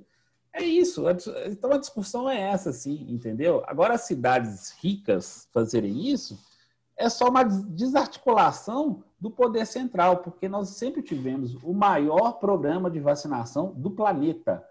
[0.53, 1.03] É isso.
[1.45, 3.63] Então a discussão é essa, sim, entendeu?
[3.67, 6.39] Agora as cidades ricas fazerem isso,
[6.99, 12.99] é só uma desarticulação do poder central, porque nós sempre tivemos o maior programa de
[12.99, 14.61] vacinação do planeta,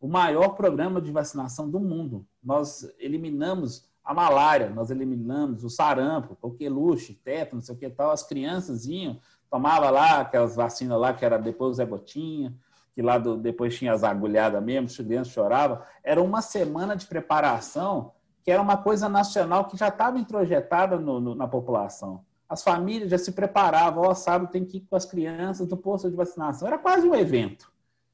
[0.00, 2.26] o maior programa de vacinação do mundo.
[2.42, 8.10] Nós eliminamos a malária, nós eliminamos o sarampo, coqueluche, teto, não sei o que tal.
[8.10, 9.18] As crianças iam,
[9.50, 12.54] tomava lá aquelas vacinas lá que era depois Zé Gotinha,
[12.94, 15.78] que lá do, depois tinha as agulhadas mesmo, as crianças choravam.
[16.02, 18.12] Era uma semana de preparação
[18.42, 22.24] que era uma coisa nacional que já estava introjetada no, no, na população.
[22.48, 26.10] As famílias já se preparavam, ó, sábado tem que ir com as crianças no posto
[26.10, 26.66] de vacinação.
[26.66, 27.70] Era quase um evento,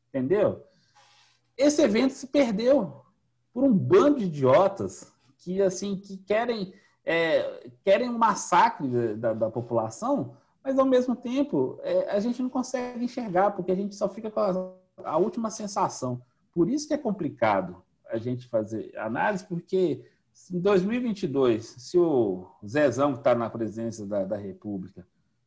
[0.08, 0.62] entendeu?
[1.56, 3.02] Esse evento se perdeu
[3.52, 6.74] por um bando de idiotas que assim que querem
[7.04, 12.50] é, querem um massacre da, da, população, mas ao mesmo tempo é, a gente não
[12.50, 14.74] consegue enxergar porque a gente só fica com a,
[15.04, 16.20] a última sensação.
[16.52, 17.80] Por isso que é complicado
[18.10, 20.04] a gente fazer análise, porque
[20.52, 25.06] em 2022, se o Zezão, que está na presidência da, da República,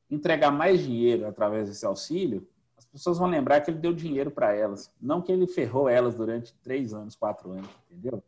[0.09, 2.47] entregar mais dinheiro através desse auxílio,
[2.77, 6.15] as pessoas vão lembrar que ele deu dinheiro para elas, não que ele ferrou elas
[6.15, 8.23] durante três anos, quatro anos, entendeu?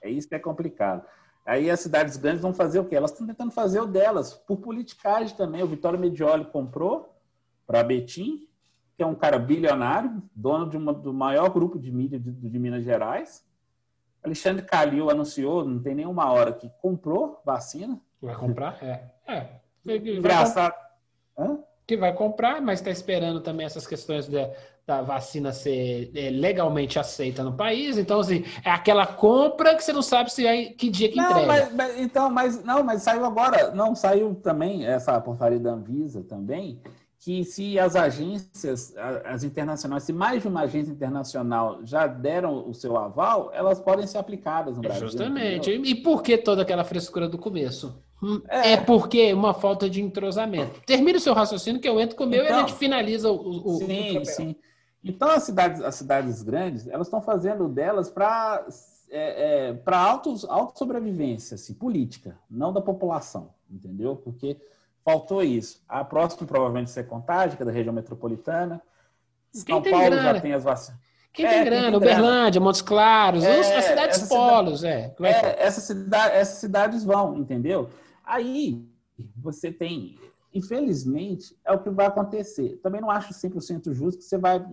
[0.00, 1.04] É isso que é complicado.
[1.44, 2.94] Aí as cidades grandes vão fazer o quê?
[2.94, 5.62] Elas estão tentando fazer o delas, por politicagem também.
[5.62, 7.16] O Vitório Medioli comprou
[7.66, 8.46] para Betim,
[8.96, 12.58] que é um cara bilionário, dono de uma, do maior grupo de mídia de, de
[12.58, 13.47] Minas Gerais,
[14.22, 18.00] Alexandre Calil anunciou, não tem nenhuma hora, que comprou vacina.
[18.20, 18.78] Vai comprar?
[18.82, 19.04] É.
[19.26, 19.60] é.
[19.86, 20.74] Engraçado.
[21.38, 21.58] Hã?
[21.88, 24.46] que vai comprar, mas está esperando também essas questões de,
[24.86, 27.96] da vacina ser é, legalmente aceita no país.
[27.96, 31.30] Então, assim, é aquela compra que você não sabe se é que dia que não,
[31.30, 31.46] entrega.
[31.46, 36.22] Mas, mas, então, mas não, mas saiu agora, não saiu também essa portaria da Anvisa
[36.22, 36.78] também,
[37.20, 42.72] que se as agências, as internacionais, se mais de uma agência internacional já deram o
[42.72, 45.08] seu aval, elas podem ser aplicadas no Brasil.
[45.08, 45.70] Justamente.
[45.70, 45.90] Entendeu?
[45.90, 48.00] E por que toda aquela frescura do começo?
[48.48, 48.72] É.
[48.72, 48.76] é.
[48.76, 50.80] porque uma falta de entrosamento.
[50.86, 52.78] Termine o seu raciocínio que eu entro com o meu então, e a então, gente
[52.78, 54.56] finaliza o, o Sim, o sim.
[55.02, 58.64] Então as cidades, as cidades grandes, elas estão fazendo delas para
[59.10, 60.36] é, é, para auto
[60.76, 64.16] sobrevivência assim, política, não da população, entendeu?
[64.16, 64.56] Porque
[65.04, 65.82] faltou isso.
[65.88, 68.82] A próxima provavelmente ser Contagem, que é da região metropolitana.
[69.52, 70.34] Quem São Paulo grana?
[70.34, 71.00] já tem as vacinas.
[71.32, 71.96] Quem é, tem grana?
[71.96, 75.28] Uberlândia, Montes Claros, é, as cidades polos, cidade, é.
[75.28, 77.90] é, é essas, cidade, essas cidades vão, entendeu?
[78.24, 78.84] Aí
[79.36, 80.18] você tem,
[80.52, 82.78] infelizmente, é o que vai acontecer.
[82.82, 84.64] Também não acho 100% justo que você vai.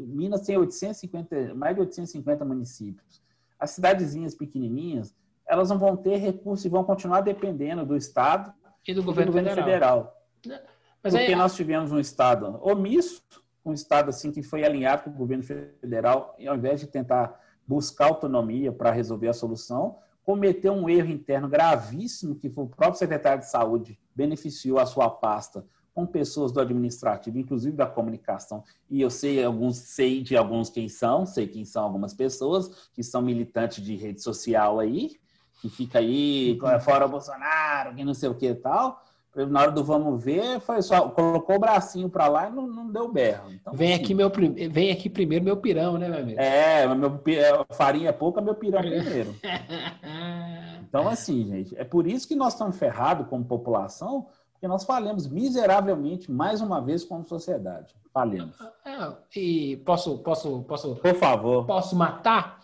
[0.00, 3.22] Minas tem 850, mais de 850 municípios.
[3.58, 5.14] As cidadezinhas pequenininhas,
[5.46, 8.52] elas não vão ter recursos e vão continuar dependendo do Estado
[8.88, 10.24] e do governo, do governo federal.
[10.42, 10.66] federal.
[11.02, 11.36] Mas Porque aí...
[11.36, 13.22] nós tivemos um Estado omisso,
[13.62, 17.38] um Estado assim que foi alinhado com o governo federal, e ao invés de tentar
[17.66, 23.40] buscar autonomia para resolver a solução, cometeu um erro interno gravíssimo que o próprio secretário
[23.40, 28.64] de saúde beneficiou a sua pasta com pessoas do administrativo, inclusive da comunicação.
[28.88, 33.02] E eu sei alguns, sei de alguns quem são, sei quem são algumas pessoas que
[33.02, 35.18] são militantes de rede social aí,
[35.60, 39.02] que fica aí fora o Bolsonaro, que não sei o que e tal
[39.46, 42.90] na hora do vamos ver, foi só colocou o bracinho para lá e não, não
[42.90, 43.52] deu berro.
[43.52, 44.30] Então, vem assim, aqui meu
[44.70, 46.40] vem aqui primeiro meu pirão, né, meu amigo?
[46.40, 49.34] É, meu é, farinha é pouca, meu pirão primeiro.
[50.88, 55.28] então assim, gente, é por isso que nós estamos ferrados como população, porque nós falhamos
[55.28, 57.94] miseravelmente mais uma vez como sociedade.
[58.12, 58.56] Falhamos.
[58.84, 61.66] É, e posso posso posso Por favor.
[61.66, 62.58] Posso matar?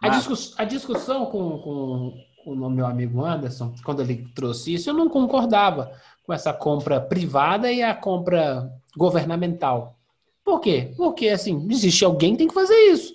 [0.00, 2.14] A, discuss, a discussão com, com
[2.44, 5.92] o meu amigo Anderson, quando ele trouxe isso, eu não concordava
[6.24, 9.96] com essa compra privada e a compra governamental.
[10.44, 10.92] Por quê?
[10.96, 13.14] Porque, assim, existe alguém que tem que fazer isso.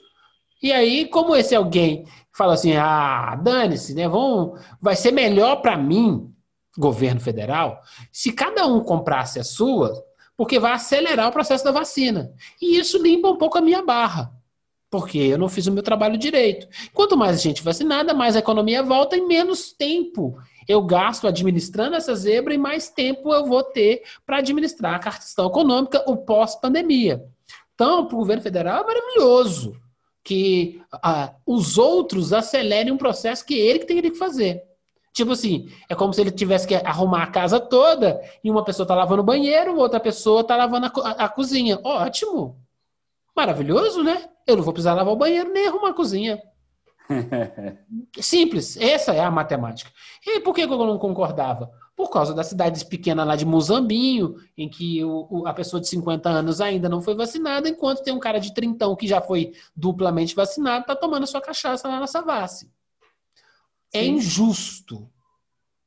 [0.61, 4.07] E aí, como esse alguém fala assim, ah, dane-se, né?
[4.07, 6.33] Vão, vai ser melhor para mim,
[6.77, 7.81] governo federal,
[8.11, 10.03] se cada um comprasse a sua,
[10.35, 12.31] porque vai acelerar o processo da vacina.
[12.61, 14.36] E isso limpa um pouco a minha barra
[14.89, 16.67] porque eu não fiz o meu trabalho direito.
[16.93, 20.37] Quanto mais gente vacinada, mais a economia volta e menos tempo
[20.67, 25.47] eu gasto administrando essa zebra e mais tempo eu vou ter para administrar a questão
[25.47, 27.23] econômica, o pós-pandemia.
[27.73, 29.79] Então, para o governo federal é maravilhoso
[30.23, 34.61] que ah, os outros acelerem um processo que ele que teria que fazer.
[35.13, 38.83] Tipo assim, é como se ele tivesse que arrumar a casa toda e uma pessoa
[38.83, 41.79] está lavando o banheiro, outra pessoa está lavando a, a, a cozinha.
[41.83, 42.57] Ótimo!
[43.37, 44.27] Maravilhoso, né?
[44.47, 46.41] Eu não vou precisar lavar o banheiro nem arrumar a cozinha.
[48.19, 49.91] Simples, essa é a matemática.
[50.25, 51.71] E por que eu não concordava?
[51.95, 55.87] Por causa das cidades pequenas lá de Muzambinho, em que o, o, a pessoa de
[55.87, 59.53] 50 anos ainda não foi vacinada, enquanto tem um cara de 30 que já foi
[59.75, 62.71] duplamente vacinado, está tomando sua cachaça lá na Savassi.
[63.93, 65.07] É injusto.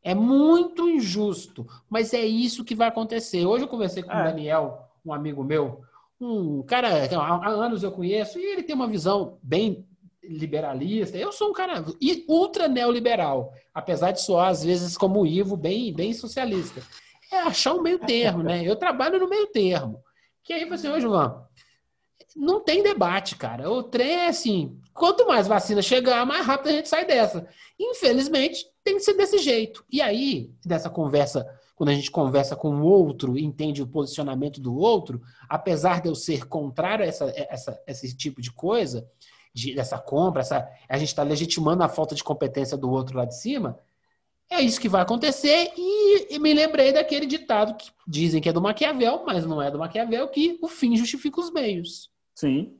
[0.04, 1.66] É muito injusto.
[1.88, 3.44] Mas é isso que vai acontecer.
[3.44, 4.20] Hoje eu conversei com é.
[4.20, 5.82] o Daniel, um amigo meu,
[6.20, 9.86] um cara que há anos eu conheço e ele tem uma visão bem
[10.22, 11.16] liberalista.
[11.16, 11.84] Eu sou um cara
[12.28, 16.82] ultra neoliberal, apesar de soar às vezes como o Ivo bem, bem socialista.
[17.32, 18.62] É achar um meio termo, né?
[18.64, 20.02] Eu trabalho no meio termo.
[20.42, 21.46] Que aí você, ô João,
[22.36, 23.70] não tem debate, cara.
[23.70, 27.48] O trem é assim, quanto mais vacina chegar, mais rápido a gente sai dessa.
[27.78, 29.84] Infelizmente, tem que ser desse jeito.
[29.90, 31.46] E aí, dessa conversa
[31.80, 36.14] quando a gente conversa com o outro entende o posicionamento do outro, apesar de eu
[36.14, 39.08] ser contrário a essa, essa, esse tipo de coisa,
[39.54, 43.24] de, dessa compra, essa, a gente está legitimando a falta de competência do outro lá
[43.24, 43.78] de cima,
[44.50, 45.72] é isso que vai acontecer.
[45.74, 49.70] E, e, me lembrei daquele ditado que dizem que é do Maquiavel, mas não é
[49.70, 52.10] do Maquiavel, que o fim justifica os meios.
[52.34, 52.74] Sim.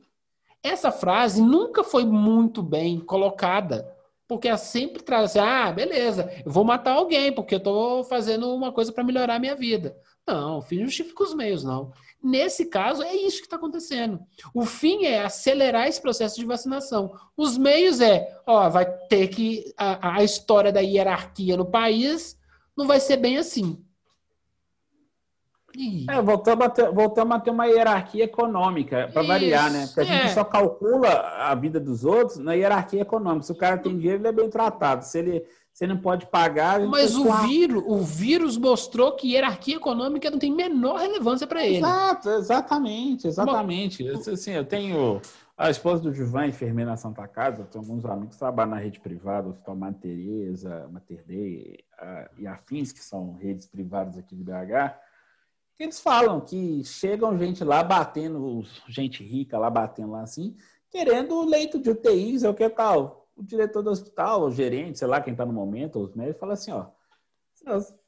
[0.61, 3.91] Essa frase nunca foi muito bem colocada
[4.31, 8.55] porque ela sempre traz assim, ah, beleza, eu vou matar alguém porque eu estou fazendo
[8.55, 9.93] uma coisa para melhorar a minha vida.
[10.25, 11.91] Não, o fim justifica os meios, não.
[12.23, 14.21] Nesse caso, é isso que está acontecendo.
[14.53, 17.11] O fim é acelerar esse processo de vacinação.
[17.35, 19.65] Os meios é, ó, vai ter que.
[19.75, 22.39] A, a história da hierarquia no país
[22.77, 23.83] não vai ser bem assim.
[26.09, 29.85] É, voltamos a, ter, voltamos a ter uma hierarquia econômica, para variar, né?
[29.87, 30.21] Porque a é.
[30.21, 33.45] gente só calcula a vida dos outros na hierarquia econômica.
[33.45, 35.03] Se o cara tem dinheiro, ele é bem tratado.
[35.05, 36.79] Se ele, se ele não pode pagar.
[36.87, 41.77] Mas o, vírus, o vírus mostrou que hierarquia econômica não tem menor relevância para ele.
[41.77, 44.03] Exato, exatamente, exatamente.
[44.03, 45.21] Bom, assim, eu tenho
[45.57, 48.99] a esposa do Juvan, enfermeira na Santa Casa, tem alguns amigos que trabalham na rede
[48.99, 51.79] privada, o Hospital Madre Teresa, Mater Dei
[52.37, 55.10] e afins, que são redes privadas aqui de BH
[55.83, 60.55] eles falam que chegam gente lá batendo, gente rica lá batendo lá assim,
[60.89, 63.27] querendo leito de UTIs, é o que tal.
[63.35, 66.53] O diretor do hospital, o gerente, sei lá quem está no momento, os médicos, fala
[66.53, 66.87] assim, ó,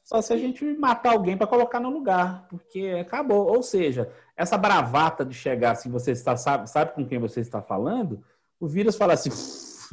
[0.03, 3.47] só se a gente matar alguém para colocar no lugar, porque acabou.
[3.47, 7.61] Ou seja, essa bravata de chegar assim, você está, sabe, sabe com quem você está
[7.61, 8.23] falando,
[8.59, 9.29] o vírus fala assim,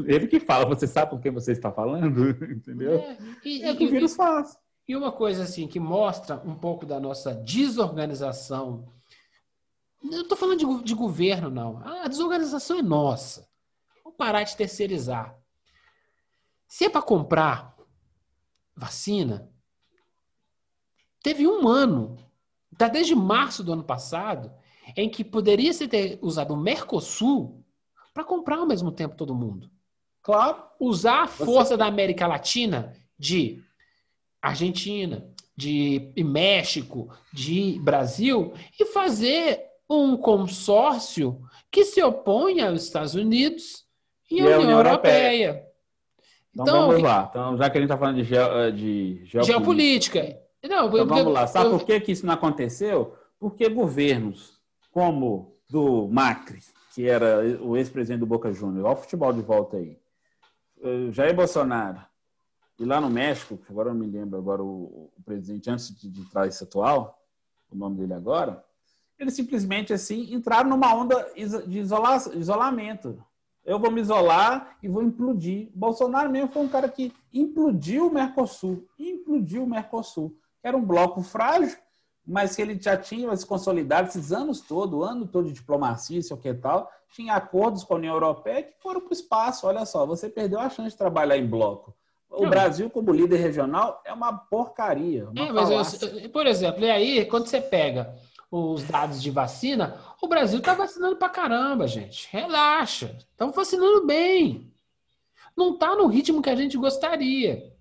[0.07, 2.94] ele que fala, você sabe com quem você está falando, entendeu?
[2.94, 4.59] É, e, é o que o vírus faz.
[4.91, 8.93] E uma coisa assim que mostra um pouco da nossa desorganização.
[10.03, 11.79] Eu estou falando de, de, governo, não.
[11.87, 13.49] A desorganização é nossa.
[14.03, 15.39] Vamos parar de terceirizar.
[16.67, 17.77] Se é para comprar
[18.75, 19.49] vacina,
[21.23, 22.17] teve um ano,
[22.73, 24.53] está desde março do ano passado,
[24.97, 27.65] em que poderia se ter usado o Mercosul
[28.12, 29.71] para comprar ao mesmo tempo todo mundo.
[30.21, 30.65] Claro.
[30.81, 31.77] Usar a força Você...
[31.77, 33.62] da América Latina de
[34.41, 35.25] Argentina,
[35.57, 41.41] de México, de Brasil, e fazer um consórcio
[41.71, 43.85] que se opõe aos Estados Unidos
[44.31, 45.47] e, à União, União Europeia.
[45.47, 45.71] Europeia.
[46.53, 47.27] Então, então, vamos lá.
[47.31, 49.53] Então, já que a gente está falando de, eh, de geopolítica.
[49.53, 50.41] geopolítica.
[50.62, 51.47] Não, então, vamos lá.
[51.47, 51.79] Sabe eu...
[51.79, 53.15] por que, que isso não aconteceu?
[53.39, 54.61] Porque governos
[54.91, 56.61] como do Macri,
[56.95, 59.97] que era o ex-presidente do Boca Juniors, olha o futebol de volta aí,
[60.83, 62.01] eh, Jair Bolsonaro,
[62.81, 66.09] e lá no México, agora eu não me lembro agora o, o presidente antes de,
[66.09, 67.23] de entrar esse atual,
[67.70, 68.65] o nome dele agora,
[69.19, 71.31] eles simplesmente assim entraram numa onda
[71.66, 73.23] de isola, isolamento.
[73.66, 75.69] Eu vou me isolar e vou implodir.
[75.74, 80.35] Bolsonaro mesmo foi um cara que implodiu o Mercosul, implodiu o Mercosul.
[80.62, 81.77] Era um bloco frágil,
[82.27, 86.35] mas que ele já tinha se consolidado esses anos todo, ano todo de diplomacia, sei
[86.35, 89.66] o que tal, tinha acordos com a União Europeia que foram para o espaço.
[89.66, 91.94] Olha só, você perdeu a chance de trabalhar em bloco.
[92.31, 92.51] O não.
[92.51, 95.28] Brasil, como líder regional, é uma porcaria.
[95.28, 98.15] Uma é, mas eu, por exemplo, e aí, quando você pega
[98.51, 102.28] os dados de vacina, o Brasil está vacinando pra caramba, gente.
[102.31, 103.16] Relaxa.
[103.19, 104.73] Estamos vacinando bem.
[105.57, 107.73] Não está no ritmo que a gente gostaria.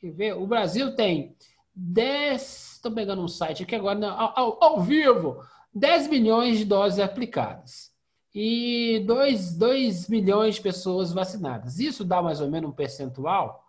[0.00, 0.32] Quer ver?
[0.34, 1.34] O Brasil tem
[1.74, 2.74] 10.
[2.76, 5.42] Estou pegando um site aqui agora, não, ao, ao, vivo:
[5.74, 7.90] 10 milhões de doses aplicadas
[8.34, 11.78] e 2, 2 milhões de pessoas vacinadas.
[11.78, 13.63] Isso dá mais ou menos um percentual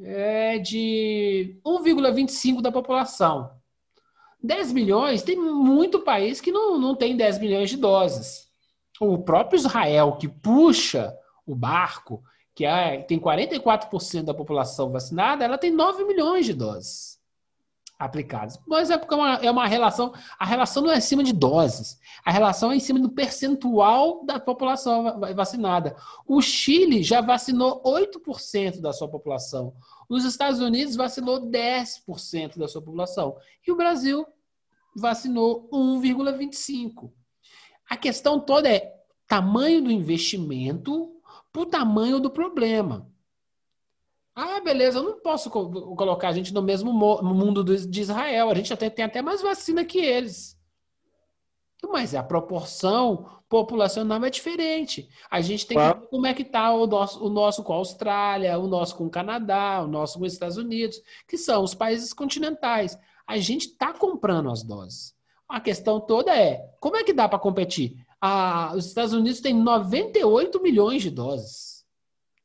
[0.00, 3.50] é de 1,25% da população.
[4.42, 8.48] 10 milhões, tem muito país que não, não tem 10 milhões de doses.
[9.00, 11.16] O próprio Israel, que puxa
[11.46, 12.22] o barco,
[12.54, 17.14] que é, tem 44% da população vacinada, ela tem 9 milhões de doses
[18.04, 18.58] aplicadas.
[18.66, 21.32] Mas é porque é uma, é uma relação, a relação não é em cima de
[21.32, 25.96] doses, a relação é em cima do percentual da população vacinada.
[26.26, 29.74] O Chile já vacinou 8% da sua população.
[30.08, 33.36] Os Estados Unidos vacinou 10% da sua população.
[33.66, 34.26] E o Brasil
[34.96, 37.10] vacinou 1,25%.
[37.88, 38.94] A questão toda é
[39.26, 41.10] tamanho do investimento
[41.52, 43.10] para o tamanho do problema.
[44.34, 48.50] Ah, beleza, eu não posso co colocar a gente no mesmo mundo de Israel.
[48.50, 50.58] A gente até tem até mais vacina que eles.
[51.88, 55.08] Mas a proporção populacional é diferente.
[55.30, 57.76] A gente tem que ver como é que está o nosso, o nosso com a
[57.76, 61.74] Austrália, o nosso com o Canadá, o nosso com os Estados Unidos, que são os
[61.74, 62.98] países continentais.
[63.26, 65.14] A gente está comprando as doses.
[65.48, 68.04] A questão toda é, como é que dá para competir?
[68.20, 71.84] Ah, os Estados Unidos têm 98 milhões de doses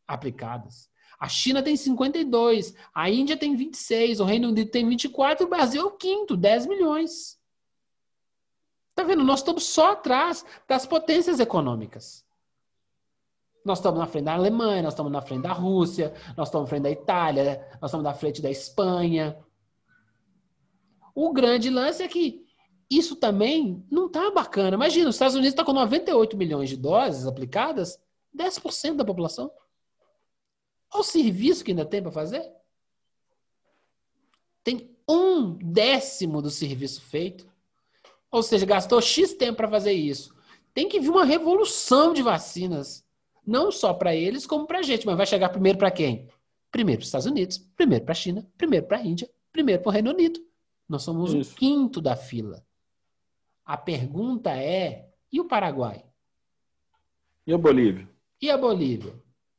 [0.05, 0.88] aplicadas.
[1.19, 5.81] A China tem 52, a Índia tem 26, o Reino Unido tem 24 o Brasil
[5.81, 7.37] é o quinto, 10 milhões.
[8.95, 9.23] Tá vendo?
[9.23, 12.25] Nós estamos só atrás das potências econômicas.
[13.65, 16.69] Nós estamos na frente da Alemanha, nós estamos na frente da Rússia, nós estamos na
[16.69, 19.37] frente da Itália, nós estamos na frente da Espanha.
[21.13, 22.45] O grande lance é que
[22.89, 24.75] isso também não está bacana.
[24.75, 28.01] Imagina, os Estados Unidos está com 98 milhões de doses aplicadas,
[28.35, 29.51] 10% da população.
[30.93, 32.51] Olha o serviço que ainda tem para fazer.
[34.63, 37.47] Tem um décimo do serviço feito.
[38.31, 40.35] Ou seja, gastou X tempo para fazer isso.
[40.73, 43.05] Tem que vir uma revolução de vacinas.
[43.45, 45.05] Não só para eles, como para a gente.
[45.05, 46.29] Mas vai chegar primeiro para quem?
[46.71, 49.89] Primeiro para os Estados Unidos, primeiro para a China, primeiro para a Índia, primeiro para
[49.89, 50.39] o Reino Unido.
[50.87, 52.63] Nós somos o quinto da fila.
[53.65, 56.05] A pergunta é: e o Paraguai?
[57.45, 58.07] E a Bolívia?
[58.41, 59.13] E a Bolívia?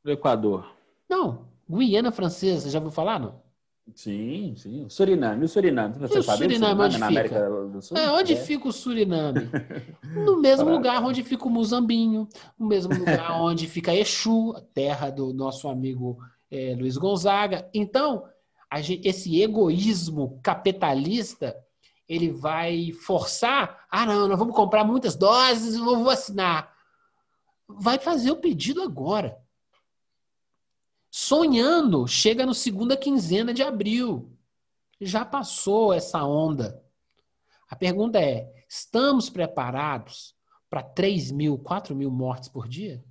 [0.05, 0.80] O Equador?
[1.11, 1.49] Não.
[1.69, 3.43] Guiana Francesa, já ouviu falar, não?
[3.95, 4.85] Sim, sim.
[4.85, 5.45] O Suriname.
[5.45, 6.45] O Suriname, você o sabe?
[6.45, 7.07] Suriname, onde na?
[7.09, 7.97] América do Sul?
[7.97, 8.37] É, onde É.
[8.37, 9.49] fica o Suriname?
[10.15, 12.29] No mesmo lugar onde fica o Muzambinho,
[12.59, 16.19] no mesmo lugar onde fica Exu, a terra do nosso amigo
[16.51, 17.69] eh, Luiz Gonzaga.
[17.75, 18.25] Então,
[18.79, 21.57] gente- esse egoísmo capitalista,
[22.09, 26.73] ele vai forçar, ah não, nós vamos comprar muitas doses e vamos vacinar.
[27.69, 29.37] Vai fazer o pedido agora.
[31.11, 34.31] Sonhando, chega no segunda quinzena de abril.
[35.01, 36.83] Já passou essa onda.
[37.69, 40.35] A pergunta é: estamos preparados
[40.69, 43.03] para 3 mil, 4 mil mortes por dia?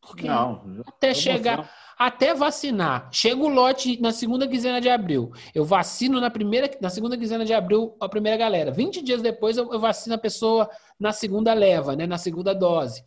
[0.00, 0.82] Porque Não.
[0.86, 5.30] até chegar, até vacinar, chega o lote na segunda quinzena de abril.
[5.54, 8.72] Eu vacino na primeira, na segunda quinzena de abril a primeira galera.
[8.72, 10.68] 20 dias depois eu, eu vacino a pessoa
[10.98, 13.04] na segunda leva, né, na segunda dose.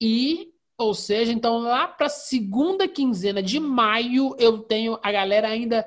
[0.00, 5.84] E, ou seja, então lá para segunda quinzena de maio eu tenho a galera ainda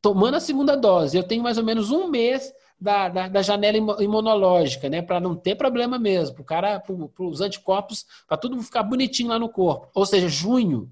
[0.00, 1.16] tomando a segunda dose.
[1.16, 5.02] Eu tenho mais ou menos um mês da, da, da janela imunológica, né?
[5.02, 9.38] Para não ter problema mesmo, o cara, para os anticorpos, para tudo ficar bonitinho lá
[9.38, 9.90] no corpo.
[9.92, 10.90] Ou seja, junho.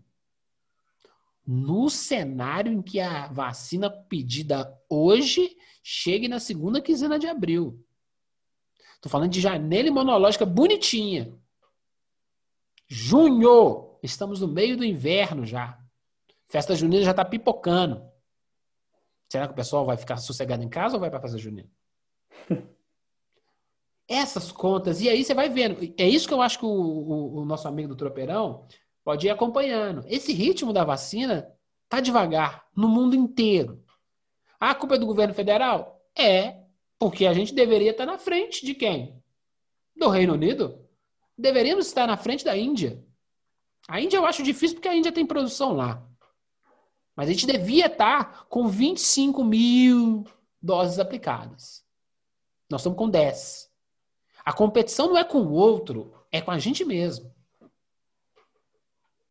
[1.47, 7.82] No cenário em que a vacina pedida hoje chegue na segunda quinzena de abril.
[8.97, 11.32] Estou falando de janela imunológica bonitinha.
[12.89, 13.98] Junho!
[14.02, 15.78] Estamos no meio do inverno já.
[16.48, 18.02] Festa junina já está pipocando.
[19.31, 21.69] Será que o pessoal vai ficar sossegado em casa ou vai para a festa junina?
[24.09, 25.94] Essas contas, e aí você vai vendo.
[25.98, 28.66] É isso que eu acho que o, o- o nosso amigo do Tropeirão
[29.05, 30.02] pode ir acompanhando.
[30.06, 31.47] Esse ritmo da vacina
[31.90, 33.85] tá devagar no mundo inteiro.
[34.59, 36.01] A culpa é do governo federal?
[36.16, 36.62] É,
[36.98, 39.23] porque a gente deveria estar na frente de quem?
[39.94, 40.88] Do Reino Unido?
[41.39, 43.01] Deveríamos estar na frente da Índia.
[43.89, 46.02] A Índia eu acho difícil porque a Índia tem produção lá.
[47.15, 50.24] Mas a gente devia estar com 25 mil
[50.60, 51.85] doses aplicadas.
[52.69, 53.70] Nós estamos com 10.
[54.44, 57.32] A competição não é com o outro, é com a gente mesmo.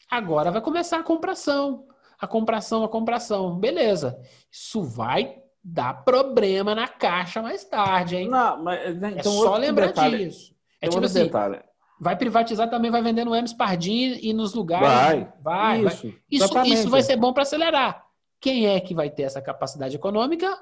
[0.09, 1.87] Agora vai começar a compração.
[2.19, 3.59] A compração, a compração.
[3.59, 4.19] Beleza.
[4.51, 8.29] Isso vai dar problema na caixa mais tarde, hein?
[8.29, 10.55] Não, mas né, é então, só outro lembrar detalhe, disso.
[10.81, 11.61] É tem tipo assim, detalhe.
[11.99, 14.87] Vai privatizar também, vai vendendo o Hermes Pardini e nos lugares.
[14.87, 15.81] Vai, vai.
[15.83, 15.93] vai.
[15.93, 18.05] Isso, Isso, isso vai ser bom para acelerar.
[18.39, 20.57] Quem é que vai ter essa capacidade econômica?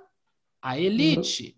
[0.61, 1.55] A elite.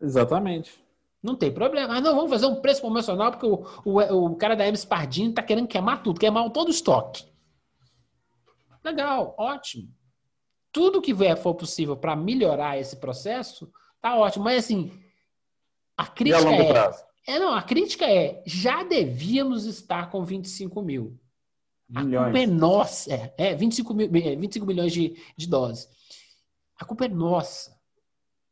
[0.00, 0.84] Exatamente.
[1.22, 1.96] Não tem problema.
[1.96, 5.30] Ah, não, vamos fazer um preço promocional porque o, o, o cara da Hermes Pardini
[5.30, 7.24] está querendo queimar tudo, queimar todo o estoque.
[8.84, 9.92] Legal, ótimo.
[10.70, 13.68] Tudo que for possível para melhorar esse processo,
[14.00, 14.44] tá ótimo.
[14.44, 14.92] Mas assim,
[15.96, 17.04] a E a crítica longo é, prazo?
[17.26, 17.38] É.
[17.38, 21.18] Não, a crítica é, já devíamos estar com 25 mil.
[21.94, 22.24] A Milhões.
[22.24, 23.12] culpa é nossa.
[23.12, 25.88] É, é 25, mil, é, 25 milhões de, de doses.
[26.78, 27.76] A culpa é nossa.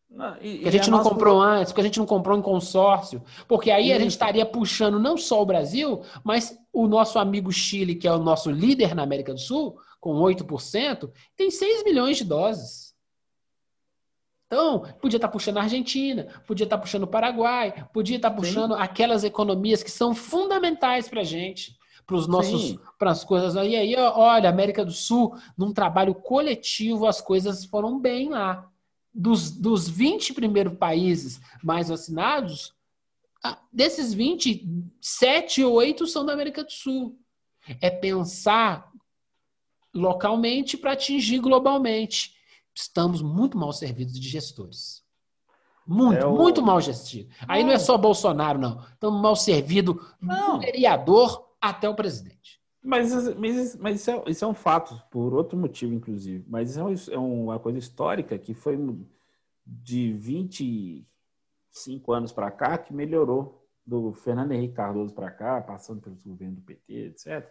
[0.09, 2.43] Não, e- Que a gente não nossa- comprou antes, que a gente não comprou em
[2.43, 3.23] consórcio.
[3.49, 4.03] Porque aí a Isso.
[4.03, 8.19] gente estaria puxando não só o Brasil, mas o nosso amigo Chile, que é o
[8.23, 12.94] nosso líder na América do Sul, com 8%, tem 6 milhões de doses.
[14.55, 19.25] Então, podia estar puxando a Argentina, podia estar puxando o Paraguai, podia estar puxando aquelas
[19.25, 21.77] economias que são fundamentais para a gente,
[22.07, 22.79] para os nossos, Sim.
[22.97, 23.57] para as coisas.
[23.57, 28.71] E aí, olha, América do Sul, num trabalho coletivo, as coisas foram bem lá.
[29.13, 32.73] Dos, dos 20 primeiros países mais vacinados,
[33.73, 34.69] desses 20,
[35.01, 37.19] 7 ou 8 são da América do Sul.
[37.81, 38.89] É pensar
[39.93, 42.34] localmente para atingir globalmente.
[42.75, 45.05] Estamos muito mal servidos de gestores.
[45.87, 47.35] Muito, É o- muito mal gestidos.
[47.47, 48.81] Aí não é só Bolsonaro, não.
[48.89, 50.55] Estamos mal servidos Não.
[50.59, 52.61] do vereador até o presidente.
[52.83, 56.45] Mas, mas, mas isso, é, isso é um fato, por outro motivo, inclusive.
[56.49, 58.79] Mas isso é, um- é uma coisa histórica que foi
[59.67, 63.61] de 25 anos para cá que melhorou.
[63.87, 67.47] Do Fernando Henrique Cardoso para cá, passando pelos governos do PT, etc.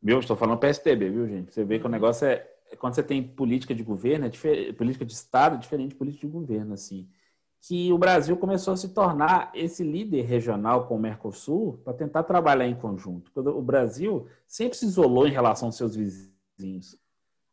[0.00, 1.52] Meu, estou falando PSTB, viu, gente?
[1.52, 2.48] Você vê que o negócio é.
[2.78, 6.32] Quando você tem política de governo, é política de Estado é diferente de política de
[6.32, 7.08] governo, assim.
[7.60, 12.22] Que o Brasil começou a se tornar esse líder regional com o Mercosul para tentar
[12.22, 13.30] trabalhar em conjunto.
[13.34, 16.98] O Brasil sempre se isolou em relação aos seus vizinhos.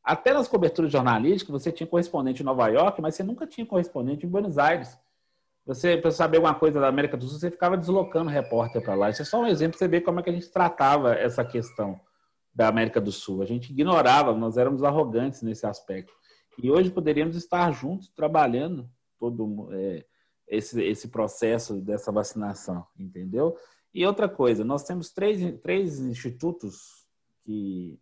[0.03, 4.25] Até nas coberturas jornalísticas, você tinha correspondente em Nova York, mas você nunca tinha correspondente
[4.25, 4.99] em Buenos Aires.
[5.65, 9.09] Você, para saber alguma coisa da América do Sul, você ficava deslocando repórter para lá.
[9.09, 11.45] Isso é só um exemplo para você ver como é que a gente tratava essa
[11.45, 11.99] questão
[12.53, 13.41] da América do Sul.
[13.41, 16.13] A gente ignorava, nós éramos arrogantes nesse aspecto.
[16.61, 18.89] E hoje poderíamos estar juntos, trabalhando,
[19.19, 20.05] todo, é,
[20.47, 23.57] esse, esse processo dessa vacinação, entendeu?
[23.93, 27.07] E outra coisa, nós temos três, três institutos
[27.43, 27.99] que,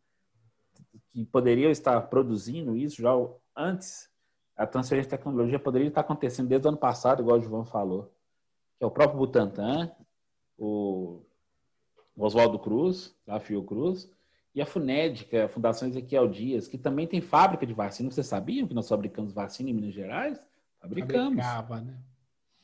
[1.11, 3.11] que poderiam estar produzindo isso já
[3.55, 4.09] antes.
[4.55, 8.13] A transferência de tecnologia poderia estar acontecendo desde o ano passado, igual o João falou.
[8.77, 9.91] Que é o próprio Butantan,
[10.57, 11.21] o
[12.17, 14.09] Oswaldo Cruz, a Fiocruz,
[14.53, 18.11] e a FUNED, que é a Fundação Ezequiel Dias, que também tem fábrica de vacina.
[18.11, 20.43] Vocês sabiam que nós fabricamos vacina em Minas Gerais?
[20.79, 21.43] Fabricamos.
[21.43, 21.97] Fabricava, né?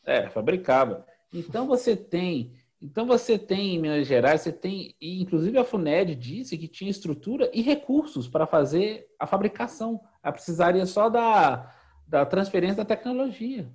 [0.05, 1.05] É, fabricava.
[1.33, 6.15] Então você tem, então você tem em Minas Gerais, você tem, e inclusive a FUNED
[6.15, 10.01] disse que tinha estrutura e recursos para fazer a fabricação.
[10.21, 11.73] Ela precisaria só da,
[12.05, 13.69] da transferência da tecnologia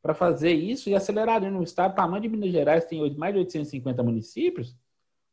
[0.00, 1.92] para fazer isso e acelerar no estado.
[1.92, 4.74] O tamanho de Minas Gerais tem mais de 850 municípios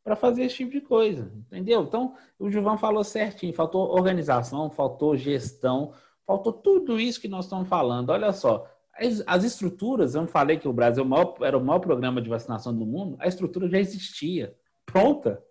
[0.07, 1.83] para fazer esse tipo de coisa, entendeu?
[1.83, 5.91] Então, o Gilvan falou certinho, faltou organização, faltou gestão,
[6.25, 8.11] faltou tudo isso que nós estamos falando.
[8.11, 8.65] Olha só,
[8.97, 12.73] as, as estruturas, eu falei que o Brasil é era o maior programa de vacinação
[12.73, 14.55] do mundo, a estrutura já existia,
[14.85, 15.43] pronta.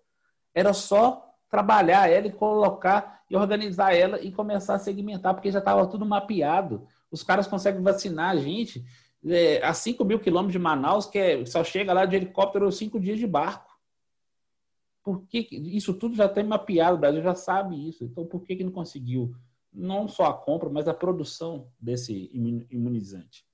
[0.55, 5.59] Era só trabalhar ela e colocar e organizar ela e começar a segmentar, porque já
[5.59, 6.87] estava tudo mapeado.
[7.11, 8.83] Os caras conseguem vacinar a gente
[9.23, 12.99] é, a 5 mil quilômetros de Manaus, que é, só chega lá de helicóptero cinco
[12.99, 13.66] dias de barco.
[15.07, 18.03] Por que isso tudo já tem mapeado, o Brasil já sabe isso.
[18.03, 19.33] Então, por que, que não conseguiu
[19.71, 22.29] não só a compra, mas a produção desse
[22.69, 23.45] imunizante?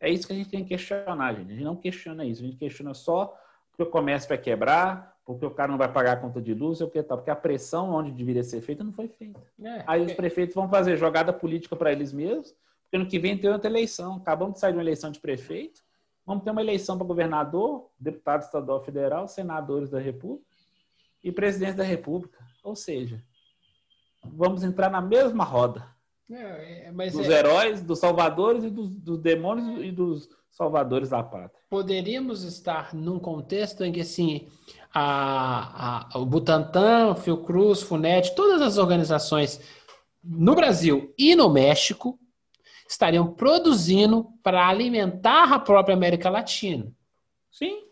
[0.00, 1.52] É isso que a gente tem que questionar, gente.
[1.52, 3.36] A gente não questiona isso, a gente questiona só
[3.68, 6.80] porque o comércio vai quebrar, porque o cara não vai pagar a conta de luz,
[6.80, 9.38] ou tal, porque a pressão onde deveria ser feita não foi feita.
[9.62, 13.36] É, Aí os prefeitos vão fazer jogada política para eles mesmos, porque ano que vem
[13.36, 14.16] tem outra eleição.
[14.16, 15.82] Acabamos de sair de uma eleição de prefeito,
[16.28, 20.44] Vamos ter uma eleição para governador, deputado estadual federal, senadores da República
[21.24, 22.38] e presidente da República.
[22.62, 23.24] Ou seja,
[24.22, 25.88] vamos entrar na mesma roda.
[26.30, 27.32] É, é dos é...
[27.32, 31.62] heróis, dos salvadores e dos, dos, demônios e dos salvadores da pátria.
[31.70, 34.50] Poderíamos estar num contexto em que assim
[34.92, 39.62] a, a, o Butantan, o Fiocruz, Funete, todas as organizações
[40.22, 42.18] no Brasil e no México
[42.88, 46.90] estariam produzindo para alimentar a própria América Latina.
[47.50, 47.84] Sim.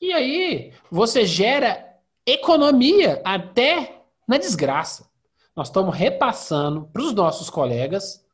[0.00, 1.96] E aí você gera
[2.26, 5.08] economia até na desgraça.
[5.54, 8.24] Nós estamos repassando para os nossos colegas.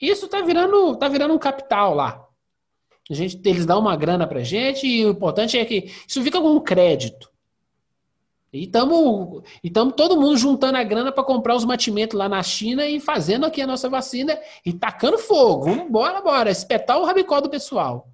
[0.00, 2.26] Isso está virando, tá virando um capital lá.
[3.10, 6.40] A gente, eles dão uma grana para gente e o importante é que isso fica
[6.40, 7.29] com um crédito.
[8.52, 12.98] E estamos todo mundo juntando a grana para comprar os mantimentos lá na China e
[12.98, 14.36] fazendo aqui a nossa vacina
[14.66, 15.66] e tacando fogo.
[15.66, 16.50] Vamos embora, bora.
[16.50, 18.08] Espetar o rabicó do pessoal.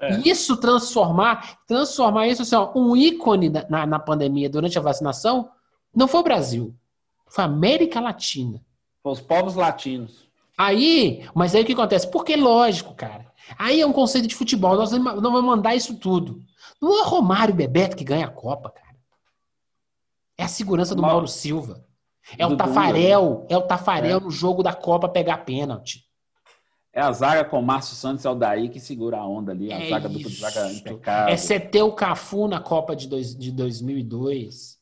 [0.00, 0.20] É.
[0.20, 5.50] Isso transformar, transformar isso assim, ó, um ícone na, na pandemia durante a vacinação,
[5.94, 6.74] não foi o Brasil.
[7.26, 8.62] Foi a América Latina.
[9.02, 10.30] Foi os povos latinos.
[10.56, 12.08] Aí, mas aí o que acontece?
[12.10, 13.26] Porque lógico, cara.
[13.58, 14.76] Aí é um conceito de futebol.
[14.76, 16.42] Nós não vamos mandar isso tudo.
[16.80, 18.89] Não é Romário Bebeto que ganha a Copa, cara.
[20.40, 21.84] É a segurança do Mauro Silva.
[22.38, 23.46] É o Tafarel.
[23.50, 24.20] É o Tafarel é.
[24.20, 26.06] no jogo da Copa pegar pênalti.
[26.94, 29.70] É a zaga com o Márcio Santos e Aldair que segura a onda ali.
[29.70, 31.34] A é zaga do zaga impecável.
[31.34, 34.78] É CT o Cafu na Copa de, dois, de 2002.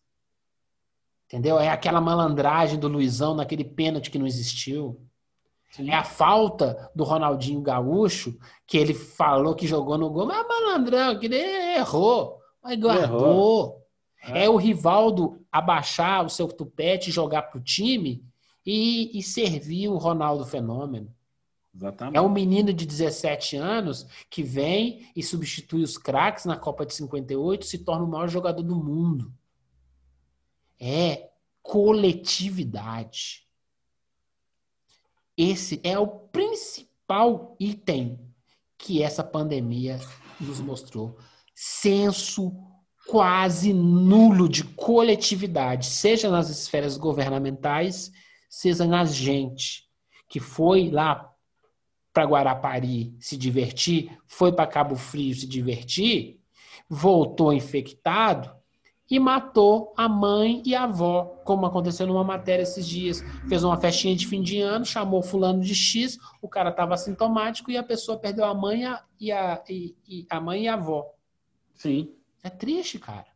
[1.27, 1.59] Entendeu?
[1.59, 5.05] É aquela malandragem do Luizão naquele pênalti que não existiu.
[5.73, 5.91] Sim.
[5.91, 10.49] É a falta do Ronaldinho Gaúcho, que ele falou que jogou no gol, mas é
[10.49, 11.37] malandrão, que ele
[11.77, 13.03] errou, mas guardou.
[13.03, 13.88] Errou.
[14.23, 14.45] É.
[14.45, 18.25] é o Rivaldo abaixar o seu tupete, jogar para o time
[18.65, 21.15] e, e servir o Ronaldo Fenômeno.
[21.75, 22.17] Exatamente.
[22.17, 26.93] É um menino de 17 anos que vem e substitui os craques na Copa de
[26.95, 29.33] 58 se torna o maior jogador do mundo.
[30.81, 31.31] É
[31.63, 33.47] coletividade.
[35.37, 38.19] Esse é o principal item
[38.77, 40.01] que essa pandemia
[40.41, 41.17] nos mostrou.
[41.55, 42.53] Senso
[43.09, 48.13] quase nulo de coletividade, seja nas esferas governamentais,
[48.51, 49.89] seja na gente,
[50.29, 51.33] que foi lá
[52.13, 56.39] para Guarapari se divertir, foi para Cabo Frio se divertir,
[56.87, 58.55] voltou infectado
[59.11, 63.25] e matou a mãe e a avó, como aconteceu numa matéria esses dias.
[63.49, 67.71] Fez uma festinha de fim de ano, chamou fulano de X, o cara estava assintomático
[67.71, 68.83] e a pessoa perdeu a mãe
[69.19, 71.07] e a, e, e a mãe e a avó.
[71.73, 72.18] Sim.
[72.43, 73.27] É triste, cara.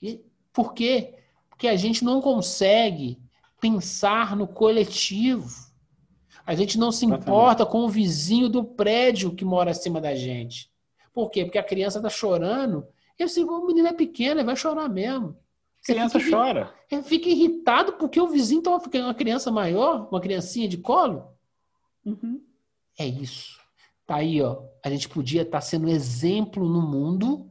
[0.00, 1.14] E por quê?
[1.48, 3.18] Porque a gente não consegue
[3.60, 5.48] pensar no coletivo.
[6.46, 10.70] A gente não se importa com o vizinho do prédio que mora acima da gente.
[11.12, 11.44] Por quê?
[11.44, 12.86] Porque a criança está chorando.
[13.18, 15.36] E assim, o menino é pequeno, ele vai chorar mesmo.
[15.82, 16.74] A criança fica, chora.
[16.90, 21.28] Ele fica irritado porque o vizinho está ficando uma criança maior, uma criancinha de colo.
[22.04, 22.40] Uhum.
[22.98, 23.58] É isso.
[24.06, 24.62] Tá aí, ó.
[24.84, 27.47] A gente podia estar tá sendo exemplo no mundo.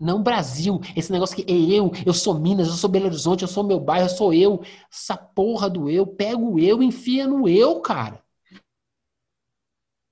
[0.00, 0.80] Não Brasil.
[0.96, 3.78] Esse negócio que é eu, eu sou Minas, eu sou Belo Horizonte, eu sou meu
[3.78, 4.62] bairro, eu sou eu.
[4.90, 8.22] Essa porra do eu, pega o eu e enfia no eu, cara.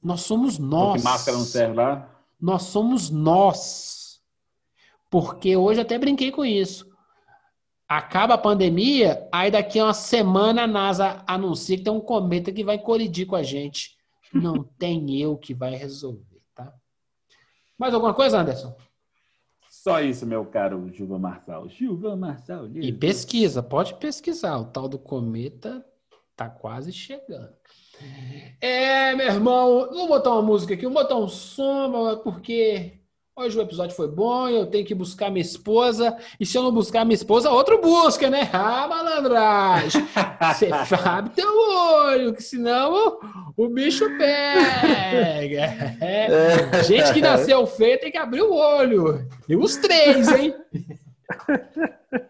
[0.03, 1.01] Nós somos nós.
[1.01, 2.15] Que máscara não serve lá?
[2.39, 4.21] Nós somos nós.
[5.09, 6.87] Porque hoje até brinquei com isso.
[7.89, 12.53] Acaba a pandemia, aí daqui a uma semana a NASA anuncia que tem um cometa
[12.53, 13.97] que vai colidir com a gente.
[14.31, 16.75] Não tem eu que vai resolver, tá?
[17.79, 18.77] Mais alguma coisa, Anderson?
[19.89, 21.67] Só isso, meu caro Gilvan Marçal.
[21.67, 22.69] Gilvan Marçal.
[22.75, 24.59] E pesquisa, pode pesquisar.
[24.59, 25.83] O tal do cometa
[26.37, 27.55] tá quase chegando.
[28.61, 32.98] É, meu irmão, vou botar uma música aqui, vou botar um som, porque
[33.39, 36.17] Hoje o episódio foi bom, eu tenho que buscar minha esposa.
[36.41, 38.51] E se eu não buscar minha esposa, outro busca, né?
[38.53, 40.05] Ah, malandragem.
[40.41, 43.21] Você sabe teu olho, que senão
[43.57, 45.97] o, o bicho pega.
[46.01, 46.83] É.
[46.83, 49.25] Gente que nasceu feio tem que abrir o olho.
[49.49, 50.53] E os três, hein?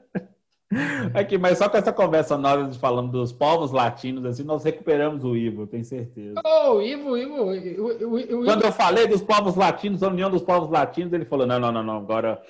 [1.14, 5.34] Aqui, mas só com essa conversa nós falando dos povos latinos, assim, nós recuperamos o
[5.34, 6.40] Ivo, tenho certeza.
[6.44, 10.42] Oh, Ivo, Ivo, o, o, o, Quando eu falei dos povos latinos, a união dos
[10.42, 12.40] povos latinos, ele falou: não, não, não, não, agora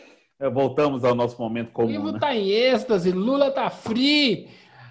[0.40, 1.90] eh, voltamos ao nosso momento comum.
[1.90, 2.18] Ivo né?
[2.18, 4.48] tá em êxtase, Lula tá free.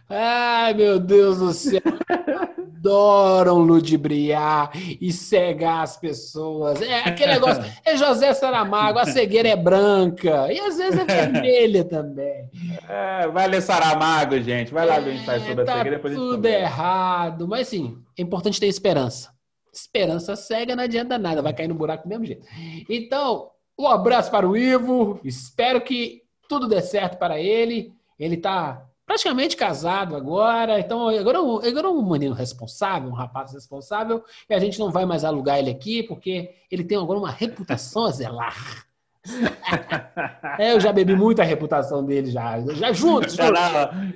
[0.09, 1.81] Ai, meu Deus do céu.
[2.87, 6.81] Adoram ludibriar e cegar as pessoas.
[6.81, 7.63] É aquele negócio.
[7.83, 10.51] É José Saramago, a cegueira é branca.
[10.51, 12.49] E às vezes é vermelha também.
[12.87, 14.73] É, vai ler Saramago, gente.
[14.73, 15.97] Vai lá ver o ensaio sobre tá a cegueira.
[15.97, 17.47] Depois tudo errado.
[17.47, 19.31] Mas sim, é importante ter esperança.
[19.73, 22.45] Esperança cega não adianta nada, vai cair no buraco do mesmo jeito.
[22.89, 25.19] Então, um abraço para o Ivo.
[25.23, 27.93] Espero que tudo dê certo para ele.
[28.19, 34.21] Ele está praticamente casado agora, então agora, agora é um menino responsável, um rapaz responsável,
[34.49, 38.05] e a gente não vai mais alugar ele aqui, porque ele tem agora uma reputação
[38.05, 38.85] a zelar.
[40.59, 43.33] é, eu já bebi muito a reputação dele já, já juntos.
[43.33, 43.47] Já,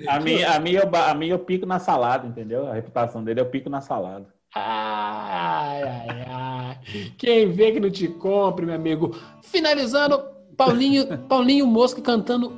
[0.08, 2.66] a, minha, a, minha, a minha eu pico na salada, entendeu?
[2.66, 4.26] A reputação dele eu pico na salada.
[4.54, 6.78] Ai, ai, ai.
[7.16, 9.16] Quem vê que não te compre, meu amigo.
[9.42, 10.22] Finalizando,
[10.56, 12.52] Paulinho, Paulinho Mosca cantando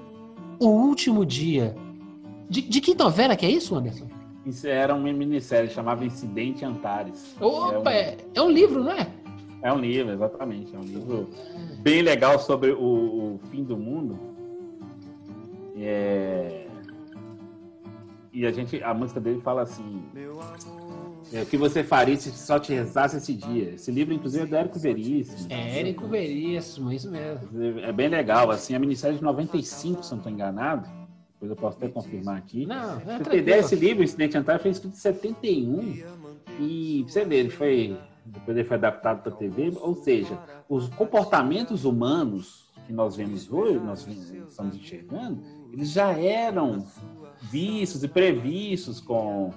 [0.58, 1.83] O Último Dia
[2.48, 4.06] de, de que novela que é isso, Anderson?
[4.44, 7.34] Isso era uma minissérie, chamava Incidente Antares.
[7.40, 9.08] Opa, é um, é, é um livro, não é?
[9.62, 10.74] É um livro, exatamente.
[10.76, 11.30] É um livro
[11.80, 14.18] bem legal sobre o, o fim do mundo.
[15.78, 16.66] É...
[18.30, 20.02] E a gente, a música dele fala assim:
[21.32, 23.70] é, o que você faria se só te rezasse esse dia?
[23.70, 25.46] Esse livro, inclusive, é do Érico Veríssimo.
[25.48, 27.48] É, Érico Veríssimo, isso mesmo.
[27.80, 31.03] É bem legal, assim, a minissérie de 95, se não estou enganado
[31.44, 32.66] depois eu posso até confirmar aqui.
[32.66, 36.04] Não, é tem ideia, esse livro, Incidente Antares, foi escrito em 71
[36.60, 40.38] e você vê, ele foi depois ele foi adaptado para a TV, ou seja,
[40.68, 44.06] os comportamentos humanos que nós vemos hoje, nós
[44.48, 45.42] estamos enxergando,
[45.72, 46.86] eles já eram
[47.50, 49.52] vistos e previstos com,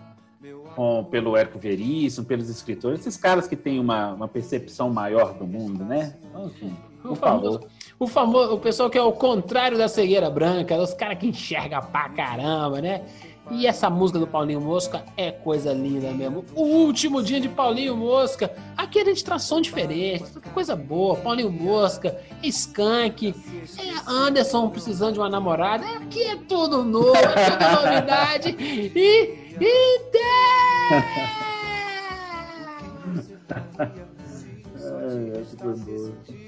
[0.75, 5.47] com pelo Érico Veríssimo, pelos escritores, esses caras que têm uma, uma percepção maior do
[5.47, 6.17] mundo, né?
[6.29, 7.67] Então, enfim, por favor.
[7.99, 11.81] O famoso, o pessoal que é o contrário da cegueira branca, os caras que enxerga
[11.81, 13.01] pra caramba, né?
[13.49, 16.43] E essa música do Paulinho Mosca é coisa linda mesmo.
[16.53, 18.53] O último dia de Paulinho Mosca.
[18.75, 21.15] Aqui a gente traz som diferente, coisa boa.
[21.15, 23.33] Paulinho Mosca, Skank,
[23.79, 25.85] é Anderson precisando de uma namorada.
[25.97, 28.55] Aqui é tudo novo, é tudo novidade.
[28.59, 28.91] E.
[29.59, 30.11] E.
[34.87, 36.46] Ai, é, é,